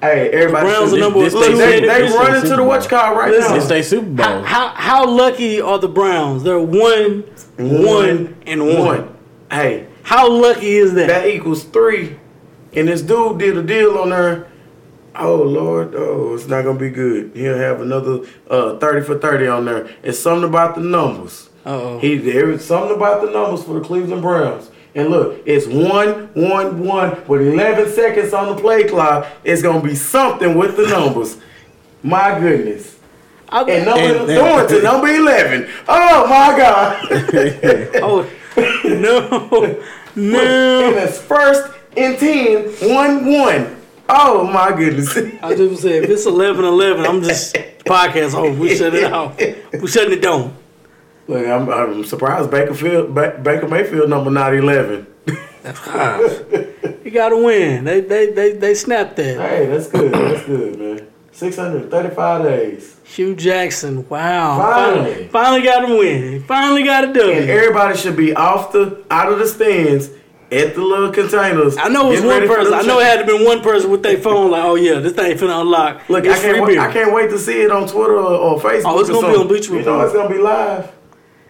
[0.00, 0.66] Hey, everybody.
[0.66, 1.86] The Browns should- are number this- Look, this- they, two.
[1.86, 3.56] they this- run this- into the watch card right Listen, now.
[3.58, 4.26] it's their Super Bowl.
[4.26, 6.42] How, how how lucky are the Browns?
[6.42, 7.24] They're one,
[7.56, 9.14] one, and one.
[9.50, 11.06] Hey, How lucky is that?
[11.06, 12.16] that equals three.
[12.74, 14.48] And this dude did a deal on there.
[15.14, 17.32] Oh Lord, oh, it's not gonna be good.
[17.34, 19.90] He'll have another uh, thirty for thirty on there.
[20.02, 21.50] It's something about the numbers.
[21.66, 21.98] Uh-oh.
[21.98, 24.70] He there is something about the numbers for the Cleveland Browns.
[24.94, 29.26] And look, it's one, one, one with eleven seconds on the play clock.
[29.44, 31.36] It's gonna be something with the numbers.
[32.02, 32.98] My goodness.
[33.50, 35.68] I, And number And- going to number eleven.
[35.88, 37.06] Oh my God.
[38.02, 38.26] oh
[38.84, 39.28] no,
[40.16, 40.40] no.
[40.88, 43.76] And it's first and 10, 1 1.
[44.08, 45.16] Oh my goodness.
[45.16, 48.58] I just say if it's 11-11, I'm just podcast over.
[48.58, 49.38] We shut it off.
[49.38, 50.56] We shutting it down.
[51.28, 55.06] Look, I'm, I'm surprised Baker, Field, ba- Baker Mayfield number not 11.
[57.04, 57.84] You got to win.
[57.84, 59.38] They they they they snapped that.
[59.38, 60.12] Hey, that's good.
[60.12, 61.06] That's good, man.
[61.30, 62.96] 635 days.
[63.04, 64.08] Hue Jackson.
[64.08, 64.58] Wow.
[64.58, 65.28] Finally.
[65.28, 66.42] finally got a win.
[66.44, 70.10] Finally got a And everybody should be off the out of the stands
[70.52, 71.76] at the little containers.
[71.78, 72.74] I know it was one person.
[72.74, 75.14] I know it had to been one person with their phone like, oh yeah, this
[75.14, 76.08] thing finna unlock.
[76.08, 76.78] Look, It's I can't, wait.
[76.78, 78.82] I can't wait to see it on Twitter or, or Facebook.
[78.84, 79.86] Oh, it's gonna be on Bleacher Report.
[79.86, 80.92] You know it's gonna be live.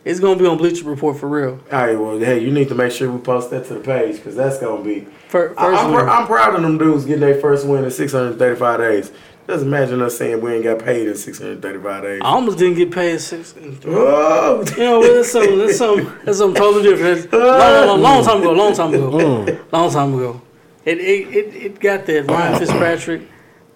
[0.05, 1.61] It's gonna be on Bleacher Report for real.
[1.71, 4.17] All right, well, hey, you need to make sure we post that to the page
[4.17, 5.07] because that's gonna be.
[5.29, 7.91] Fir- I- First I'm, pr- I'm proud of them dudes getting their first win in
[7.91, 9.13] 635 days.
[9.47, 12.21] Just imagine us saying we ain't got paid in 635 days.
[12.23, 13.55] I almost didn't get paid six.
[13.59, 13.63] Oh.
[13.89, 15.59] You Oh, know, well, that's something.
[15.59, 16.13] That's something.
[16.25, 17.31] That's something totally different.
[17.31, 17.87] That's oh.
[17.87, 18.53] long, long, long time ago.
[18.53, 19.11] Long time ago.
[19.11, 19.73] Mm.
[19.73, 20.41] Long time ago.
[20.85, 23.23] It it it, it got that Ryan Fitzpatrick.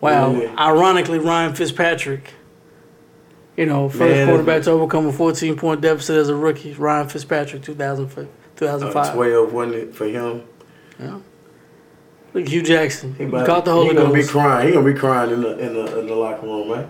[0.01, 0.33] Wow.
[0.33, 0.55] Yeah.
[0.59, 2.33] Ironically, Ryan Fitzpatrick.
[3.57, 6.75] You know, first Man, quarterback to overcome a 14 point deficit as a rookie.
[6.75, 8.29] Ryan Fitzpatrick, 2005.
[8.57, 9.07] 2005.
[9.07, 10.43] Uh, 12 wasn't it for him?
[12.37, 13.13] Look, Hue Jackson.
[13.15, 13.85] He, He about- caught the whole.
[13.85, 14.69] he Holy gonna be crying.
[14.69, 16.89] He gonna be crying in the in the in the locker room, man.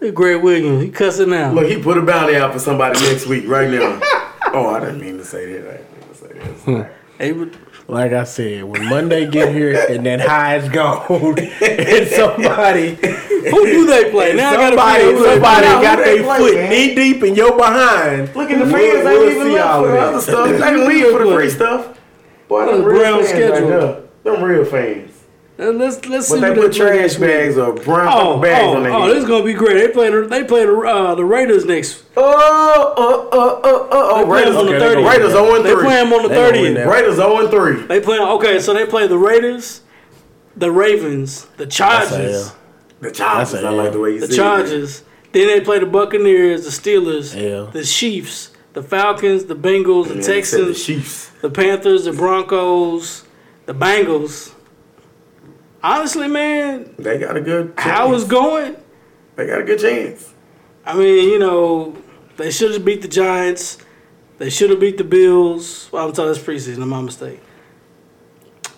[0.00, 0.84] Look, Gregg Williams.
[0.84, 1.50] He cussing now.
[1.52, 3.98] Look, he put a bounty out for somebody next week, right now.
[4.54, 5.68] oh, I didn't mean to say that.
[5.68, 6.86] I didn't mean to say that.
[6.86, 6.92] Hmm.
[7.18, 7.48] Hey, but-
[7.88, 11.04] Like I said, when Monday get here and that high is gone,
[11.40, 12.94] and somebody,
[13.50, 14.34] who do they play?
[14.36, 15.82] Now I gotta somebody, figure out who they somebody play.
[15.82, 16.70] Got their foot man?
[16.70, 18.36] knee deep in your behind.
[18.36, 20.48] Look at the We'll- fans we'll ain't even left for the other stuff.
[20.50, 21.98] They can leave for the free stuff.
[22.46, 23.68] Boy, them the real Brown schedule.
[23.70, 24.02] right there.
[24.34, 25.12] Them real fans.
[25.60, 27.28] Uh, Let's let's see But they put trash next week.
[27.30, 29.10] bags or brown Oh, paper bags oh, on their oh, head.
[29.10, 29.74] this is gonna be great.
[29.74, 32.04] They play the they play the uh, the Raiders next.
[32.16, 32.22] Oh,
[32.96, 34.26] oh, oh, oh, oh, oh.
[34.30, 34.94] Raiders, on the okay, they 30th.
[34.94, 36.86] gonna Raiders 0 They play them on the They thirtieth.
[36.86, 37.86] Raiders 0 and 3.
[37.88, 39.80] They play okay, so they play the Raiders,
[40.56, 42.52] the Ravens, the That's Chargers,
[43.00, 44.36] The Chargers, That's a I like the way you the said it.
[44.36, 45.02] Chargers.
[45.32, 47.70] Then they play the Buccaneers, the Steelers, Yeah.
[47.72, 51.30] the Chiefs, the Falcons, the Bengals, the And they The Chiefs.
[51.42, 53.24] the Panthers, the Broncos,
[53.68, 54.54] the Bengals.
[55.82, 57.76] Honestly, man, They got a good.
[57.76, 57.80] Chance.
[57.80, 58.76] how it's going,
[59.36, 60.32] They got a good chance.
[60.86, 61.94] I mean, you know,
[62.38, 63.76] they should have beat the Giants.
[64.38, 65.88] They should have beat the Bills.
[65.92, 66.80] Well, I'm telling that's preseason.
[66.82, 67.40] I'm my mistake.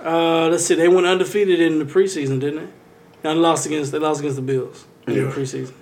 [0.04, 0.74] Uh, let's see.
[0.74, 2.70] They went undefeated in the preseason, didn't they?
[3.22, 5.22] Now they lost against they lost against the Bills in Yeah.
[5.24, 5.72] the preseason.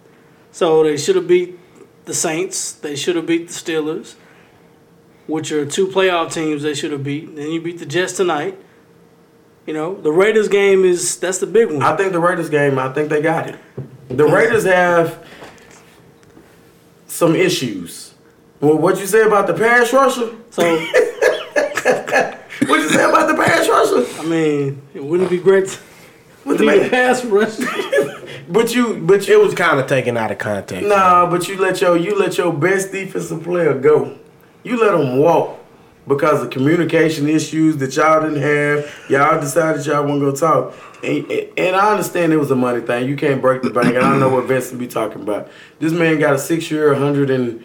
[0.52, 1.59] So they should have beat
[2.05, 2.72] the Saints.
[2.72, 4.14] They should have beat the Steelers,
[5.26, 6.62] which are two playoff teams.
[6.62, 7.35] They should have beat.
[7.36, 8.59] Then you beat the Jets tonight.
[9.69, 11.82] You know, the Raiders game is that's the big one.
[11.82, 12.78] I think the Raiders game.
[12.78, 13.57] I think they got it.
[14.09, 15.23] The Raiders have
[17.07, 18.15] some issues.
[18.62, 20.31] Well, what you say about the pass rusher?
[20.49, 20.62] so
[22.66, 24.07] What you say about the pass rusher?
[24.23, 25.69] I mean, wouldn't it be great?
[25.69, 25.78] to-
[26.47, 26.90] With the need a man?
[26.90, 27.59] pass rush.
[28.49, 30.89] But you, but It was kind of taken out of context.
[30.89, 31.28] nah.
[31.28, 34.16] But you let your, you let your best defensive player go.
[34.62, 35.57] You let him walk
[36.09, 38.93] because of communication issues that y'all didn't have.
[39.09, 40.74] Y'all decided y'all wasn't gonna talk.
[41.05, 43.09] And, and I understand it was a money thing.
[43.09, 45.48] You can't break the bank, and I don't know what Vincent be talking about.
[45.78, 47.64] This man got a six-year, hundred and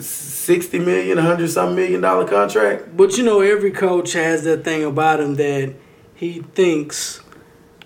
[0.00, 2.96] sixty million, hundred 100 something million dollar contract.
[2.96, 5.74] But you know, every coach has that thing about him that
[6.14, 7.20] he thinks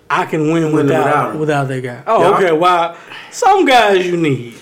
[0.09, 2.03] I can win Win without without without, that guy.
[2.07, 2.35] Oh, Yeah.
[2.37, 2.51] okay.
[2.51, 2.97] Wow.
[3.31, 4.55] Some guys you need.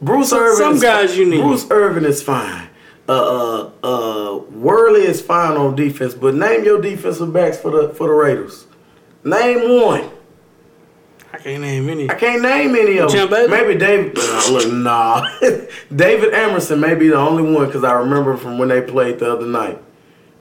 [0.00, 0.56] Bruce Irvin.
[0.56, 1.40] some guys you need.
[1.40, 2.68] Bruce Irvin is fine.
[3.06, 7.94] Uh, uh, uh, Worley is fine on defense, but name your defensive backs for the
[7.94, 8.66] for the Raiders.
[9.24, 10.10] Name one.
[11.32, 12.08] I can't name any.
[12.08, 13.28] I can't name any of them.
[13.28, 13.48] Bailey?
[13.48, 14.16] Maybe David.
[14.16, 15.28] Uh, look, nah.
[15.94, 19.32] David Emerson may be the only one because I remember from when they played the
[19.32, 19.78] other night.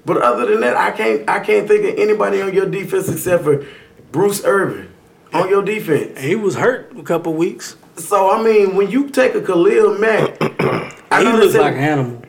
[0.06, 1.30] But other than that, I can't.
[1.30, 3.66] I can't think of anybody on your defense except for
[4.12, 4.90] Bruce Irvin
[5.34, 6.20] on your defense.
[6.20, 7.76] He was hurt a couple weeks.
[7.98, 10.38] So I mean, when you take a Khalil Mack,
[11.12, 12.23] I he looks like an animal.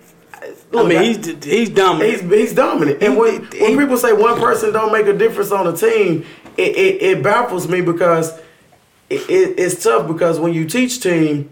[0.75, 2.21] Look, I mean, he's he's dominant.
[2.21, 3.03] He's he's dominant.
[3.03, 6.25] And when, He- when people say one person don't make a difference on a team,
[6.57, 8.33] it, it, it baffles me because
[9.11, 11.51] it, it, it's tough because when you teach team,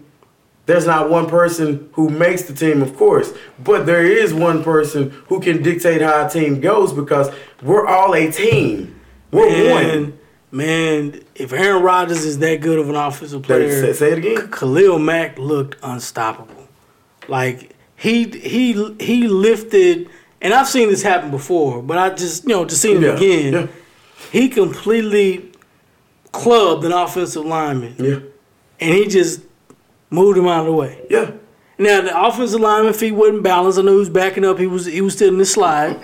[0.65, 3.33] there's not one person who makes the team, of course,
[3.63, 7.29] but there is one person who can dictate how a team goes because
[7.61, 8.99] we're all a team.
[9.31, 10.19] We're man, one.
[10.51, 14.51] man, if Aaron Rodgers is that good of an offensive player, Say, say it again.
[14.51, 16.67] Khalil Mack looked unstoppable.
[17.27, 20.09] Like he he he lifted,
[20.41, 23.15] and I've seen this happen before, but I just you know to see him Yeah,
[23.15, 23.67] again, yeah.
[24.31, 25.51] he completely
[26.31, 28.19] clubbed an offensive lineman, Yeah,
[28.79, 29.41] and he just
[30.09, 31.05] moved him out of the way.
[31.09, 31.31] yeah.
[31.79, 33.79] Now the offensive lineman feet wasn't balanced.
[33.79, 34.59] I know he was backing up.
[34.59, 35.99] He was he was still in the slide,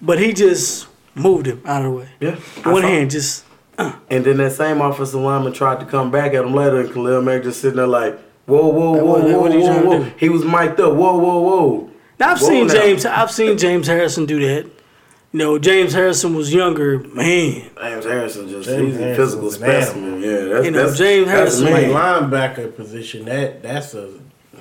[0.00, 2.08] but he just moved him out of the way.
[2.20, 2.36] Yeah,
[2.70, 3.44] one hand just.
[3.78, 3.94] Uh.
[4.10, 7.20] And then that same offensive lineman tried to come back at him later, and Khalil
[7.22, 10.02] Mack just sitting there like, whoa, whoa, whoa, whoa, what are you whoa, whoa.
[10.18, 10.94] He was mic'd up.
[10.94, 11.90] Whoa, whoa, whoa.
[12.18, 12.74] Now I've Whoa seen now.
[12.74, 13.06] James.
[13.06, 14.64] I've seen James Harrison do that.
[15.32, 17.70] You know, James Harrison was younger, man.
[17.80, 20.20] James Harrison just James he's a physical was an specimen.
[20.20, 21.92] Yeah, that's, You know, that's James that's Harrison- Like me.
[21.94, 24.10] linebacker position, that that's a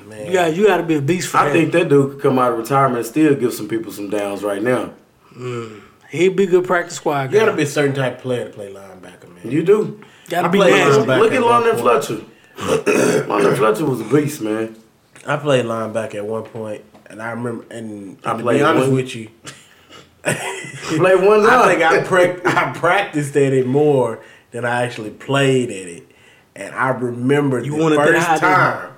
[0.07, 0.27] man.
[0.27, 1.51] You got you got to be a beast for I that.
[1.53, 4.43] think that dude could come out of retirement and still give some people some downs
[4.43, 4.91] right now.
[5.35, 5.81] Mm.
[6.09, 8.51] He'd be a good practice squad you gotta be a certain type of player to
[8.51, 9.51] play linebacker, man.
[9.51, 10.01] You do.
[10.29, 11.19] Gotta I be linebacker.
[11.19, 12.21] Look at at London Fletcher.
[13.27, 14.75] London Fletcher was a beast, man.
[15.25, 17.65] I played linebacker at one point, and I remember.
[17.69, 18.95] And, I and to played be honest one.
[18.95, 19.29] with you,
[20.23, 25.69] Play one I think I prac- I practiced at it more than I actually played
[25.69, 26.07] at it.
[26.55, 28.91] And I remember You the first high, time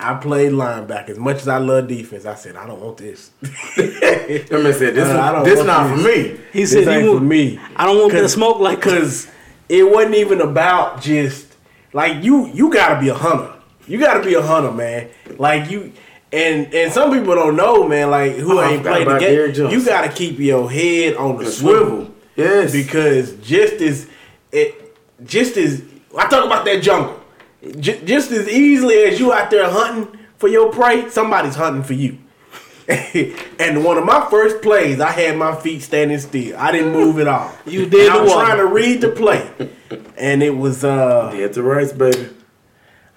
[0.00, 1.10] I played linebacker.
[1.10, 3.30] As much as I love defense, I said I don't want this.
[3.76, 6.84] That man said, "This, Uh, I don't this want not for me." He This said
[6.84, 7.60] he ain't want, for me.
[7.76, 9.28] I don't want that smoke like Cause
[9.68, 11.45] it wasn't even about just
[11.92, 12.46] like you.
[12.48, 13.52] You gotta be a hunter.
[13.86, 15.08] You gotta be a hunter, man.
[15.38, 15.92] Like you.
[16.32, 18.10] And and some people don't know, man.
[18.10, 19.70] Like who I ain't played the game.
[19.70, 21.86] You gotta keep your head on the The swivel.
[21.88, 22.14] swivel.
[22.36, 22.72] Yes.
[22.72, 24.08] because just as
[24.52, 25.82] it, just as
[26.16, 27.18] I talk about that jungle,
[27.80, 31.94] J- just as easily as you out there hunting for your prey, somebody's hunting for
[31.94, 32.18] you.
[33.58, 36.56] and one of my first plays, I had my feet standing still.
[36.56, 37.52] I didn't move at all.
[37.66, 39.50] You did And I was trying to read the play,
[40.16, 42.28] and it was uh, Get the rights, baby.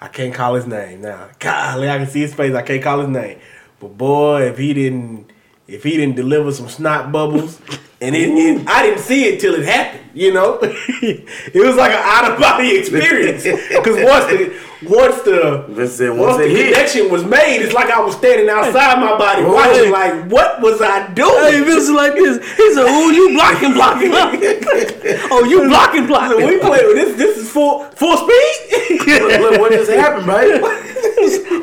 [0.00, 1.28] I can't call his name now.
[1.38, 2.54] Golly, I can see his face.
[2.54, 3.38] I can't call his name.
[3.78, 5.30] But boy, if he didn't,
[5.68, 7.60] if he didn't deliver some snot bubbles,
[8.00, 9.98] and it, it I didn't see it till it happened.
[10.12, 13.44] You know, it was like an out of body experience.
[13.70, 14.52] Because once the
[14.82, 18.48] once the Vince once once the hit, connection was made, it's like I was standing
[18.48, 19.48] outside my body Hey.
[19.48, 19.90] watching.
[19.92, 21.64] Like, what was I Hey, doing?
[21.64, 22.38] Vince is like this.
[22.56, 24.10] He said, "Oh, you blocking, blocking,
[25.30, 27.16] oh, you blocking, blocking." we play this.
[27.16, 29.00] This is full full speed.
[29.06, 30.60] look, look what just happened, right?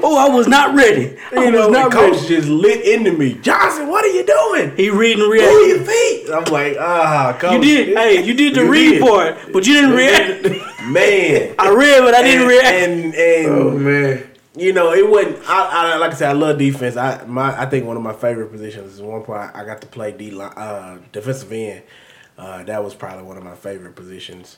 [0.03, 1.18] oh, I was not ready.
[1.35, 2.27] I You know, was the not coach ready.
[2.27, 3.34] just lit into me.
[3.41, 4.76] Johnson, what are you doing?
[4.77, 5.35] He reading Move
[5.68, 6.26] your feet.
[6.29, 7.53] I'm like, ah, coach.
[7.53, 7.97] You did.
[7.97, 9.01] Hey, you did the You read did.
[9.01, 10.43] part, but you didn't react.
[10.87, 11.55] man.
[11.59, 12.67] I read, but I didn't and, react.
[12.89, 14.29] And and Oh man.
[14.55, 15.37] you know, it wasn't.
[15.49, 16.97] I, I like I said, I love defense.
[16.97, 19.87] I my I think one of my favorite positions is one point I got to
[19.87, 21.83] play D line, uh, defensive end.
[22.37, 24.57] Uh, that was probably one of my favorite positions.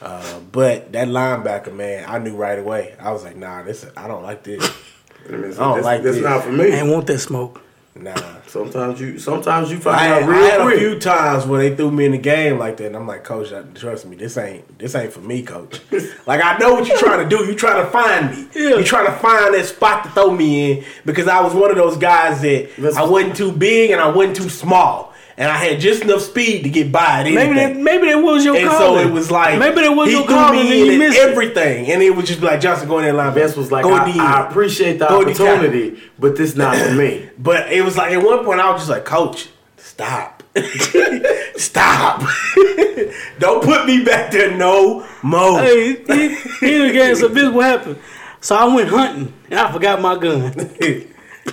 [0.00, 2.94] Uh, but that linebacker, man, I knew right away.
[2.98, 4.62] I was like, nah, this I don't like this.
[5.28, 6.24] I mean, I don't that's, like that's this.
[6.24, 6.72] not for me.
[6.72, 7.60] I ain't want that smoke.
[7.96, 8.12] Nah.
[8.48, 10.78] Sometimes you sometimes you find I, out I real had a quick.
[10.78, 13.52] few times where they threw me in the game like that, and I'm like, Coach,
[13.76, 15.80] trust me, this ain't this ain't for me, Coach.
[16.26, 17.44] like I know what you're trying to do.
[17.44, 18.48] You trying to find me.
[18.54, 18.76] Yeah.
[18.78, 21.76] You trying to find that spot to throw me in because I was one of
[21.76, 25.56] those guys that That's- I wasn't too big and I wasn't too small, and I
[25.56, 27.54] had just enough speed to get by at anything.
[27.54, 29.02] Maybe that, maybe that was your and calling.
[29.02, 30.98] so it was like maybe that was he your threw calling, and me you in
[30.98, 31.30] missed at it.
[31.32, 33.34] everything, and it would just like Johnson going in line.
[33.34, 34.18] Best was like, go I, D.
[34.18, 37.30] I appreciate the Go D opportunity, but this not for me.
[37.38, 40.42] But it was like at one point I was just like, Coach, stop.
[41.56, 42.20] stop.
[43.40, 45.60] Don't put me back there no more.
[45.60, 47.14] Hey, he, he in the game.
[47.16, 47.98] So this what happened.
[48.40, 50.70] So I went hunting and I forgot my gun.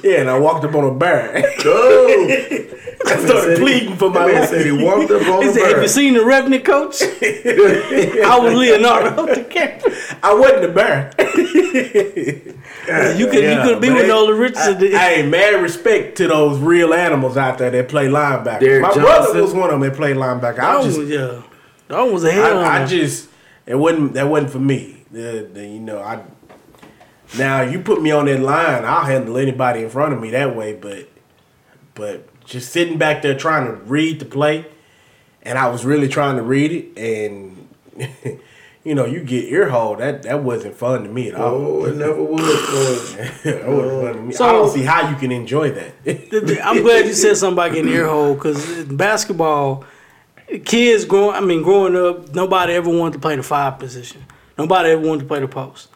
[0.04, 1.44] Yeah, and I walked up on a bear.
[1.66, 2.28] Oh,
[3.06, 4.50] I started pleading for my man life.
[4.50, 8.40] said he walked up on He the said, "Have you seen the Revenant coach?" I
[8.40, 10.18] was Leonardo DiCaprio.
[10.24, 11.12] I wasn't a bear.
[13.18, 14.78] You could Yeah, you could be but with they- Nolan Richardson.
[14.80, 18.60] Hey, mad respect to those real animals out there that play linebacker.
[18.60, 19.04] Derek my Johnson.
[19.04, 20.60] brother was one of them that played linebacker.
[20.60, 21.42] I that was was just yeah.
[21.88, 22.60] That was a hell.
[22.60, 23.30] I, I just
[23.66, 24.98] it wasn't that wasn't for me.
[25.12, 26.22] The, the, you know, I
[27.38, 30.56] now you put me on that line, I'll handle anybody in front of me that
[30.56, 30.74] way.
[30.74, 31.10] But
[31.94, 34.66] but just sitting back there trying to read the play,
[35.44, 37.68] and I was really trying to read it, and
[38.84, 39.96] you know, you get ear hole.
[39.96, 41.54] That that wasn't fun to me at all.
[41.56, 43.14] Oh, it never was.
[43.14, 43.22] boy.
[43.46, 44.34] wasn't fun to me.
[44.34, 46.62] So- I don't see how you can enjoy that.
[46.66, 49.86] I'm glad you said something about getting ear hole because basketball,
[50.66, 51.36] kids growing.
[51.36, 54.26] I mean, growing up, nobody ever wanted to play the five position.
[54.58, 55.90] Nobody ever wanted to play the post.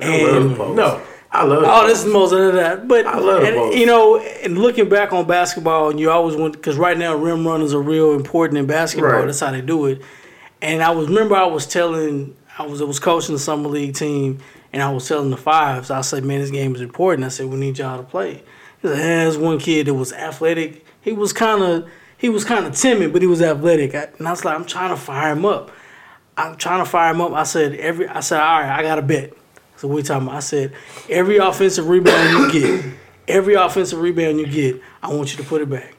[0.00, 1.02] I love the And no.
[1.32, 2.06] I love the Oh, this post.
[2.06, 2.88] is most of that.
[2.88, 6.36] But I love the and, you know, and looking back on basketball, and you always
[6.36, 9.10] want because right now rim runners are real important in basketball.
[9.10, 9.26] Right.
[9.26, 10.00] That's how they do it.
[10.62, 13.94] And I was remember I was telling I was I was coaching the summer league
[13.94, 14.38] team,
[14.72, 15.90] and I was telling the fives.
[15.90, 18.42] I said, "Man, this game is important." I said, "We need y'all to play."
[18.82, 20.84] He said, "Yeah, there's one kid that was athletic.
[21.00, 24.26] He was kind of he was kind of timid, but he was athletic." I, and
[24.26, 25.70] I was like, "I'm trying to fire him up."
[26.38, 27.32] I'm trying to fire him up.
[27.32, 28.06] I said every.
[28.08, 29.32] I said, all right, I got a bet.
[29.76, 30.36] So what you talking about?
[30.36, 30.72] I said
[31.08, 32.94] every offensive rebound you get,
[33.28, 35.94] every offensive rebound you get, I want you to put it back.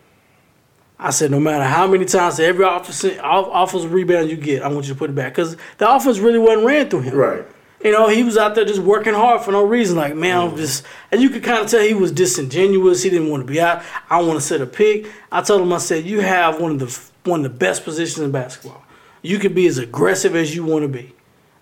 [1.00, 4.88] I said no matter how many times every offensive offensive rebound you get, I want
[4.88, 7.16] you to put it back because the offense really wasn't ran through him.
[7.16, 7.46] Right.
[7.84, 9.98] You know, he was out there just working hard for no reason.
[9.98, 10.58] Like, man, I'm mm-hmm.
[10.58, 13.04] just, and you could kind of tell he was disingenuous.
[13.04, 13.84] He didn't want to be out.
[14.10, 15.06] I want to set a pick.
[15.32, 18.24] I told him, I said, you have one of the one of the best positions
[18.24, 18.84] in basketball.
[19.22, 21.14] You can be as aggressive as you want to be.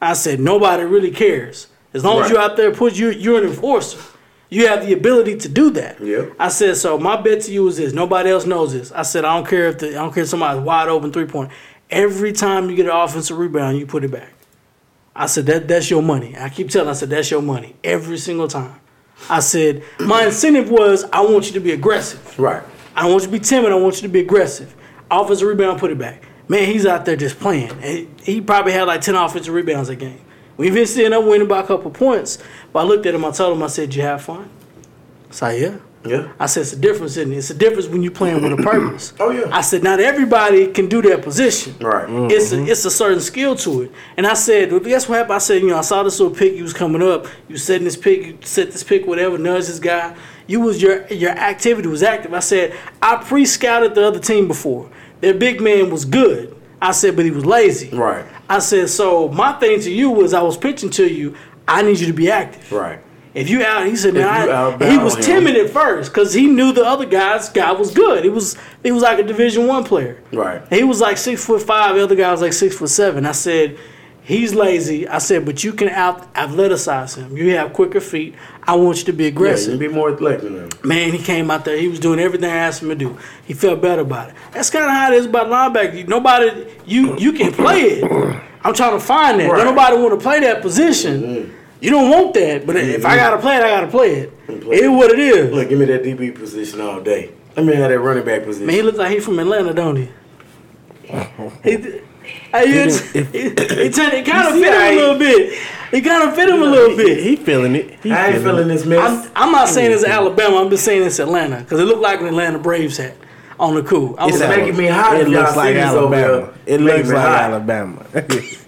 [0.02, 2.72] I said, nobody really cares as long as you're out there.
[2.72, 4.00] Put you, you're an enforcer.
[4.50, 6.00] You have the ability to do that.
[6.00, 6.34] Yep.
[6.40, 7.94] I said, so my bet to you is this.
[7.94, 8.92] Nobody else knows this.
[8.92, 11.26] I said, I don't care if the, I don't care if somebody's wide open three
[11.26, 11.52] point.
[11.90, 14.34] Every time you get an offensive rebound, you put it back.
[15.16, 16.36] I said that that's your money.
[16.38, 16.90] I keep telling.
[16.90, 18.80] I said that's your money every single time.
[19.30, 22.38] I said my incentive was I want you to be aggressive.
[22.38, 22.64] Right.
[22.96, 23.72] I don't want you to be timid.
[23.72, 24.76] I want you to be aggressive.
[25.10, 26.24] Offensive rebound, put it back.
[26.48, 27.72] Man, he's out there just playing.
[27.82, 30.22] And he probably had like ten offensive rebounds a game.
[30.58, 32.38] We eventually ended up winning by a couple points.
[32.72, 33.26] But I looked at him.
[33.26, 33.64] I told him.
[33.64, 34.50] I said, you have fun?"
[35.30, 36.32] I said, "Yeah." Yeah.
[36.40, 37.38] I said, "It's a difference, isn't it?
[37.38, 39.50] It's a difference when you're playing with a purpose." Oh, yeah.
[39.52, 42.08] I said, "Not everybody can do that position." Right.
[42.32, 42.96] It's a, it's a mm-hmm.
[42.96, 43.92] certain skill to it.
[44.18, 45.36] And I said, well, guess what happened?
[45.36, 46.54] I said, you know, I saw this little pick.
[46.56, 47.26] You was coming up.
[47.50, 48.26] You setting this pick.
[48.26, 49.08] You set this pick.
[49.08, 49.38] Whatever.
[49.38, 50.16] Nudge this guy.
[50.48, 52.34] You was your your activity was active.
[52.34, 54.90] I said, I pre scouted the other team before.
[55.22, 56.56] Their big man was good.
[56.82, 57.96] I said, but he was lazy.
[57.96, 58.26] Right.
[58.50, 61.36] I said, so my thing to you was I was pitching to you.
[61.68, 62.72] I need you to be active.
[62.72, 63.00] Right.
[63.34, 65.24] If you out, he said, man, I, he was him.
[65.24, 68.24] timid at first because he knew the other guy's guy was good.
[68.24, 70.24] He was he was like a Division One player.
[70.32, 70.62] Right.
[70.72, 71.96] He was like six foot five.
[71.96, 73.26] The other guy was like six foot seven.
[73.26, 73.78] I said,
[74.26, 75.08] he's lazy.
[75.08, 77.38] I said, but you can out athleticize him.
[77.38, 78.36] You have quicker feet.
[78.64, 79.74] I want you to be aggressive.
[79.74, 80.70] you be more athletic than him.
[80.84, 81.78] Man, he came out there.
[81.78, 83.18] He was doing everything I asked him to do.
[83.46, 84.36] He felt better about it.
[84.52, 86.08] That's kind of how it is about linebacker.
[86.08, 88.44] Nobody, you you can play it.
[88.64, 89.52] I'm trying to find that.
[89.52, 89.64] Right.
[89.64, 91.54] Nobody want to play that position.
[91.82, 94.48] You don't want that, but if I gotta play it, I gotta play it.
[94.48, 95.54] play It is what it is.
[95.54, 97.32] Look, give me that DB position all day.
[97.56, 98.66] Let me have that running back position.
[98.66, 100.10] Man, he looks like he from Atlanta, don't he?
[101.64, 102.02] he,
[102.52, 103.96] hey, it's, it, it, it
[104.26, 105.60] kind of fit him a little bit.
[105.92, 107.24] It kind of fit him a little bit.
[107.24, 108.00] He feeling it.
[108.04, 108.74] He I ain't feeling it.
[108.74, 109.28] this mess.
[109.36, 110.58] I'm, I'm not saying it's Alabama.
[110.58, 113.16] I'm just saying it's Atlanta because it looked like an Atlanta Braves hat.
[113.60, 114.16] on the cool.
[114.18, 116.54] I It's was a- making me hot It looks like this Alabama.
[116.66, 117.42] It looks like hot.
[117.44, 118.06] Alabama.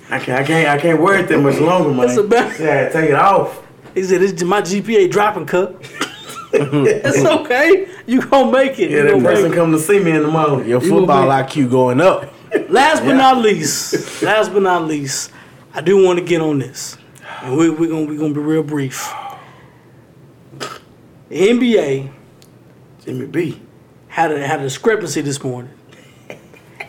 [0.09, 2.07] I can't, I can't, I can't wear it that much longer, man.
[2.07, 3.61] It's a bad- yeah, take it off.
[3.93, 5.84] he said, "This my GPA dropping cup."
[6.53, 7.89] it's okay.
[8.05, 8.89] You gonna make it.
[8.89, 9.55] Yeah, you that person it.
[9.55, 10.67] come to see me in the morning.
[10.69, 12.34] Your football IQ going up.
[12.69, 13.18] Last but Yeah.
[13.18, 15.32] not least, last but not least,
[15.74, 16.98] I do want to get on this,
[17.41, 19.11] and we, we're gonna we're gonna be real brief.
[21.30, 22.10] The NBA
[23.03, 23.61] Jimmy B.
[24.07, 25.72] had a had a discrepancy this morning,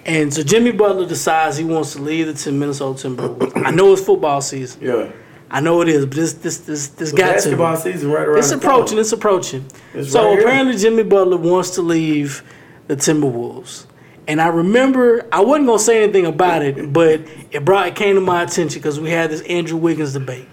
[0.06, 3.52] and so Jimmy Butler decides he wants to leave the Minnesota Timberwolves.
[3.66, 4.80] I know it's football season.
[4.82, 5.10] Yeah.
[5.50, 7.32] I know it is, but this this this this The got to.
[7.34, 8.98] basketball season right around It's approaching.
[8.98, 9.66] It's approaching.
[9.94, 12.42] It's so right apparently, Jimmy Butler wants to leave
[12.86, 13.86] the Timberwolves.
[14.28, 18.14] And I remember I wasn't gonna say anything about it, but it brought it came
[18.14, 20.46] to my attention because we had this Andrew Wiggins debate,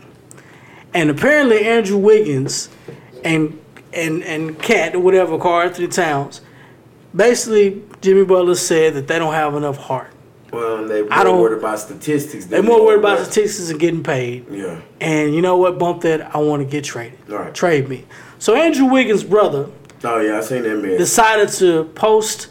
[0.94, 2.70] and apparently Andrew Wiggins
[3.26, 3.60] and
[3.94, 6.40] and and Cat or whatever, Karl-Anthony Towns,
[7.14, 10.12] basically Jimmy Butler said that they don't have enough heart.
[10.54, 12.46] Well, they I more don't- worried about statistics.
[12.46, 14.46] They're more worried about statistics and getting paid.
[14.50, 14.80] Yeah.
[15.02, 15.78] And you know what?
[15.78, 16.34] Bump that.
[16.34, 17.20] I want to get traded.
[17.28, 17.54] Right.
[17.54, 18.06] Trade me.
[18.40, 19.70] So Andrew Wiggins' brother
[20.06, 20.98] Oh yeah, I seen that man.
[20.98, 22.48] decided to post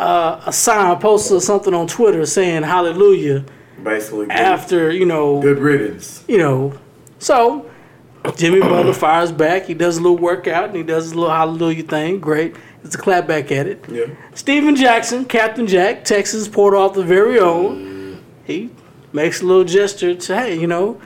[0.00, 3.44] uh, a sign, post or something on Twitter saying "Hallelujah"
[3.82, 6.24] Basically, good, after you know, good riddance.
[6.26, 6.72] you know.
[7.18, 7.70] So
[8.36, 9.66] Jimmy Butler fires back.
[9.66, 12.18] He does a little workout and he does a little Hallelujah thing.
[12.20, 12.56] Great.
[12.82, 13.84] It's a clap back at it.
[13.90, 14.06] Yeah.
[14.34, 18.24] Stephen Jackson, Captain Jack, Texas Port Arthur very own.
[18.44, 18.70] He
[19.12, 21.00] makes a little gesture to, hey, you know,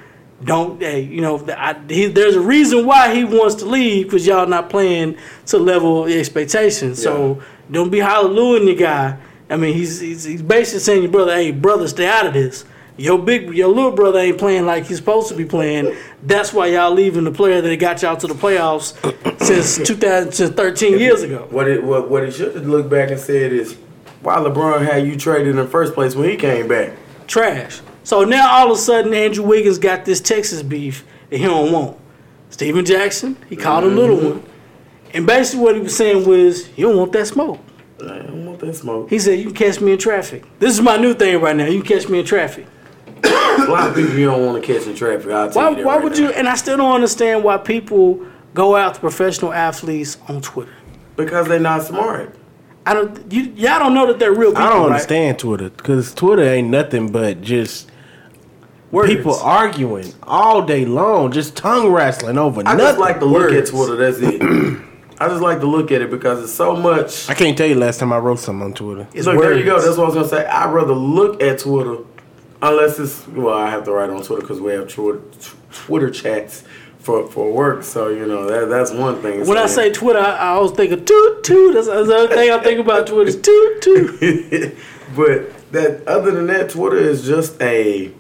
[0.45, 4.27] don't, hey, you know, I, he, there's a reason why he wants to leave because
[4.27, 5.17] y'all not playing
[5.47, 7.03] to level the expectations.
[7.03, 9.19] So don't be hallelujahing your guy.
[9.51, 12.65] I mean, he's, he's he's basically saying, your brother, hey, brother, stay out of this.
[12.97, 15.97] Your big, your little brother ain't playing like he's supposed to be playing.
[16.23, 18.95] That's why y'all leaving the player that got y'all to the playoffs
[19.45, 21.49] since 2013 years ago.
[21.51, 23.77] What it what what he should have looked back and said is,
[24.23, 26.93] why LeBron had you traded in the first place when he came back?
[27.27, 27.81] trash.
[28.03, 31.73] So now all of a sudden Andrew Wiggins got this Texas beef that he don't
[31.73, 31.99] want.
[32.51, 34.39] Stephen Jackson, he called him little mm-hmm.
[34.41, 34.51] one.
[35.15, 37.61] And basically what he was saying was, you don't want that smoke.
[38.01, 39.09] I don't want that smoke.
[39.09, 40.45] He said, you can catch me in traffic.
[40.59, 41.67] This is my new thing right now.
[41.67, 42.67] You can catch me in traffic.
[43.23, 45.31] A lot of people you don't want to catch in traffic.
[45.31, 46.19] I'll tell Why, you that why right would now.
[46.19, 50.75] you, and I still don't understand why people go out to professional athletes on Twitter.
[51.17, 52.35] Because they're not smart.
[52.85, 54.87] I don't, you, y'all don't know that they're real people, I don't right?
[54.95, 57.91] understand Twitter because Twitter ain't nothing but just
[58.91, 59.15] Words.
[59.15, 62.81] people arguing all day long, just tongue wrestling over nothing.
[62.81, 62.87] I nothing.
[62.91, 63.97] just like to look at Twitter.
[63.97, 64.83] That's it.
[65.21, 67.29] I just like to look at it because it's so much.
[67.29, 69.07] I can't tell you last time I wrote something on Twitter.
[69.15, 69.81] It's Look, there you go.
[69.81, 70.47] That's what I was gonna say.
[70.47, 71.99] I'd rather look at Twitter,
[72.61, 75.23] unless it's well, I have to write on Twitter because we have Twitter,
[75.71, 76.65] Twitter chats
[76.99, 77.85] for for work.
[77.85, 79.47] So you know that that's one thing.
[79.47, 81.75] When I say Twitter, I, I always think of toot toot.
[81.75, 84.77] That's, that's the other thing I think about Twitter is toot toot.
[85.17, 88.13] but that other than that, Twitter is just a.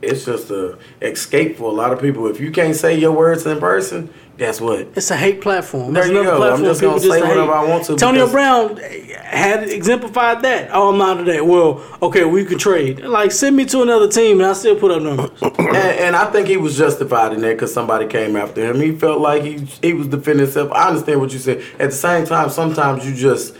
[0.00, 2.26] It's just a escape for a lot of people.
[2.26, 4.12] If you can't say your words in person,
[4.42, 4.88] guess what?
[4.96, 5.92] It's a hate platform.
[5.92, 6.32] There It's you go.
[6.32, 7.48] I'm platform just gonna say whatever hate.
[7.48, 10.70] I want to Antonio Brown had exemplified that.
[10.72, 11.46] Oh, I'm out of that.
[11.46, 13.02] Well, okay, we can trade.
[13.02, 15.30] Like, send me to another team, and I still put up numbers.
[15.42, 18.80] and, and I think he was justified in that because somebody came after him.
[18.80, 20.72] He felt like he he was defending himself.
[20.72, 21.62] I understand what you said.
[21.78, 23.54] At the same time, sometimes you just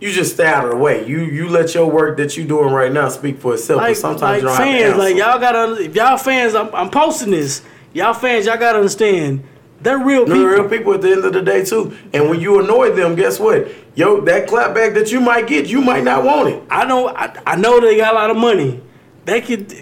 [0.00, 1.06] you just stay out of the way.
[1.06, 3.78] You you let your work that you're doing right now speak for itself.
[3.78, 5.80] Like, but sometimes like fans, like y'all gotta.
[5.80, 7.62] If y'all fans, I'm, I'm posting this.
[7.92, 9.44] Y'all fans, y'all gotta understand.
[9.84, 10.38] They're real people.
[10.40, 11.96] They're real people at the end of the day too.
[12.12, 13.68] And when you annoy them, guess what?
[13.94, 16.62] Yo, that clapback that you might get, you might not want it.
[16.70, 17.08] I know.
[17.08, 18.82] I, I know they got a lot of money.
[19.26, 19.72] They could.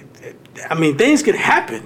[0.68, 1.82] I mean, things could happen.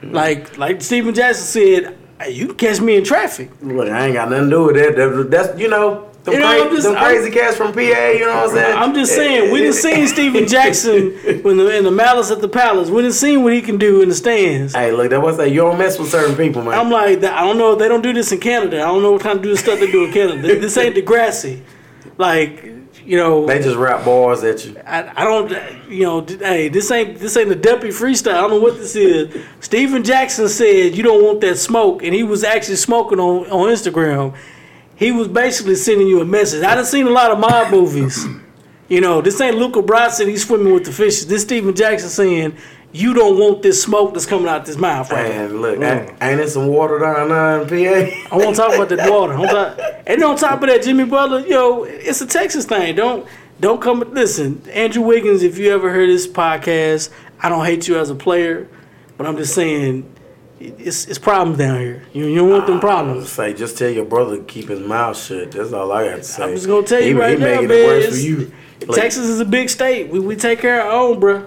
[0.00, 0.12] Mm-hmm.
[0.12, 3.50] Like like Stephen Jackson said, "Hey, you can catch me in traffic.
[3.60, 4.96] Look, I ain't got nothing to do with that.
[4.96, 6.09] That- That's you know.
[6.24, 7.78] Them, You know, cra- I'm just- them I'm- crazy cats from PA,
[8.12, 8.76] you know what I'm saying?
[8.76, 12.48] I'm just saying, we didn't see Stephen Jackson when the in the Malice at the
[12.48, 12.90] Palace.
[12.90, 14.74] We didn't see what he can do in the stands.
[14.74, 15.50] Hey, look, that was that.
[15.50, 16.74] You don't mess with certain people, man.
[16.78, 17.74] I'm like, I don't know.
[17.74, 18.82] They don't do this in Canada.
[18.82, 20.42] I don't know what kind of do the stuff they do in Canada.
[20.60, 21.62] This ain't Degrassi.
[22.18, 22.64] Like,
[23.02, 24.76] you know, they just rap bars at you.
[24.86, 25.50] I, I don't,
[25.90, 28.34] you know, hey, this ain't this ain't the Duppy freestyle.
[28.34, 29.34] I don't know what this is.
[29.60, 33.70] Stephen Jackson said you don't want that smoke, and he was actually smoking on on
[33.70, 34.34] Instagram.
[35.00, 36.62] He was basically sending you a message.
[36.62, 38.26] I done seen a lot of mob movies.
[38.86, 40.28] You know, this ain't Luca Brasi.
[40.28, 41.26] He's swimming with the fishes.
[41.26, 42.56] This Stephen Jackson saying
[42.92, 45.30] you don't want this smoke that's coming out this mouth right.
[45.30, 45.90] Man, look, mm.
[45.90, 48.34] ain't, ain't there some water down there in PA?
[48.34, 49.36] I want to talk about the water.
[49.36, 52.94] Talk- and on top of that, Jimmy Butler, yo, it's a Texas thing.
[52.94, 53.26] Don't
[53.58, 54.00] don't come.
[54.12, 55.42] Listen, Andrew Wiggins.
[55.42, 57.08] If you ever heard this podcast,
[57.40, 58.68] I don't hate you as a player,
[59.16, 60.14] but I'm just saying,
[60.60, 62.02] it's it's problems down here.
[62.12, 63.30] You, you don't want them ah, problems.
[63.30, 65.52] Say, just tell your brother to keep his mouth shut.
[65.52, 66.42] That's all I got to say.
[66.44, 67.78] I'm just gonna tell you he, right he now, making man.
[67.78, 68.52] it worse for you.
[68.86, 70.10] Like, Texas is a big state.
[70.10, 71.46] We, we take care of our own, bro.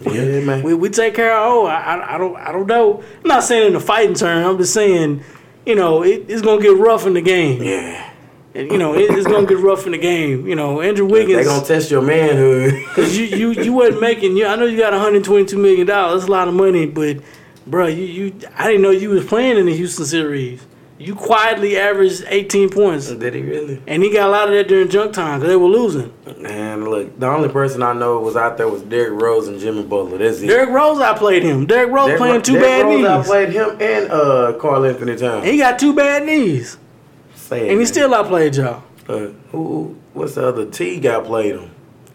[0.00, 0.62] yeah, man.
[0.62, 1.66] We, we take care of our own.
[1.70, 3.02] I, I, I don't I don't know.
[3.02, 4.46] I'm not saying in a fighting term.
[4.46, 5.22] I'm just saying,
[5.66, 7.62] you know, it, it's gonna get rough in the game.
[7.62, 8.12] yeah,
[8.54, 10.46] And, you know, it, it's gonna get rough in the game.
[10.46, 11.36] You know, Andrew Wiggins.
[11.36, 12.82] they gonna test your manhood.
[12.94, 14.38] Cause you you you wasn't making.
[14.38, 16.22] You, I know you got 122 million dollars.
[16.22, 17.18] That's a lot of money, but,
[17.66, 20.64] bro, you you I didn't know you was playing in the Houston series.
[20.96, 23.82] You quietly averaged 18 points, Did he really?
[23.88, 26.12] and he got a lot of that during junk time because they were losing.
[26.38, 29.82] Man, look, the only person I know was out there was Derrick Rose and Jimmy
[29.82, 30.18] Butler.
[30.18, 30.46] That's it.
[30.46, 31.66] Derrick Rose I played him.
[31.66, 33.06] Derrick Rose Derrick playing two Derrick bad Rose knees.
[33.08, 35.44] outplayed him and uh, Karl-Anthony Towns.
[35.44, 36.78] He got two bad knees,
[37.34, 37.86] Sad, and he man.
[37.86, 38.84] still outplayed y'all.
[39.08, 39.96] Uh, who?
[40.12, 41.70] What's the other T guy played him?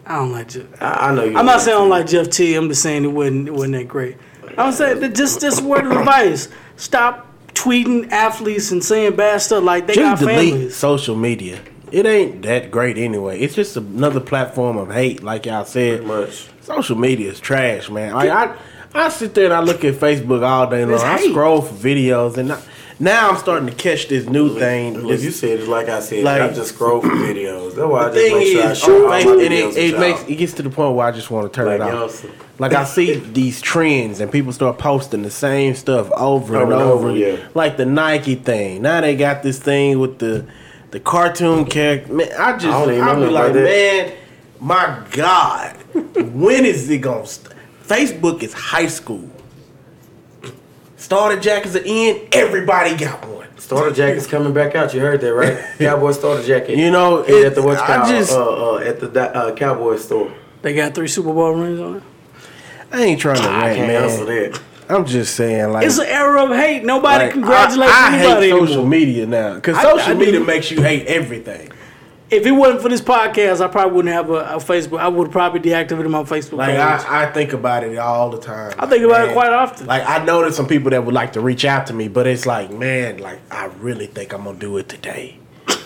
[0.06, 0.82] I don't like Jeff.
[0.82, 1.38] I, I know you.
[1.38, 2.56] I'm don't saying I don't like Jeff T.
[2.56, 4.16] I'm just saying it wasn't it wasn't that great.
[4.60, 9.64] I'm saying that just just word of advice: stop tweeting athletes and saying bad stuff
[9.64, 10.76] like they Just got delete families.
[10.76, 11.60] social media.
[11.92, 13.40] It ain't that great anyway.
[13.40, 16.06] It's just another platform of hate, like y'all said.
[16.06, 16.48] Pretty much.
[16.62, 18.14] Social media is trash, man.
[18.14, 18.56] Like I,
[18.94, 21.00] I sit there and I look at Facebook all day long.
[21.02, 22.62] I scroll for videos, and I,
[23.00, 24.96] now I'm starting to catch this new thing.
[24.96, 26.24] Look, This you said it like I said.
[26.24, 27.76] Like- I just scroll for videos.
[27.76, 30.00] That's why I just thing make sure I is, all my Facebook- and it, it
[30.00, 32.26] makes it gets to the point where I just want to turn like it off.
[32.60, 36.74] Like I see these trends and people start posting the same stuff over, and Over
[36.74, 37.08] and over.
[37.10, 37.38] over, yeah.
[37.54, 38.82] Like the Nike thing.
[38.82, 40.46] Now they got this thing with the
[40.92, 42.12] the cartoon character.
[42.14, 44.14] Man, I just I don't I be like, man,
[44.60, 45.76] my God,
[46.34, 47.26] when is it gonna?
[47.26, 47.56] St-?
[47.88, 49.30] Facebook is high school.
[51.00, 52.28] Starter jackets are in.
[52.34, 53.48] Everybody got one.
[53.58, 54.94] Starter jacket's coming back out.
[54.94, 55.58] You heard that, right?
[55.78, 56.78] Cowboy starter jacket.
[56.78, 60.32] You know, it- at the what's called, just- uh, uh, at the uh, Cowboy store.
[60.62, 62.04] They got three Super Bowl rings on it.
[62.92, 64.52] I ain't trying to I rant, answer man.
[64.52, 64.62] that.
[64.90, 66.84] I'm just saying, like, It's an era of hate.
[66.84, 68.68] Nobody like, congratulates I, I anybody hate anymore.
[68.68, 70.20] social media now because social I do.
[70.20, 71.72] media makes you hate everything.
[72.32, 75.00] If it wasn't for this podcast, I probably wouldn't have a, a Facebook.
[75.00, 76.78] I would probably deactivated my Facebook Like page.
[76.80, 78.74] I, I think about it all the time.
[78.78, 79.88] I think about it quite often.
[79.88, 82.28] Like I know there's some people that would like to reach out to me, but
[82.28, 85.40] it's like, man, like I really think I'm gonna do it today.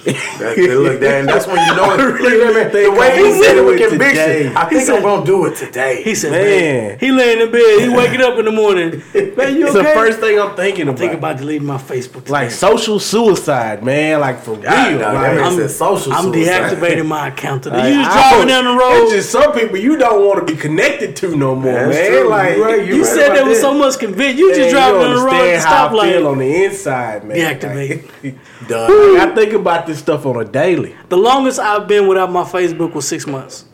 [0.03, 1.97] That, look, that, that's when you know it.
[2.03, 4.55] Really man, the way he said it with conviction.
[4.57, 6.03] I think said- I'm gonna do it today.
[6.03, 6.43] he said, Man.
[6.89, 9.01] man, he laying in bed, he waking up in the morning.
[9.13, 9.87] Man, you It's okay?
[9.87, 10.99] the first thing I'm thinking about.
[10.99, 12.29] Think about deleting my Facebook.
[12.29, 14.19] like social suicide, man.
[14.19, 14.61] Like for real.
[14.63, 15.75] No, that like, makes I'm, sense.
[15.75, 16.71] social I'm suicide.
[16.77, 17.77] deactivating my account today.
[17.77, 19.03] like, you just driving down the road.
[19.03, 22.11] It's just some people you don't want to be connected to no more, That's man.
[22.11, 22.29] true.
[22.29, 24.37] Like You right, you right said there was so much conviction.
[24.37, 27.23] You just driving down the road at the understand how I feel on the inside,
[27.25, 27.37] man.
[27.37, 28.23] Deactivate.
[28.23, 28.35] Like,
[28.67, 29.19] Done.
[29.19, 30.95] I think about this stuff on a daily.
[31.09, 33.65] The longest I've been without my Facebook was six months.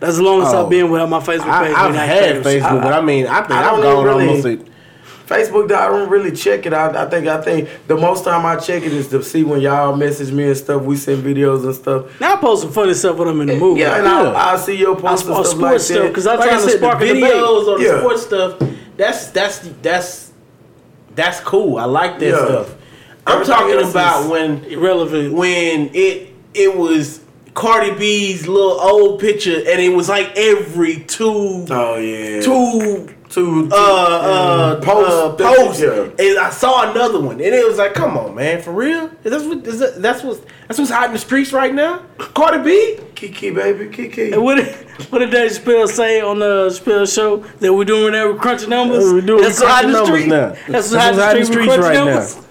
[0.00, 0.64] That's the longest Oh.
[0.64, 1.74] I've been without my Facebook page.
[1.76, 2.36] I've being had.
[2.42, 4.46] Facebook, but I mean, I think I I've gone really- almost.
[4.46, 4.58] A,
[5.26, 6.72] Facebook, I don't really check it.
[6.72, 9.60] I, I think I think the most time I check it is to see when
[9.60, 10.82] y'all message me and stuff.
[10.82, 12.18] We send videos and stuff.
[12.20, 13.82] Now I post some funny stuff with them in the movie.
[13.82, 14.32] Yeah, and Yeah.
[14.32, 16.14] I, I see your posts and stuff sports like stuff, that.
[16.14, 17.98] 'cause I- I'm like I trying to said, spark the videos or the Yeah.
[18.00, 18.58] sports stuff.
[18.96, 20.32] That's that's that's
[21.14, 21.76] that's cool.
[21.78, 22.44] I like that Yeah.
[22.46, 22.74] stuff.
[23.26, 25.34] I'm talking about when Irrelevant.
[25.34, 27.20] when it it was
[27.54, 33.68] Cardi B's little old picture, and it was like every two oh yeah, two two,
[33.70, 35.80] uh uh Post- post uh, post,
[36.18, 36.24] yeah.
[36.26, 39.10] and I saw another one, and it was like, come on, man, for real?
[39.22, 42.02] Is that what is that, that's what that's what's hot in the streets right now?
[42.18, 42.98] Cardi B?
[43.14, 44.32] Kiki baby, Kiki.
[44.32, 44.74] And what did,
[45.10, 48.66] what did Dave Chappelle say on the Chappelle show that we're doing that with crunchy
[48.68, 49.04] numbers?
[49.04, 50.28] Uh, we're doing That's what's hot in the crunching street.
[50.28, 50.72] numbers now.
[50.72, 52.04] That's That's what's hot in the in the street with streets right now.
[52.06, 52.36] numbers.
[52.36, 52.44] All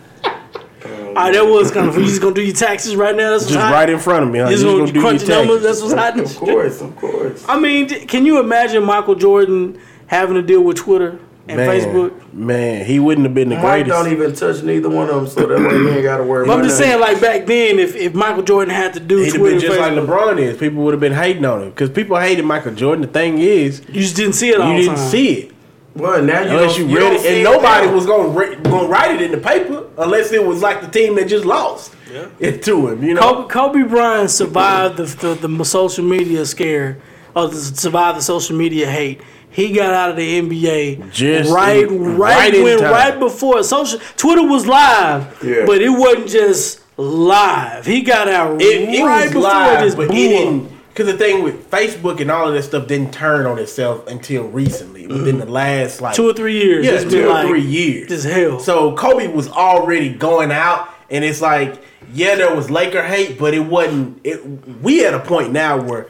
[1.14, 1.98] right, that was kind of.
[1.98, 3.31] You just gonna do your taxes right now?
[3.31, 3.73] That's what's Just hot.
[3.73, 4.45] right in front of me, huh?
[4.45, 5.64] You just You gonna, just gonna do crunch your numbers?
[5.64, 5.64] taxes.
[5.64, 7.45] That's what's hot in the Of course, of course.
[7.48, 12.34] I mean, can you imagine Michael Jordan having to deal with Twitter and Man, Facebook?
[12.34, 13.90] man, he wouldn't have been the Mike greatest.
[13.90, 16.45] don't even touch neither one of them, so that way you ain't got to worry
[16.45, 19.18] But about I'm just saying, like back then, if, if Michael Jordan had to do
[19.18, 20.57] He'd have Twitter, been just like Facebook, LeBron is.
[20.57, 23.02] People would have been hating on him because people hated Michael Jordan.
[23.02, 25.10] The thing is, you just didn't see it all you the didn't time.
[25.10, 25.52] see it
[25.95, 27.94] Well, now you unless don't, you you read it, and nobody now.
[27.94, 31.16] was gonna ra- gonna write it in the paper unless it was like the team
[31.16, 31.94] that just lost
[32.40, 33.03] it to him.
[33.03, 35.03] You know, Kobe, Kobe Bryant survived the,
[35.36, 36.99] the the social media scare,
[37.36, 39.22] or the, survived the social media hate.
[39.52, 43.99] He got out of the NBA Just right, in- right, right when, right before social
[44.16, 45.66] Twitter was live, Yeah.
[45.66, 47.84] but it wasn't just live.
[47.86, 50.79] He got out it, it right was before live, this but blew it didn't.
[51.00, 54.50] Because the thing with Facebook and all of that stuff didn't turn on itself until
[54.50, 56.86] recently, within the last like two or three years.
[56.86, 58.10] yeah, It's been two or like, three years.
[58.10, 58.60] Just hell.
[58.60, 61.82] So Kobe was already going out, and it's like,
[62.14, 64.20] yeah, there was Laker hate, but it wasn't.
[64.26, 64.46] It
[64.82, 66.10] we at a point now where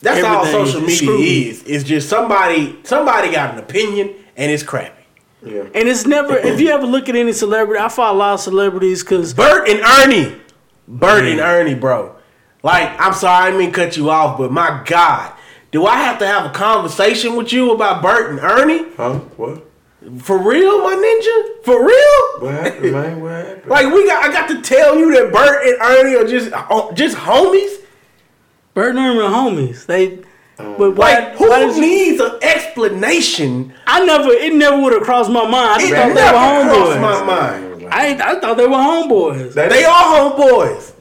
[0.00, 1.48] that's all social media scrutiny.
[1.48, 1.62] is.
[1.62, 5.04] It's just somebody somebody got an opinion, and it's crappy.
[5.42, 5.62] Yeah.
[5.74, 6.36] And it's never.
[6.36, 9.66] if you ever look at any celebrity, I follow a lot of celebrities because Bert
[9.70, 10.38] and Ernie.
[10.86, 12.17] Bert and Ernie, bro.
[12.68, 15.32] Like, I'm sorry, I didn't mean to cut you off, but my God,
[15.70, 18.84] do I have to have a conversation with you about Bert and Ernie?
[18.96, 19.14] Huh?
[19.40, 19.64] What?
[20.20, 21.64] For real, my ninja?
[21.64, 22.22] For real?
[22.40, 23.20] What happened, man?
[23.20, 23.66] What happened?
[23.74, 26.92] Like we got, I got to tell you that Bert and Ernie are just, uh,
[26.92, 27.74] just homies.
[28.74, 29.86] Bert and Ernie are homies.
[29.86, 30.18] They.
[30.58, 31.14] Um, But why?
[31.14, 33.72] Like, who why did you- needs an explanation?
[33.86, 34.30] I never.
[34.30, 35.54] It never would have crossed my mind.
[35.70, 37.26] I just It thought they never were crossed my homeboys.
[37.26, 37.88] mind.
[37.90, 39.54] I I thought they were homeboys.
[39.54, 40.92] That- They are homeboys.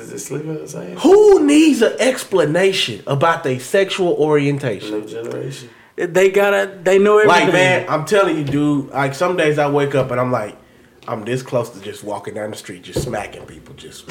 [0.00, 0.96] Th- Does it sleep in the same?
[0.98, 5.00] Who needs an explanation about their sexual orientation?
[5.00, 5.70] New generation.
[5.96, 6.78] They gotta.
[6.82, 7.44] They know everything.
[7.46, 8.88] Like, man, I'm telling you, dude.
[8.90, 10.56] Like, some days I wake up and I'm like,
[11.06, 13.74] I'm this close to just walking down the street, just smacking people.
[13.74, 14.10] Just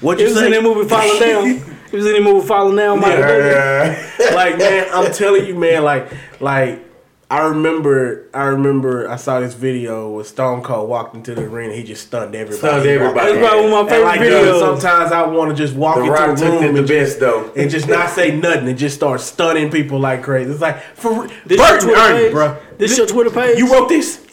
[0.00, 0.46] what It you was say?
[0.46, 1.76] in that movie Falling Down.
[1.92, 3.00] It was in that movie Falling Down.
[3.00, 4.34] Michael Bay.
[4.34, 5.84] like, man, I'm telling you, man.
[5.84, 6.10] Like,
[6.40, 6.82] like
[7.32, 11.72] I remember, I remember, I saw this video where Stone Cold walked into the arena.
[11.72, 12.58] He just stunned everybody.
[12.58, 13.32] Stunned everybody.
[13.32, 14.60] That's probably one of my And like, favorite dude, videos.
[14.60, 17.20] sometimes I want to just walk The into Rock a room and the just, best
[17.20, 17.50] though.
[17.56, 20.50] and just not say nothing and just start stunning people like crazy.
[20.50, 22.56] It's like for This Bert your Twitter Ernie, page, bro.
[22.76, 23.56] This your Twitter page.
[23.58, 24.20] You wrote this?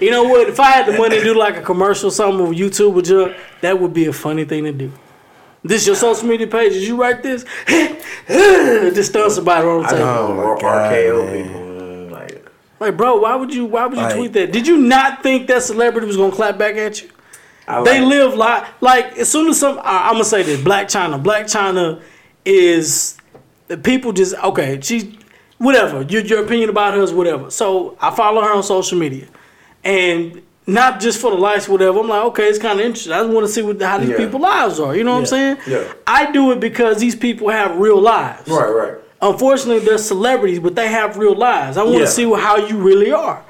[0.00, 0.48] You know what?
[0.48, 3.34] If I had the money to do like a commercial, something with YouTube with you,
[3.62, 4.92] that would be a funny thing to do.
[5.62, 6.72] This your social media page.
[6.72, 7.44] Did you write this?
[8.28, 10.04] Just stun somebody on the table.
[10.04, 11.44] know my or God, RKO man.
[11.44, 11.60] people.
[11.60, 12.50] mm, Like,
[12.80, 13.66] Like, bro, why would you?
[13.66, 14.52] Why would you Like- tweet that?
[14.52, 17.08] Did you not think that celebrity was gonna clap back at you?
[17.68, 19.78] I They live like like as soon as some.
[19.82, 21.22] I, I'm gonna say this: Blac Chyna.
[21.22, 22.00] Blac Chyna
[22.44, 23.16] is
[23.68, 24.80] the people just okay.
[24.82, 25.18] She
[25.58, 27.50] whatever your your opinion about her is whatever.
[27.50, 29.26] So I follow her on social media,
[29.84, 32.00] and not just for the likes, whatever.
[32.00, 33.12] I'm like, okay, it's kind of interesting.
[33.12, 34.16] I just want to see what how these Yeah.
[34.16, 34.94] people's lives are.
[34.94, 35.56] You know what I'm saying?
[35.66, 35.84] Yeah.
[36.06, 38.48] I do it because these people have real lives.
[38.48, 38.94] Right, right.
[39.22, 41.76] Unfortunately, they're celebrities, but they have real lives.
[41.76, 42.06] I want to Yeah.
[42.06, 43.42] see how you really are.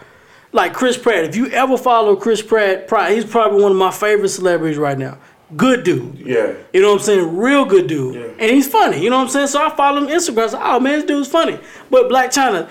[0.52, 1.24] Like Chris Pratt.
[1.24, 5.18] If you ever follow Chris Pratt, he's probably one of my favorite celebrities right now.
[5.56, 6.22] Good dude.
[6.24, 6.52] Yeah.
[6.72, 7.36] You know what I'm saying?
[7.36, 8.14] Real good dude.
[8.16, 8.22] Yeah.
[8.38, 9.00] And he's funny.
[9.02, 9.46] You know what I'm saying?
[9.48, 10.44] So I follow him on Instagram.
[10.44, 11.58] I say, oh man, this dude's funny.
[11.90, 12.68] But Blac Chyna,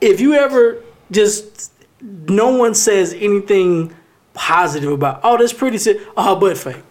[0.00, 0.78] if you ever
[1.10, 1.71] just
[2.02, 3.94] no one says anything
[4.34, 6.00] positive about, oh, that's pretty sick.
[6.16, 6.82] Oh, her butt fake.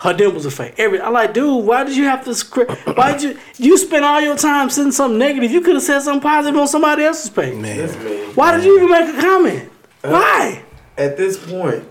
[0.00, 0.74] Her dimples are fake.
[0.76, 2.72] Every I'm like, dude, why did you have to script?
[2.94, 5.50] Why did you you spend all your time saying something negative?
[5.50, 7.62] You could have said something positive on somebody else's page.
[7.62, 8.26] That's me.
[8.34, 9.72] Why did you even make a comment?
[10.02, 10.62] Uh, why?
[10.98, 11.88] At this point,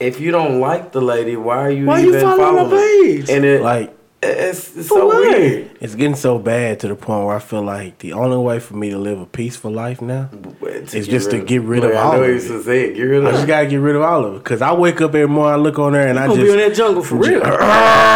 [0.00, 2.76] if you don't like the lady, why are you Why are you even following her
[2.76, 3.30] page?
[3.30, 5.16] And it, like, it's, it's so what?
[5.38, 5.70] weird.
[5.80, 8.74] it's getting so bad to the point where I feel like the only way for
[8.74, 10.28] me to live a peaceful life now
[10.60, 12.36] It's It's just to get rid of Look, all I know of you it.
[12.36, 12.94] used to say it.
[12.96, 14.44] Get rid I of just gotta get rid of all of it.
[14.44, 16.50] Cause I wake up every morning, I look on there, and I I'm just be
[16.50, 17.40] in that jungle for real.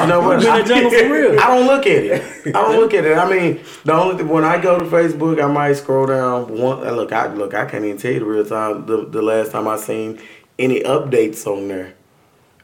[0.00, 0.36] You know what?
[0.38, 1.38] I'm in that jungle for real.
[1.40, 2.46] I don't look at it.
[2.46, 3.18] I don't look at it.
[3.18, 6.48] I mean, the only thing, when I go to Facebook, I might scroll down.
[6.58, 7.52] One look, I look.
[7.52, 8.86] I can't even tell you the real time.
[8.86, 10.18] The, the last time I seen
[10.58, 11.94] any updates on there,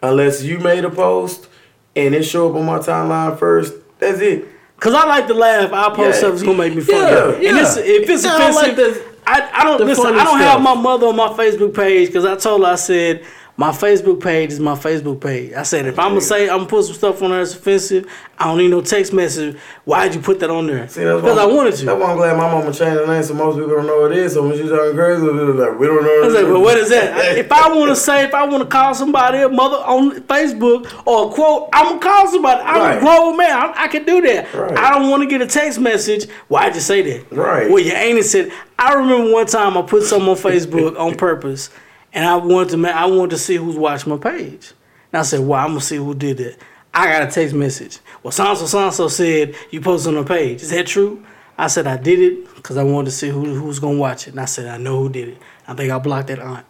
[0.02, 1.48] unless you made a post
[1.96, 3.74] and it show up on my timeline first.
[3.98, 4.44] That's it.
[4.78, 5.72] Cause I like to laugh.
[5.72, 6.12] I post Yeah.
[6.12, 6.98] stuff that's gonna make me funny.
[6.98, 7.62] Yeah, and yeah.
[7.62, 10.06] it's, if it's Yeah, I like offensive, I, I don't the listen.
[10.06, 10.40] I don't stuff.
[10.40, 13.24] have my mother on my Facebook page because I told her I said
[13.58, 15.52] my Facebook page is my Facebook page.
[15.54, 18.06] I said if I'm gonna say I'm gonna put some stuff on there that's offensive,
[18.38, 19.56] I don't need no text message.
[19.86, 20.82] Why'd you put that on there?
[20.82, 21.94] Because I wanted That's to.
[21.94, 24.18] why I'm glad my mama changed the name so most people don't know what it
[24.18, 24.34] is.
[24.34, 26.22] So when she's talking crazy, like, we don't know.
[26.22, 27.36] I was like, well, what is that?
[27.38, 30.92] If I want to say, if I want to call somebody a mother on Facebook
[31.06, 32.60] or a quote, I'm gonna call somebody.
[32.62, 32.96] I'm Right.
[32.98, 33.50] a grown man.
[33.52, 34.52] I, I can do that.
[34.52, 34.76] Right.
[34.78, 36.28] I don't want to get a text message.
[36.48, 37.32] Why'd you say that?
[37.34, 37.70] Right.
[37.70, 38.52] Well, your ain't said.
[38.78, 41.70] I remember one time I put something on Facebook on purpose,
[42.16, 42.88] and I wanted to.
[42.88, 44.72] I wanted to see who's watching my page.
[45.12, 46.56] And I said, "Well, I'm gonna see who did that."
[46.92, 47.98] I got a text message.
[48.22, 50.62] Well, Sanso Sanso said you posted on the page.
[50.62, 51.22] Is that true?
[51.58, 54.30] I said I did it because I wanted to see who who's gonna watch it.
[54.30, 55.38] And I said I know who did it.
[55.68, 56.64] I think I blocked that aunt.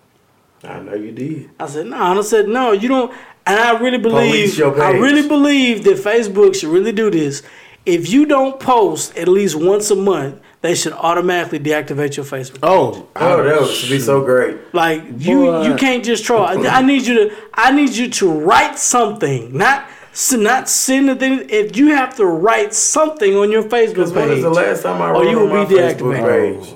[0.64, 1.50] I know you did.
[1.60, 1.96] I said, no.
[1.96, 3.12] And I said, no, you don't.
[3.46, 7.42] And I really believe, I really believe that Facebook should really do this.
[7.84, 12.58] If you don't post at least once a month, they should automatically deactivate your Facebook.
[12.62, 14.56] oh, Oh, that would be so great.
[14.74, 15.66] Like you, Boy.
[15.68, 16.42] you can't just troll.
[16.44, 21.08] I, I need you to, I need you to write something, not, s- not send
[21.08, 21.46] the thing.
[21.50, 24.82] If you have to write something on your Facebook Because when is page, the last
[24.82, 26.64] time I or wrote you on will my be Facebook deactivated.
[26.64, 26.74] page?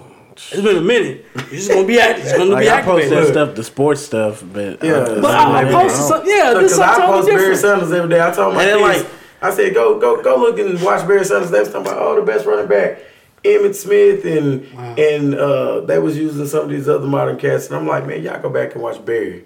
[0.53, 1.27] it's been a minute.
[1.35, 4.01] You're just gonna be act, it's gonna like be I post that stuff, the sports
[4.03, 4.93] stuff, but Yeah.
[4.93, 6.31] uh, But I, I posted something.
[6.35, 7.57] Yeah, this is Because I post totally Barry.
[7.57, 8.21] Sanders every day.
[8.27, 9.13] I told my And kids, like-
[9.43, 11.51] I said, go go go look and watch Barry Sanders.
[11.51, 13.01] They was talking about oh the best running back,
[13.45, 14.65] Emmitt Smith, and
[14.99, 17.67] and uh, they was using some of these other modern cats.
[17.69, 19.45] And I'm like, man, y'all go back and watch Barry.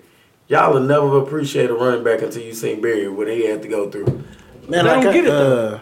[0.49, 3.69] Y'all will never appreciate a running back until you seen Barry what he had to
[3.69, 4.25] go through.
[4.69, 5.79] man, I don't I, get it, uh,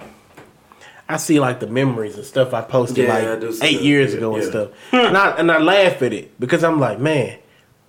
[1.09, 3.83] I see like the memories and stuff I posted Yeah, like see eight that.
[3.85, 6.99] years Yeah, ago and stuff, and I and I laugh at it because I'm like,
[7.01, 7.39] man,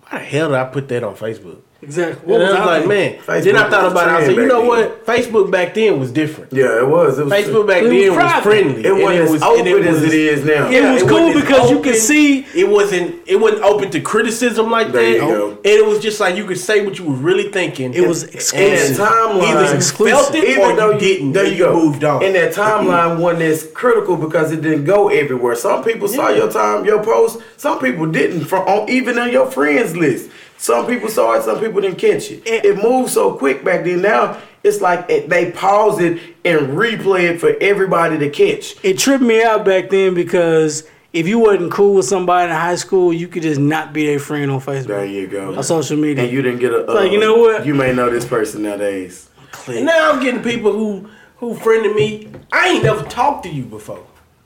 [0.09, 1.59] why the hell did I put that on Facebook?
[1.83, 2.31] Exactly.
[2.31, 3.19] What And was I was like, man.
[3.19, 4.13] Facebook then I thought about it.
[4.13, 4.67] I said, you know then.
[4.67, 5.05] what?
[5.05, 6.53] Facebook back then was different.
[6.53, 7.19] Yeah, it was.
[7.19, 8.43] It was Facebook back It then was private.
[8.43, 8.85] friendly.
[8.85, 10.69] It wasn't as open as it is now.
[10.69, 13.21] It was cool because you could see- It wasn't.
[13.27, 15.49] It wasn't open to criticism like There that.
[15.49, 17.93] And it was just like you could say what you were really thinking.
[17.93, 18.99] It was And- exclusive.
[18.99, 19.55] And timeline.
[19.55, 20.17] Either exclusive.
[20.17, 21.31] felt it or you didn't.
[21.33, 21.73] There you go.
[21.73, 22.23] moved on.
[22.23, 22.89] And that mm-hmm.
[22.89, 25.55] timeline wasn't as critical because it didn't go everywhere.
[25.55, 27.39] Some people saw your time, your post.
[27.57, 28.45] Some people didn't.
[28.45, 30.29] From even on your friends list.
[30.57, 31.43] Some people saw it.
[31.43, 32.41] Some people didn't catch it.
[32.45, 34.01] It- It, moved so quick back then.
[34.01, 38.75] Now it's like it, they pause it and replay it for everybody to catch.
[38.83, 42.75] it tripped me out back then because if you wasn't cool with somebody in high
[42.75, 45.55] school, you could just not be their friend on Facebook There you go.
[45.55, 46.23] On social media.
[46.23, 46.89] And you didn't get a.
[46.89, 47.65] Uh, Like, you know what?
[47.65, 49.29] You may know this person nowadays.
[49.67, 52.29] And now I'm getting people who who friended me.
[52.51, 54.03] I ain't never talked to you before.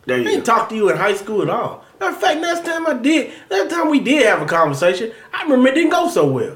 [0.08, 0.54] There I you ain't go.
[0.56, 1.84] talked to you in high school at all.
[2.00, 5.44] Matter of fact, last time I did, last time we did have a conversation, I
[5.44, 6.56] remember it didn't go so well.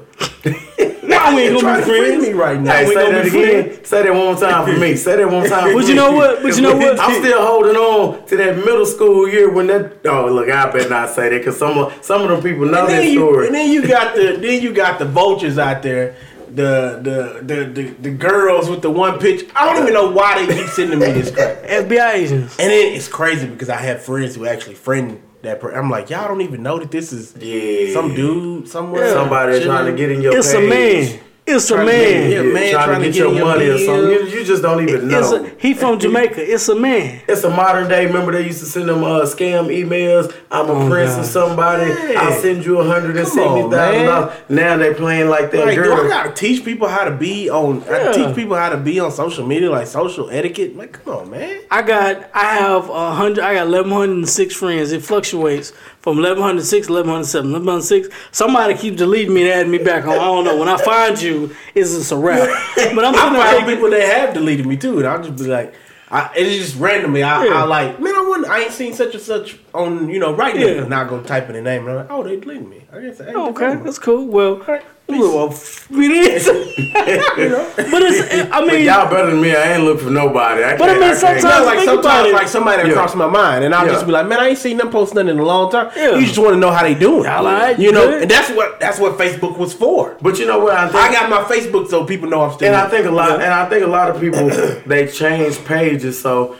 [1.02, 2.26] Now we ain't gonna be friend friends.
[2.26, 2.72] me right now.
[2.72, 3.64] Hey, say that again.
[3.64, 3.88] friends.
[3.88, 4.96] Say that one time for me.
[4.96, 5.74] Say that one time.
[5.74, 6.42] But you know what?
[6.42, 6.98] But you know what?
[6.98, 9.98] I'm still holding on to that middle school year when that.
[10.04, 12.86] Oh, look, I better not say that because some of some of them people know
[12.86, 13.46] that you, story.
[13.46, 16.16] and then you got the then you got the vultures out there,
[16.48, 19.48] the the the the, the girls with the one pitch.
[19.54, 21.62] I don't even know why they keep sending me this crap.
[21.62, 22.58] FBI agents.
[22.58, 25.78] And then it's crazy because I have friends who actually friend that person.
[25.78, 27.92] I'm like, y'all don't even know that this is Yeah.
[27.92, 29.12] some dude somewhere.
[29.12, 31.20] Somebody trying to get in your It's a man.
[31.44, 32.30] It's a Trying to get- man.
[32.30, 34.10] yeah, man trying, trying to get your money or something.
[34.10, 35.18] You, you just don't even know.
[35.18, 36.40] It's a, he from Jamaica.
[36.40, 37.20] It's a man.
[37.26, 38.06] It's a modern day.
[38.06, 40.32] Remember they used to send them uh, scam emails.
[40.52, 41.20] I'm a Oh, prince God.
[41.20, 41.90] of somebody.
[42.12, 42.20] Yeah.
[42.22, 44.38] I'll send you a hundred and seventy thousand dollars.
[44.48, 46.06] Now they playing like that Like, girl.
[46.06, 47.82] I gotta teach people how to be on?
[47.84, 48.12] I Yeah.
[48.12, 50.76] teach people how to be on social media, like social etiquette.
[50.76, 51.60] Like, come on, man.
[51.72, 54.92] I got I have a hundred I got eleven hundred and six friends.
[54.92, 55.72] It fluctuates
[56.02, 58.08] from 1106, 1107, 1106.
[58.32, 60.10] Somebody keeps deleting me and adding me back on.
[60.12, 60.56] I don't know.
[60.56, 62.48] When I find you, it's just a wrap.
[62.94, 65.74] But I'm sitting there people that have deleted me too, and I'll just be like,
[66.10, 67.22] I, it's just randomly.
[67.22, 67.62] I, Yeah.
[67.62, 68.48] I like, man, I wouldn't.
[68.48, 70.66] I ain't seen such and such on, you know, right now.
[70.66, 70.84] Yeah.
[70.84, 71.82] Not gonna type in the name.
[71.82, 72.82] And I'm like, oh, they deleted me.
[72.92, 74.26] I guess I okay, that's cool.
[74.26, 76.46] Well, right, well, f- it is.
[76.46, 78.66] but it's, I mean.
[78.66, 79.54] But mean, y'all better than me.
[79.54, 80.62] I ain't look for nobody.
[80.64, 82.94] I But I can't- mean, can't- sometimes- Yeah, like think sometimes, like somebody that Yeah.
[82.94, 83.92] crossed my mind, and I'll Yeah.
[83.92, 86.16] just be like, "Man, I ain't seen them post nothing in a long time." Yeah.
[86.16, 87.78] You just want to know how they doing, Y'all alright?
[87.78, 88.08] you You know?
[88.08, 88.22] good?
[88.22, 90.16] And that's what that's what Facebook was for.
[90.22, 91.04] But you know what I think?
[91.04, 92.68] I got my Facebook so people know I'm still.
[92.68, 93.32] and I think a lot.
[93.42, 94.48] And I think a lot of people
[94.86, 96.18] they change pages.
[96.20, 96.56] So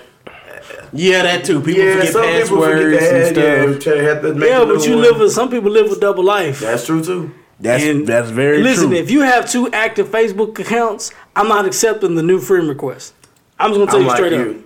[0.93, 1.60] yeah, that too.
[1.60, 4.20] People yeah, forget some people passwords forget to and add, yeah, stuff.
[4.23, 5.02] to make yeah, but you one.
[5.02, 6.60] live with some people live with double life.
[6.60, 7.31] That's true too.
[7.62, 8.97] That's And that's very Listen, true.
[8.97, 13.14] if you have two active Facebook accounts, I'm not accepting the new friend request.
[13.59, 14.40] I'm just gonna tell I'm you like straight up.
[14.40, 14.64] you.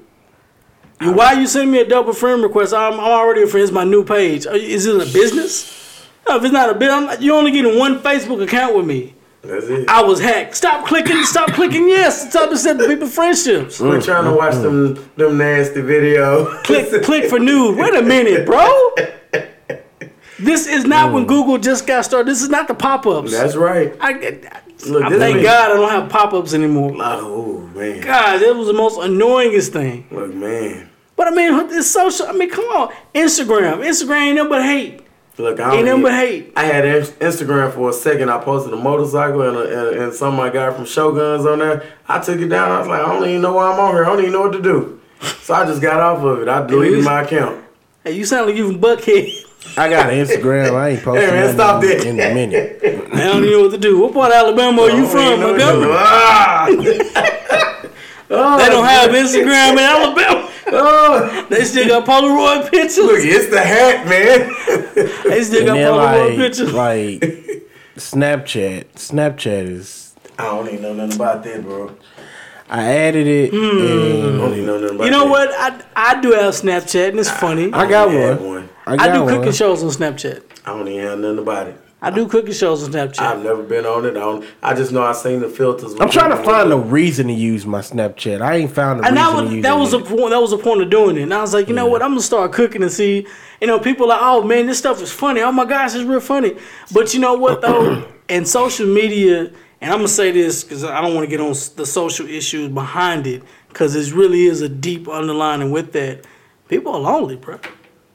[1.02, 2.72] You, why you send me a double friend request?
[2.72, 3.62] I'm, I'm already a friend.
[3.62, 4.46] It's my new page.
[4.46, 6.06] Is it a business?
[6.26, 9.14] No, if it's not a business, you're only getting one Facebook account with me.
[9.42, 9.88] That's it.
[9.90, 10.56] I was hacked.
[10.56, 11.22] Stop clicking.
[11.24, 11.86] Stop clicking.
[11.88, 12.30] Yes.
[12.30, 13.78] Stop accepting people friendships.
[13.78, 14.62] Mm, We're trying to mm, watch mm.
[14.62, 16.64] them them nasty videos.
[16.64, 17.76] Click click for nude.
[17.76, 18.66] Wait a minute, bro.
[20.38, 21.28] This is not when mm.
[21.28, 22.28] Google just got started.
[22.30, 23.32] This is not the pop ups.
[23.32, 23.96] That's right.
[24.00, 26.92] I, I, Look, I thank man- God I don't have pop ups anymore.
[26.98, 28.02] Oh man.
[28.02, 30.06] God, that was the most annoyingest thing.
[30.10, 30.90] Look, man.
[31.16, 32.26] But I mean, it's social.
[32.26, 33.78] I mean, come on, Instagram.
[33.78, 35.06] Instagram ain't nothing but hate.
[35.38, 36.52] Look, I Ain't nothing but hate.
[36.56, 38.30] I had Instagram for a second.
[38.30, 41.58] I posted a motorcycle and, a, and, and some of my guy from Shoguns on
[41.58, 41.84] there.
[42.08, 42.70] I took it down.
[42.70, 44.04] I was like, I don't even know why I'm on here.
[44.04, 44.98] I don't even know what to do.
[45.42, 46.48] So I just got off of it.
[46.48, 47.62] I deleted my account.
[48.02, 49.30] Hey, you sound like you from Buckhead.
[49.76, 50.74] I got an Instagram.
[50.74, 52.06] I ain't posting Hey, man, stop in, that.
[52.06, 52.80] in a minute.
[53.12, 53.98] I don't even know what to do.
[54.00, 55.88] What part of Alabama are you I from, don't know what to do.
[55.88, 55.96] Montgomery?
[55.98, 56.66] Ah!
[58.28, 60.50] They don't have Instagram in Alabama.
[60.68, 62.98] Oh, They still got Polaroid pictures.
[62.98, 64.50] look, it's the hat, man.
[65.30, 66.72] They still And got then Polaroid like, pictures.
[66.72, 67.66] like
[67.96, 68.84] Snapchat.
[68.94, 70.14] Snapchat is.
[70.38, 71.94] I don't even know nothing about that, bro.
[72.68, 73.54] I added it.
[73.54, 75.30] I and don't even know nothing about You know that.
[75.30, 75.50] what?
[75.96, 77.72] I, I do have Snapchat, and it's funny.
[77.72, 78.44] I got I one.
[78.44, 78.68] one.
[78.86, 79.34] I got I do one.
[79.34, 80.42] cooking shows on Snapchat.
[80.64, 81.80] I don't even have nothing about it.
[82.02, 83.18] I do cooking shows on Snapchat.
[83.20, 84.10] I've never been on it.
[84.10, 85.94] I, don't, I just know I seen the filters.
[85.98, 88.42] I'm trying to find a reason to use my Snapchat.
[88.42, 90.30] I ain't found a And reason that to was use that it was a point.
[90.30, 91.22] That was a point of doing it.
[91.22, 92.02] And I was like, you know what?
[92.02, 93.26] I'm gonna start cooking and see.
[93.60, 95.40] You know, people are like, oh man, this stuff is funny.
[95.40, 96.56] Oh my gosh, it's real funny.
[96.92, 98.06] But you know what though?
[98.28, 99.50] and social media,
[99.80, 102.68] and I'm gonna say this because I don't want to get on the social issues
[102.70, 106.24] behind it, because it really is a deep underlining with that.
[106.68, 107.58] People are lonely, bro.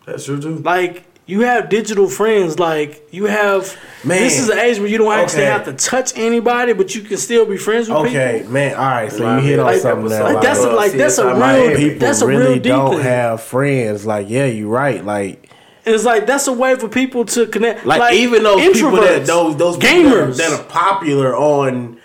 [0.05, 0.57] That's true too.
[0.57, 2.59] Like you have digital friends.
[2.59, 3.77] Like you have.
[4.03, 4.19] Man.
[4.21, 5.51] This is the age where you don't actually Okay.
[5.51, 8.19] have to touch anybody, but you can still be friends with Okay, people.
[8.45, 8.75] Okay, man.
[8.75, 10.23] All right, so Like, you hit on like, something there.
[10.23, 11.75] Like Like, that's a, like that's a CSI real Miami.
[11.75, 13.01] people that's a really real deep don't thing.
[13.03, 14.05] have friends.
[14.05, 15.05] Like, yeah, you're right.
[15.05, 15.47] Like,
[15.85, 17.85] And it's like that's a way for people to connect.
[17.85, 21.35] like, even those people that introverts, those those people that are- gamers that are popular
[21.35, 21.97] on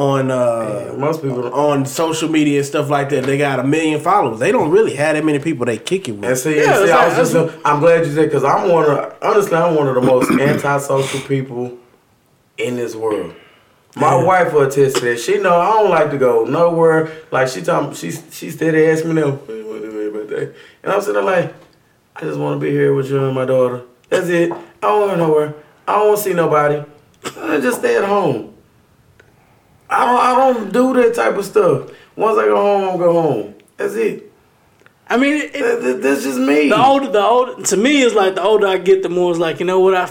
[0.00, 1.52] on uh Most people don't.
[1.52, 4.38] on social media and stuff like that, they got a million followers.
[4.38, 6.38] They don't really have that many people they kick it And with.
[6.38, 8.84] see, Yeah, and see I like- was just, I'm glad you said because I'm one
[8.90, 11.76] of honestly I'm one of the most antisocial people
[12.56, 13.34] in this world.
[13.96, 15.18] My wife will attest to that.
[15.18, 17.10] She know I don't like to go nowhere.
[17.32, 19.54] Like she told me, she she steady asking me now, you
[20.28, 21.54] mean and I'm sitting there like,
[22.14, 23.82] I just want to be here with you and my daughter.
[24.08, 24.52] That's it.
[24.52, 25.54] I don't want to go nowhere.
[25.88, 26.84] I don't want to see nobody.
[27.38, 28.54] I just stay at home.
[29.90, 31.90] I don't I don't do that type of stuff.
[32.16, 33.54] Once I go home, I'm go home.
[33.76, 34.24] That's it.
[35.10, 36.68] I mean, it, That- that- That's just me.
[36.68, 39.40] the older the older to me is like the older I get, the more it's
[39.40, 40.10] like you know what I.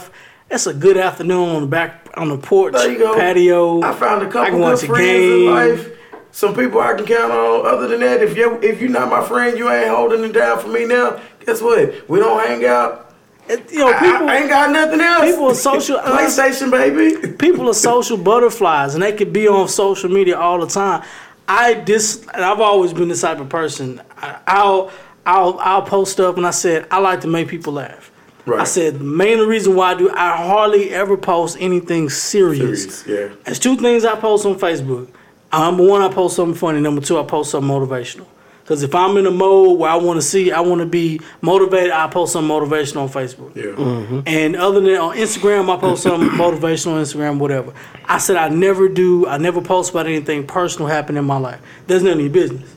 [0.50, 3.16] That's a good afternoon on the back on the porch There you go.
[3.16, 3.82] patio.
[3.82, 5.48] I found a couple can watch good friends game.
[5.50, 5.90] in life.
[6.32, 7.66] Some people I can count on.
[7.66, 10.58] Other than that, if you if you're not my friend, you ain't holding it down
[10.60, 11.20] for me now.
[11.46, 12.10] Guess what?
[12.10, 13.07] We don't hang out.
[13.50, 15.26] You know, people I, ain't got nothing else.
[15.32, 17.34] people are social- PlayStation, baby.
[17.34, 21.04] people are social butterflies and they could be on social media all the time.
[21.48, 24.02] I dis and I've always been this type of person.
[24.18, 24.92] I, I'll
[25.26, 28.12] I'll I'll post up and I said I like to make people laugh.
[28.46, 28.62] Right.
[28.62, 33.02] I said the main reason why I do I hardly ever post anything serious.
[33.02, 33.36] Serious, yeah.
[33.46, 35.10] There's two things I post on Facebook.
[35.52, 36.82] Uh, Number one, I post something funny.
[36.82, 38.26] Number two, I post something motivational.
[38.68, 41.22] Because if I'm in a mode where I want to see, I want to be
[41.40, 43.56] motivated, I post some motivational on Facebook.
[43.56, 43.64] Yeah.
[43.68, 44.20] Mm-hmm.
[44.26, 47.74] And other than on Instagram, I post some motivational on Instagram, whatever.
[48.04, 51.62] I said I never do, I never post about anything personal happening in my life.
[51.88, 52.76] There's none of your business.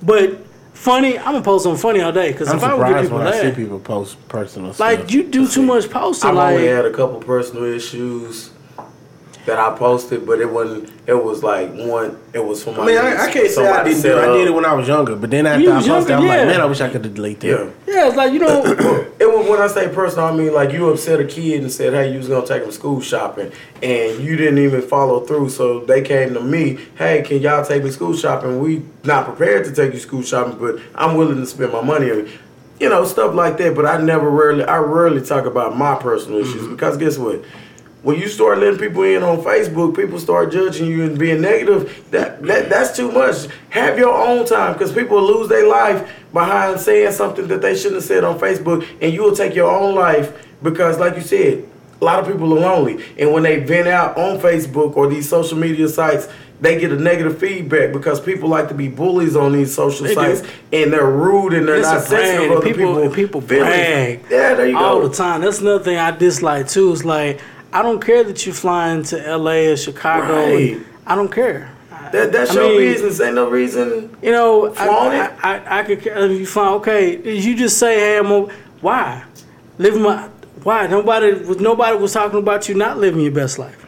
[0.00, 0.38] But
[0.72, 3.18] funny, I'm gonna post something funny all day because I'm if I would get people
[3.18, 5.10] when I see people post personal like stuff.
[5.12, 8.52] you do too much posting, I've like only had a couple personal issues
[9.48, 10.92] that I posted, but it wasn't.
[11.06, 12.18] It was like one.
[12.34, 12.82] It was for my.
[12.82, 14.18] I mean, I, I can't say I didn't do it.
[14.18, 16.26] I did it when I was younger, but then after You I posted, younger, I'm
[16.26, 17.46] like, man, I wish I could delete that.
[17.46, 17.70] Yeah.
[17.86, 18.62] yeah, it's like you know,
[19.18, 21.94] It was when I say personal, I mean like you upset a kid and said,
[21.94, 23.50] "Hey, you was gonna take him school shopping,"
[23.82, 25.48] and you didn't even follow through.
[25.48, 28.60] So they came to me, "Hey, can y'all take me school shopping?
[28.60, 32.10] We not prepared to take you school shopping, but I'm willing to spend my money
[32.10, 32.28] on you."
[32.80, 33.74] You know, stuff like that.
[33.74, 36.72] But I never rarely, I rarely talk about my personal issues mm-hmm.
[36.72, 37.42] because guess what?
[38.02, 42.04] When you start letting people in on Facebook, people start judging you and being negative.
[42.12, 43.48] That, that that's too much.
[43.70, 47.96] Have your own time because people lose their life behind saying something that they shouldn't
[47.96, 51.68] have said on Facebook, and you will take your own life because, like you said,
[52.00, 55.28] a lot of people are lonely, and when they vent out on Facebook or these
[55.28, 56.28] social media sites.
[56.60, 60.16] They get a negative feedback because people like to be bullies on these social They
[60.16, 60.36] do.
[60.36, 60.42] sites,
[60.72, 63.14] and they're rude and they're It's not sensitive People, people.
[63.14, 64.78] people brag Yeah, there you go.
[64.84, 65.42] all the time.
[65.42, 66.90] That's another thing I dislike too.
[66.90, 67.40] Is like
[67.72, 69.72] I don't care that you're flying to L.A.
[69.72, 70.46] or Chicago.
[70.46, 70.80] Right.
[71.06, 71.74] I don't care.
[72.12, 73.20] That, that's I your mean, business.
[73.20, 74.16] Ain't no reason.
[74.22, 74.86] You know, I.
[74.86, 77.38] I, I, I could care if you find okay.
[77.38, 78.48] You just say, "Hey, I'm a,
[78.80, 79.24] why
[79.78, 80.28] living my
[80.62, 83.84] why nobody was nobody was talking about you not living your best life."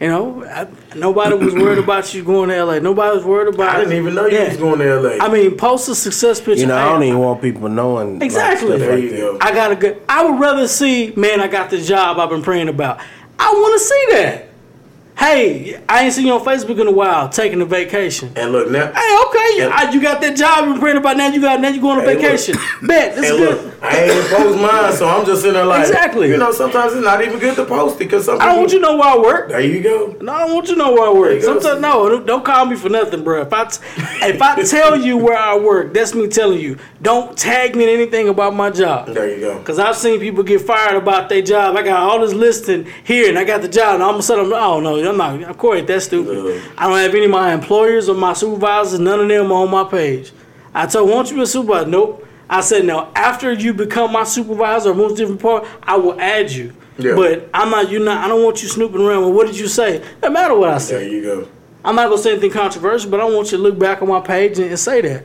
[0.00, 2.80] You know, I, nobody was worried about you going to LA.
[2.80, 3.74] Nobody was worried about.
[3.76, 4.48] I didn't even know you Yeah.
[4.48, 5.24] was going to LA.
[5.24, 6.60] I mean, post a success picture.
[6.60, 8.20] You know, I don't even want people knowing.
[8.20, 8.68] Exactly.
[8.68, 9.16] stuff there like you that.
[9.16, 9.38] go.
[9.40, 10.02] I got a good.
[10.06, 13.00] I would rather see, man, I got the job I've been praying about.
[13.38, 14.48] I want to see that.
[15.18, 18.30] Hey, I ain't seen you on Facebook in a while, taking a vacation.
[18.36, 18.92] and look now.
[18.92, 21.16] Hey, okay, And- I, you got that job praying about.
[21.16, 22.22] Now you got, now you going on Hey, look.
[22.22, 22.54] vacation.
[22.82, 23.64] Bet that's good.
[23.64, 26.28] look, I ain't imposed mine, so I'm just sitting there like, Exactly.
[26.28, 28.78] You know, sometimes it's not even good to post it because I don't want you
[28.78, 29.48] to know where I work.
[29.48, 30.14] There you go.
[30.20, 31.32] No, I don't want you to know where I work.
[31.36, 31.40] you.
[31.42, 33.40] Sometimes no, don't- don't call me for nothing, bro.
[33.40, 33.80] If I t-
[34.22, 36.76] if I tell you where I work, that's me telling you.
[37.00, 39.08] Don't tag me in anything about my job.
[39.14, 39.62] There you go.
[39.62, 41.76] Cause I've seen people get fired about their job.
[41.76, 44.22] I got all this listing here, and I got the job, and all of a
[44.22, 44.80] sudden, I'm, oh
[45.12, 45.50] no, I'm not.
[45.50, 46.62] Of course, that's stupid.
[46.76, 48.98] I don't have any of my employers or my supervisors.
[48.98, 50.32] None of them are on my page.
[50.74, 51.88] I told, won't you be a supervisor?
[51.88, 52.26] Nope.
[52.48, 53.10] I said, no.
[53.14, 56.72] After you become my supervisor or a different part, I will add you.
[56.98, 57.14] Yeah.
[57.14, 57.90] But I'm not.
[57.90, 58.24] You not.
[58.24, 59.22] I don't want you snooping around.
[59.22, 60.02] Well, what did you say?
[60.22, 61.02] No matter what I said.
[61.02, 61.48] There you go.
[61.84, 64.20] I'm not gonna say anything controversial, but I want you to look back on my
[64.20, 65.24] page and, and say that.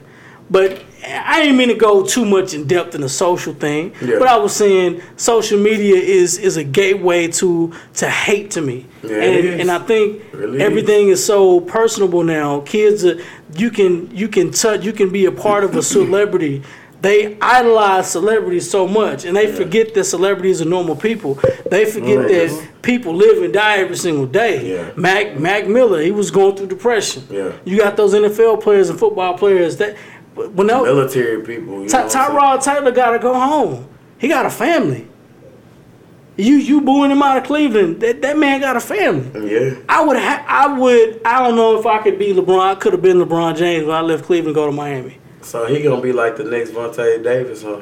[0.50, 3.94] But I didn't mean to go too much in depth in the social thing.
[4.02, 4.20] Yeah.
[4.20, 8.86] But I was saying social media is is a gateway to to hate to me.
[9.04, 11.26] Yeah, and and I think really everything is.
[11.26, 12.62] so personable now.
[12.62, 13.20] Kids are
[13.56, 16.62] you can you can touch you can be a part of a celebrity.
[17.02, 21.40] They idolize celebrities so much, and they forget that celebrities are normal people.
[21.72, 22.28] They forget Right.
[22.28, 24.74] that people live and die every single day.
[24.76, 24.92] Yeah.
[24.96, 27.24] Mac Mac Miller, he was going through depression.
[27.32, 27.54] Yeah.
[27.66, 29.96] You got those NFL players and football players that
[30.50, 31.84] when they, Military people.
[31.84, 32.38] You Ty- know what I'm saying?
[32.38, 33.88] Tyrod Taylor got to go home.
[34.18, 35.08] He got a family.
[36.38, 38.00] You you booing him out of Cleveland.
[38.02, 39.30] That that man got a family.
[39.36, 39.76] Uh, yeah.
[39.90, 42.60] I would ha- I would I don't know if I could be LeBron.
[42.60, 45.18] I could have been LeBron James when I left Cleveland go to Miami.
[45.42, 47.82] So he gonna be like the next Vontae Davis, huh?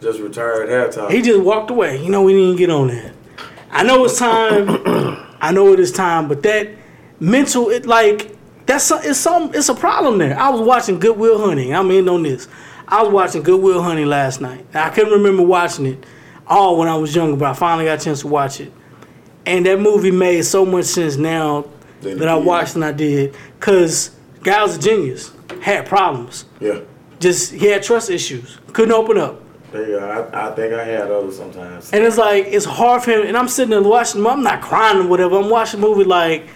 [0.00, 1.10] Just retired halftime.
[1.10, 2.02] He just walked away.
[2.02, 3.12] You know we didn't get on that.
[3.70, 4.66] I know it's time.
[5.40, 6.68] I know it is time, but that
[7.20, 8.37] mental it like
[8.68, 10.38] that's a, it's some it's a problem there.
[10.38, 11.74] I was watching Good Will Hunting.
[11.74, 12.46] I'm in on this.
[12.86, 14.66] I was watching Good Will Hunting last night.
[14.74, 16.04] I couldn't remember watching it
[16.46, 18.70] all when I was younger, but I finally got a chance to watch it.
[19.46, 21.66] And that movie made so much sense now
[22.02, 22.44] that I did.
[22.44, 23.34] watched and I did.
[23.58, 25.32] Cause guy was a genius.
[25.62, 26.44] Had problems.
[26.60, 26.80] yeah.
[27.20, 28.58] Just he had trust issues.
[28.74, 29.42] Couldn't open up.
[29.72, 30.30] There you go.
[30.32, 31.90] I, I think I had those sometimes.
[31.92, 33.26] And it's like it's hard for him.
[33.26, 34.24] And I'm sitting there watching.
[34.26, 35.38] I'm not crying or whatever.
[35.38, 36.46] I'm watching the movie like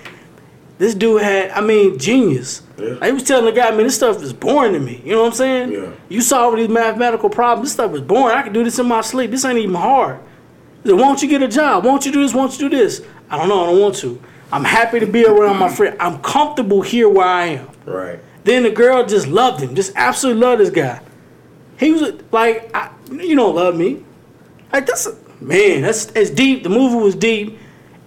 [0.79, 1.51] this dude had.
[1.51, 2.63] I mean, genius.
[2.79, 2.95] Yeah.
[2.95, 5.01] Like, he was telling the guy, man, this stuff is boring to me.
[5.05, 5.73] You know what I'm saying?
[5.73, 5.93] Yeah.
[6.09, 7.69] You solve these mathematical problems.
[7.69, 8.37] This stuff is boring.
[8.37, 9.31] I can do this in my sleep.
[9.31, 10.21] This ain't even hard.
[10.83, 11.85] He said, Won't you get a job?
[11.85, 12.35] Won't you do this?
[12.35, 13.03] Won't you do this?
[13.31, 13.63] I don't know.
[13.63, 14.21] I don't want to.
[14.53, 15.97] I'm happy to be around my friend.
[15.99, 17.71] I'm comfortable here where I am.
[17.87, 18.21] Right.
[18.45, 21.01] Then the girl just loved him, just absolutely loved this guy.
[21.79, 24.05] He was like, I, you don't love me.
[24.73, 25.09] Like that's
[25.41, 26.63] man, that's it's deep.
[26.63, 27.59] The movie was deep,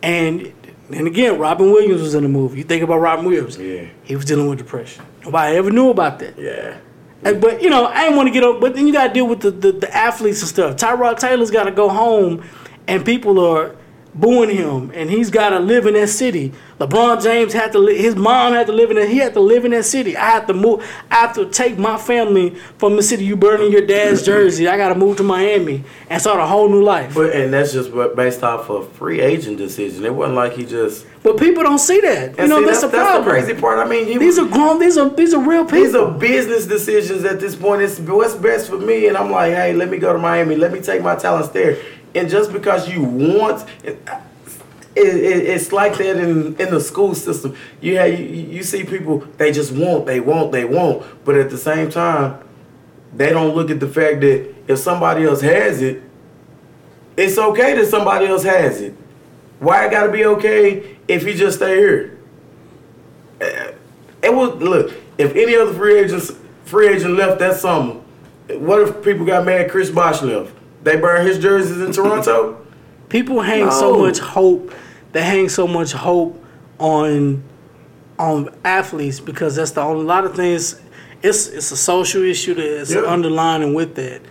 [0.02, 0.54] and
[0.92, 2.58] and again, Robin Williams was in the movie.
[2.60, 3.86] You think about Robin Williams, Yeah.
[4.04, 5.04] he was dealing with depression.
[5.24, 6.38] Nobody ever knew about that.
[6.38, 6.78] Yeah.
[7.24, 8.60] And- but you know, I didn't want to get up.
[8.62, 10.76] But then you got to deal with the, the the athletes and stuff.
[10.78, 12.44] Tyrod Taylor's got to go home,
[12.88, 13.76] and people are
[14.16, 16.54] booing him, and he's got to live in that city.
[16.80, 17.80] LeBron James had to.
[17.80, 19.08] Li- his mom had to live in that.
[19.10, 20.18] He had to live in that city.
[20.18, 20.86] I have to move.
[21.12, 23.24] I have to take my family from the city.
[23.26, 24.68] You burning your dad's jersey.
[24.68, 27.14] I got to move to Miami and start a whole new life.
[27.16, 30.04] But, and that's just what- based off of free agent decision.
[30.06, 31.06] It wasn't like he just.
[31.24, 32.38] But people don't see that.
[32.38, 33.24] You know see, that's, the problem.
[33.26, 33.80] the crazy part.
[33.80, 34.80] I mean, he These are grown.
[34.80, 35.80] These are these are real people.
[35.80, 37.82] These are business decisions at this point.
[37.82, 40.56] It's what's best for me, and I'm like, hey, let me go to Miami.
[40.56, 41.78] Let me take my talents there.
[42.16, 44.00] And just because you want, it,
[44.96, 47.56] it, it, it's like that in, in the school system.
[47.82, 51.50] You have you, you see people they just want, they want, they want, but at
[51.50, 52.42] the same time,
[53.14, 56.02] they don't look at the fact that if somebody else has it,
[57.18, 58.96] it's okay that somebody else has it.
[59.60, 62.18] Why it gotta be okay if he just stay here?
[63.42, 63.72] Eh,
[64.24, 64.94] it was look.
[65.18, 66.32] If any other free agents
[66.64, 67.96] free agent left that summer,
[68.50, 69.70] what if people got mad?
[69.70, 70.55] Chris Bosh left.
[70.86, 72.64] They burn his jerseys in Toronto.
[73.10, 74.72] People hang so much hope.
[75.14, 76.42] They hang so much hope
[76.80, 77.44] on
[78.20, 80.80] on athletes because that's the only a lot of things.
[81.24, 83.02] It's it's a social issue that is Yeah.
[83.02, 84.22] underlining with that,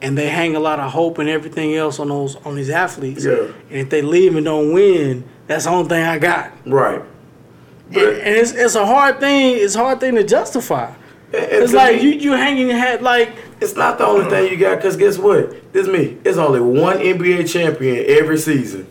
[0.00, 3.26] and they hang a lot of hope and everything else on those on these athletes.
[3.26, 3.34] Yeah.
[3.68, 6.52] And if they leave and don't win, that's the only thing I got.
[6.66, 7.02] Right.
[7.90, 9.56] And, and it's it's a hard thing.
[9.58, 10.90] It's a hard thing to justify.
[11.32, 13.30] It's like me- you you hanging your head like
[13.60, 15.72] It's not the only thing you got, because guess what?
[15.72, 16.16] This me.
[16.24, 18.86] It's only one NBA champion every season.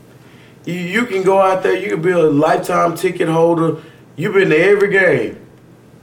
[0.65, 3.81] You, you can go out there, you can be a lifetime ticket holder.
[4.17, 5.39] You've been to every game.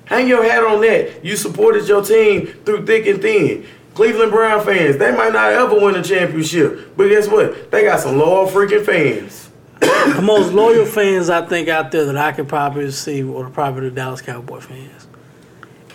[0.07, 1.25] Hang your hat on that.
[1.25, 3.67] You supported your team through thick and thin.
[3.95, 7.71] Cleveland Brown fans, they might not ever win a championship, but guess what?
[7.71, 9.51] They got some loyal freaking fans.
[9.81, 13.89] the most loyal fans I think out there that I could probably see are probably
[13.91, 15.04] the Dallas Cowboy fans.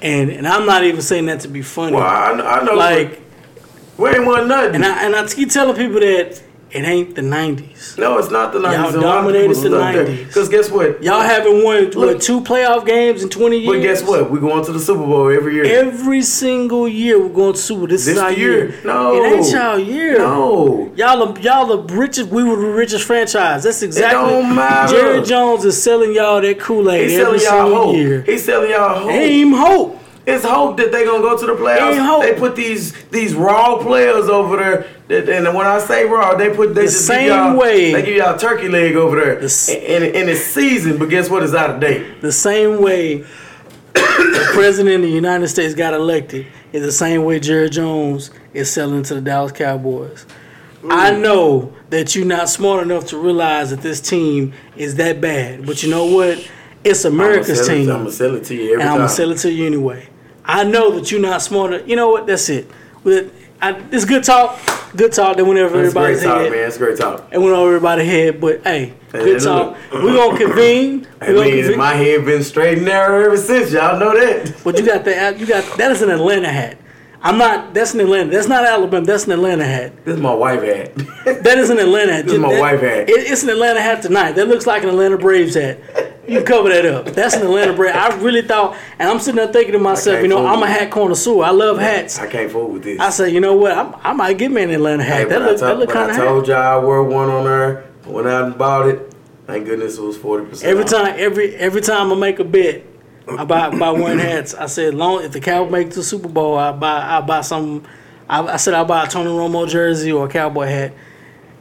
[0.02, 1.96] And and I'm not even saying that to be funny.
[1.96, 2.74] Well, I, I know.
[2.74, 3.22] like
[3.98, 4.76] we ain't won nothing.
[4.76, 7.98] and I and I keep telling people that it ain't the nineties.
[7.98, 8.92] no, it's not the 90s.
[8.94, 10.28] Y'all dominated the 90s.
[10.28, 11.02] Because guess what?
[11.04, 12.22] Y'all haven't won what, Look.
[12.22, 13.68] two playoff games in twenty years.
[13.76, 14.30] But guess what?
[14.30, 15.66] We going to the Super Bowl every year.
[15.66, 17.80] Every single year we're going to Super.
[17.80, 17.88] Bowl.
[17.88, 18.70] This, This is our year.
[18.70, 18.80] year.
[18.86, 19.16] No.
[19.24, 20.18] it ain't y'all year.
[20.20, 20.92] No.
[20.96, 22.30] Y'all, are, y'all the richest.
[22.30, 23.64] We were the richest franchise.
[23.64, 24.30] That's exactly.
[24.30, 24.92] It don't matter.
[24.94, 27.96] Jerry Jones is selling y'all that Kool Aid He's every selling y'all single hope.
[27.96, 28.22] year.
[28.24, 29.12] He's selling y'all hope.
[29.12, 29.99] Aim hope.
[30.26, 32.22] It's hope that they gonna go to the playoffs.
[32.22, 34.86] They put these these raw players over there.
[35.08, 37.94] that- And when I say raw, they put they The just same give y'all, way-
[37.94, 39.36] they give y'all turkey leg over there.
[39.38, 41.42] The s- And, it's season, but guess what?
[41.42, 42.22] It's out of date.
[42.22, 43.24] The same way
[43.94, 48.70] the president of the United States got elected is the same way Jerry Jones is
[48.72, 50.26] selling to the Dallas Cowboys.
[50.84, 50.92] Mm.
[50.92, 55.66] I know that you're not smart enough to realize that this team is that bad,
[55.66, 56.38] but you know what?
[56.84, 59.52] It's America's I'm team, gonna sell it to you and I'm gonna sell it to
[59.52, 60.08] you anyway.
[60.46, 61.82] I know that you're not smarter.
[61.86, 62.26] You know what?
[62.28, 62.70] That's it.
[63.62, 64.58] I, it's good talk.
[64.96, 65.36] Good talk.
[65.38, 66.52] That went over It's great everybody's talk, head.
[66.52, 66.68] man.
[66.68, 67.28] It's great talk.
[67.32, 68.40] It went over everybody's head.
[68.42, 69.78] But hey, Hey, good talk.
[69.92, 71.06] We're gonna convene.
[71.22, 71.78] I We're gonna mean, convene.
[71.78, 73.72] my head been straight and narrow ever since.
[73.74, 74.56] Y'all know that.
[74.64, 75.38] But you got that.
[75.40, 76.78] You got that is an Atlanta hat.
[77.22, 77.74] I'm not.
[77.74, 78.32] That's an Atlanta.
[78.32, 79.06] That's not Alabama.
[79.06, 80.06] That's an Atlanta hat.
[80.06, 80.94] This is my wife hat.
[81.44, 82.26] That is an Atlanta hat.
[82.26, 83.10] This is my That- wife hat.
[83.10, 84.32] It, it's an Atlanta hat tonight.
[84.34, 85.80] That looks like an Atlanta Braves hat.
[86.28, 87.08] You cover that up.
[87.08, 87.98] That's an Atlanta brand.
[87.98, 90.92] I really thought, and I'm sitting there thinking to myself, you know, I'm a hat
[90.92, 91.44] connoisseur.
[91.44, 92.20] I love hats.
[92.20, 93.00] I can't fool with this.
[93.00, 93.76] I said, you know what?
[93.78, 95.30] I'm, I might get me an Atlanta Hey, hat.
[95.30, 98.10] that when I look, that look I told y'all I wore one on there, I
[98.10, 99.14] went out and bought it.
[99.48, 100.70] Thank goodness it was forty percent.
[100.70, 102.84] Every time, every every time I make a bet
[103.38, 106.72] about buy one hats, I said, long if the Cowboys make the Super Bowl, I
[106.72, 107.84] buy I buy some.
[108.30, 110.94] I, I said I buy a Tony Romo jersey or a cowboy hat.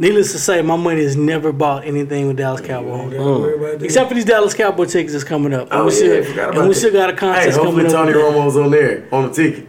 [0.00, 3.82] Needless to say, my money has never bought anything with Dallas Cowboys.
[3.82, 5.72] Except for these Dallas Cowboy tickets that's coming up.
[5.72, 8.12] And Oh we yeah, still, I and we still got a Hey, contest hopefully coming
[8.12, 8.12] Tony.
[8.12, 9.67] Romo's on there on the ticket.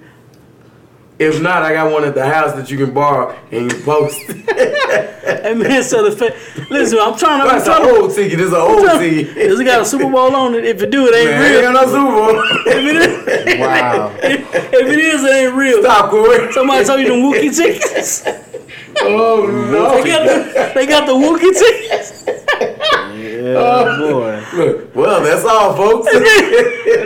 [1.19, 4.19] If not, I got one at the house that you can borrow and you post.
[5.29, 6.35] Hey man, so the fa-
[6.71, 7.45] listen, I'm trying to.
[7.45, 8.39] I'm That's an trying to old ticket.
[8.39, 9.35] It's an old ticket.
[9.35, 10.65] Does it got a Super Bowl on it?
[10.65, 11.65] If it do, it ain't Man, real.
[11.65, 12.41] ain't no Super Bowl.
[12.65, 14.11] If it is, Wow.
[14.23, 15.81] if it is, it ain't real.
[15.83, 16.51] Stop, Corey.
[16.51, 18.23] Somebody told you the Wookie tickets.
[19.01, 20.01] Oh no.
[20.03, 22.25] They got the, they got the Wookiee tickets.
[23.15, 24.87] Yeah, boy.
[24.95, 26.11] Well, that's all, folks.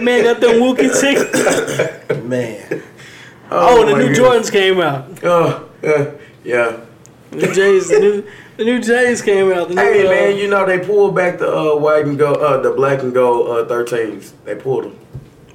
[0.02, 2.24] Man got them Wookiee tickets.
[2.24, 2.84] Man.
[3.52, 4.20] Oh, the new goodness.
[4.20, 5.24] Jordans came out.
[5.24, 6.12] Oh, uh,
[6.44, 6.80] yeah.
[7.32, 9.70] The J's, the new, the new J's came out.
[9.70, 12.38] The new, Hey uh, man, you know they pulled back the uh, white and gold,
[12.38, 14.34] uh, the black and gold uh, 13s.
[14.46, 15.00] They pulled them.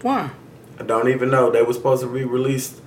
[0.02, 0.30] why?
[0.78, 1.50] I don't even know.
[1.50, 2.80] They were supposed to be released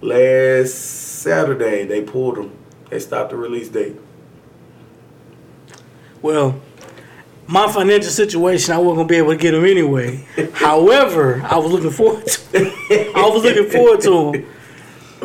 [0.00, 1.84] last Saturday.
[1.84, 2.56] They pulled them.
[2.90, 3.96] They stopped the release date.
[6.22, 6.60] Well,
[7.48, 10.24] my financial situation, I wasn't gonna be able to get them anyway.
[10.54, 13.12] However, I was looking forward to.
[13.14, 14.46] I was looking forward to them.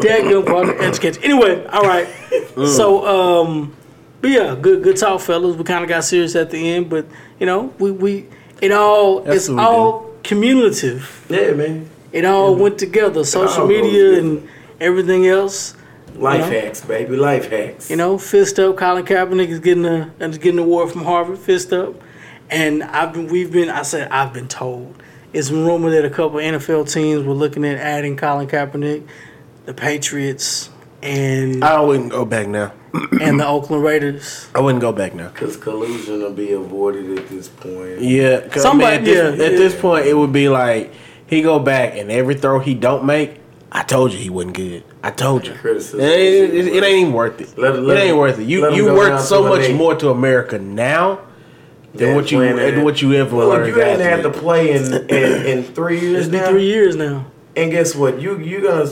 [0.01, 1.23] Dad, good part of education.
[1.23, 2.07] Anyway, all right.
[2.55, 3.75] So, um,
[4.21, 5.55] but yeah, good, good talk, fellas.
[5.55, 7.05] We kind of got serious at the end, but
[7.39, 8.27] you know, we we
[8.61, 11.25] it all That's it's all cumulative.
[11.29, 11.89] Yeah, man.
[12.11, 13.23] It all went together.
[13.23, 14.47] Social media and
[14.79, 15.75] everything else.
[16.15, 16.61] Life Yeah.
[16.61, 17.15] hacks, baby.
[17.15, 17.89] Life hacks.
[17.89, 18.77] You know, fist up.
[18.77, 21.39] Colin Kaepernick is getting a is getting an award from Harvard.
[21.39, 21.95] Fist up.
[22.51, 23.69] And I've been, we've been.
[23.69, 25.01] I said I've been told.
[25.33, 29.07] It's been rumored that a couple NFL teams were looking at adding Colin Kaepernick,
[29.65, 30.69] the Patriots,
[31.01, 32.73] and I wouldn't go back now.
[33.21, 34.49] and the Oakland Raiders.
[34.53, 35.29] I wouldn't go back now.
[35.29, 38.01] Because collusion will be avoided at this point.
[38.01, 39.57] Yeah, Somebody- I mean, at, this, yeah, at yeah.
[39.57, 40.91] this point, it would be like
[41.27, 43.39] he go back and every throw he don't make,
[43.71, 44.83] I told you he wasn't good.
[45.01, 45.53] I told you.
[45.53, 46.01] Criticism.
[46.01, 47.57] It, ain't- it- it ain't even worth it.
[47.57, 48.43] Let it- let it ain't him- worth it.
[48.43, 51.21] You you go worth so much more to America now
[51.93, 53.67] than what you than that- what you ever Well, learned.
[53.75, 56.49] you ain't had to play in, in, in three years It's been now.
[56.49, 57.25] three years now.
[57.55, 58.21] And guess what?
[58.21, 58.89] You you gonna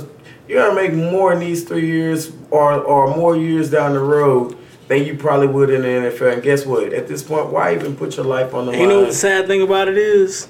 [0.47, 4.55] you gonna make more in these three years or or more years down the road
[4.89, 6.33] than you probably would in the NFL.
[6.33, 6.91] And guess what?
[6.93, 9.03] At this point, why even put your life on the And you know line?
[9.03, 10.47] what the sad thing about it is,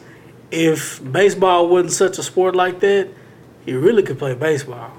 [0.49, 3.09] if baseball wasn't such a sport like that,
[3.65, 4.91] you really could play baseball.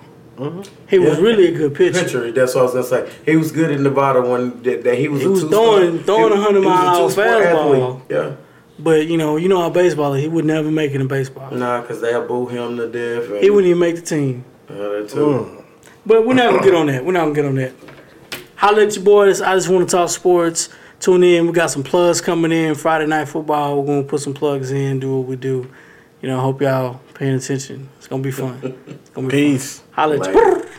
[0.88, 2.02] He was really a good pitcher.
[2.04, 3.12] Pitcher, that's what I was gonna say.
[3.26, 5.20] He was good in Nevada when that, that he was.
[5.20, 8.00] He a was two-sport- throwing- throwing he- 100 he was a mile two-sport fastball.
[8.08, 8.30] Yeah,
[8.78, 10.22] But you know, you know how baseball is.
[10.22, 11.50] He would never make it in baseball.
[11.52, 13.40] nah, because they boo him to death.
[13.42, 14.44] He wouldn't even make the team.
[14.68, 15.62] Uh, that too.
[16.06, 17.04] But we're not gonna get on that.
[17.04, 17.72] We're not gonna get on that.
[18.56, 19.40] Holla at your boys.
[19.42, 20.68] I just want to talk sports.
[20.98, 21.46] Tune in.
[21.46, 22.74] We got some plugs coming in.
[22.74, 23.80] Friday night football.
[23.80, 25.00] We're gonna put some plugs in.
[25.00, 25.66] Do what we do.
[26.22, 26.38] You know.
[26.40, 27.88] Hope y'all paying attention.
[27.98, 28.60] It's gonna be fun.
[28.86, 29.78] It's gonna be Peace.
[29.78, 29.86] Fun.
[30.00, 30.22] Holland.
[30.22, 30.69] Like,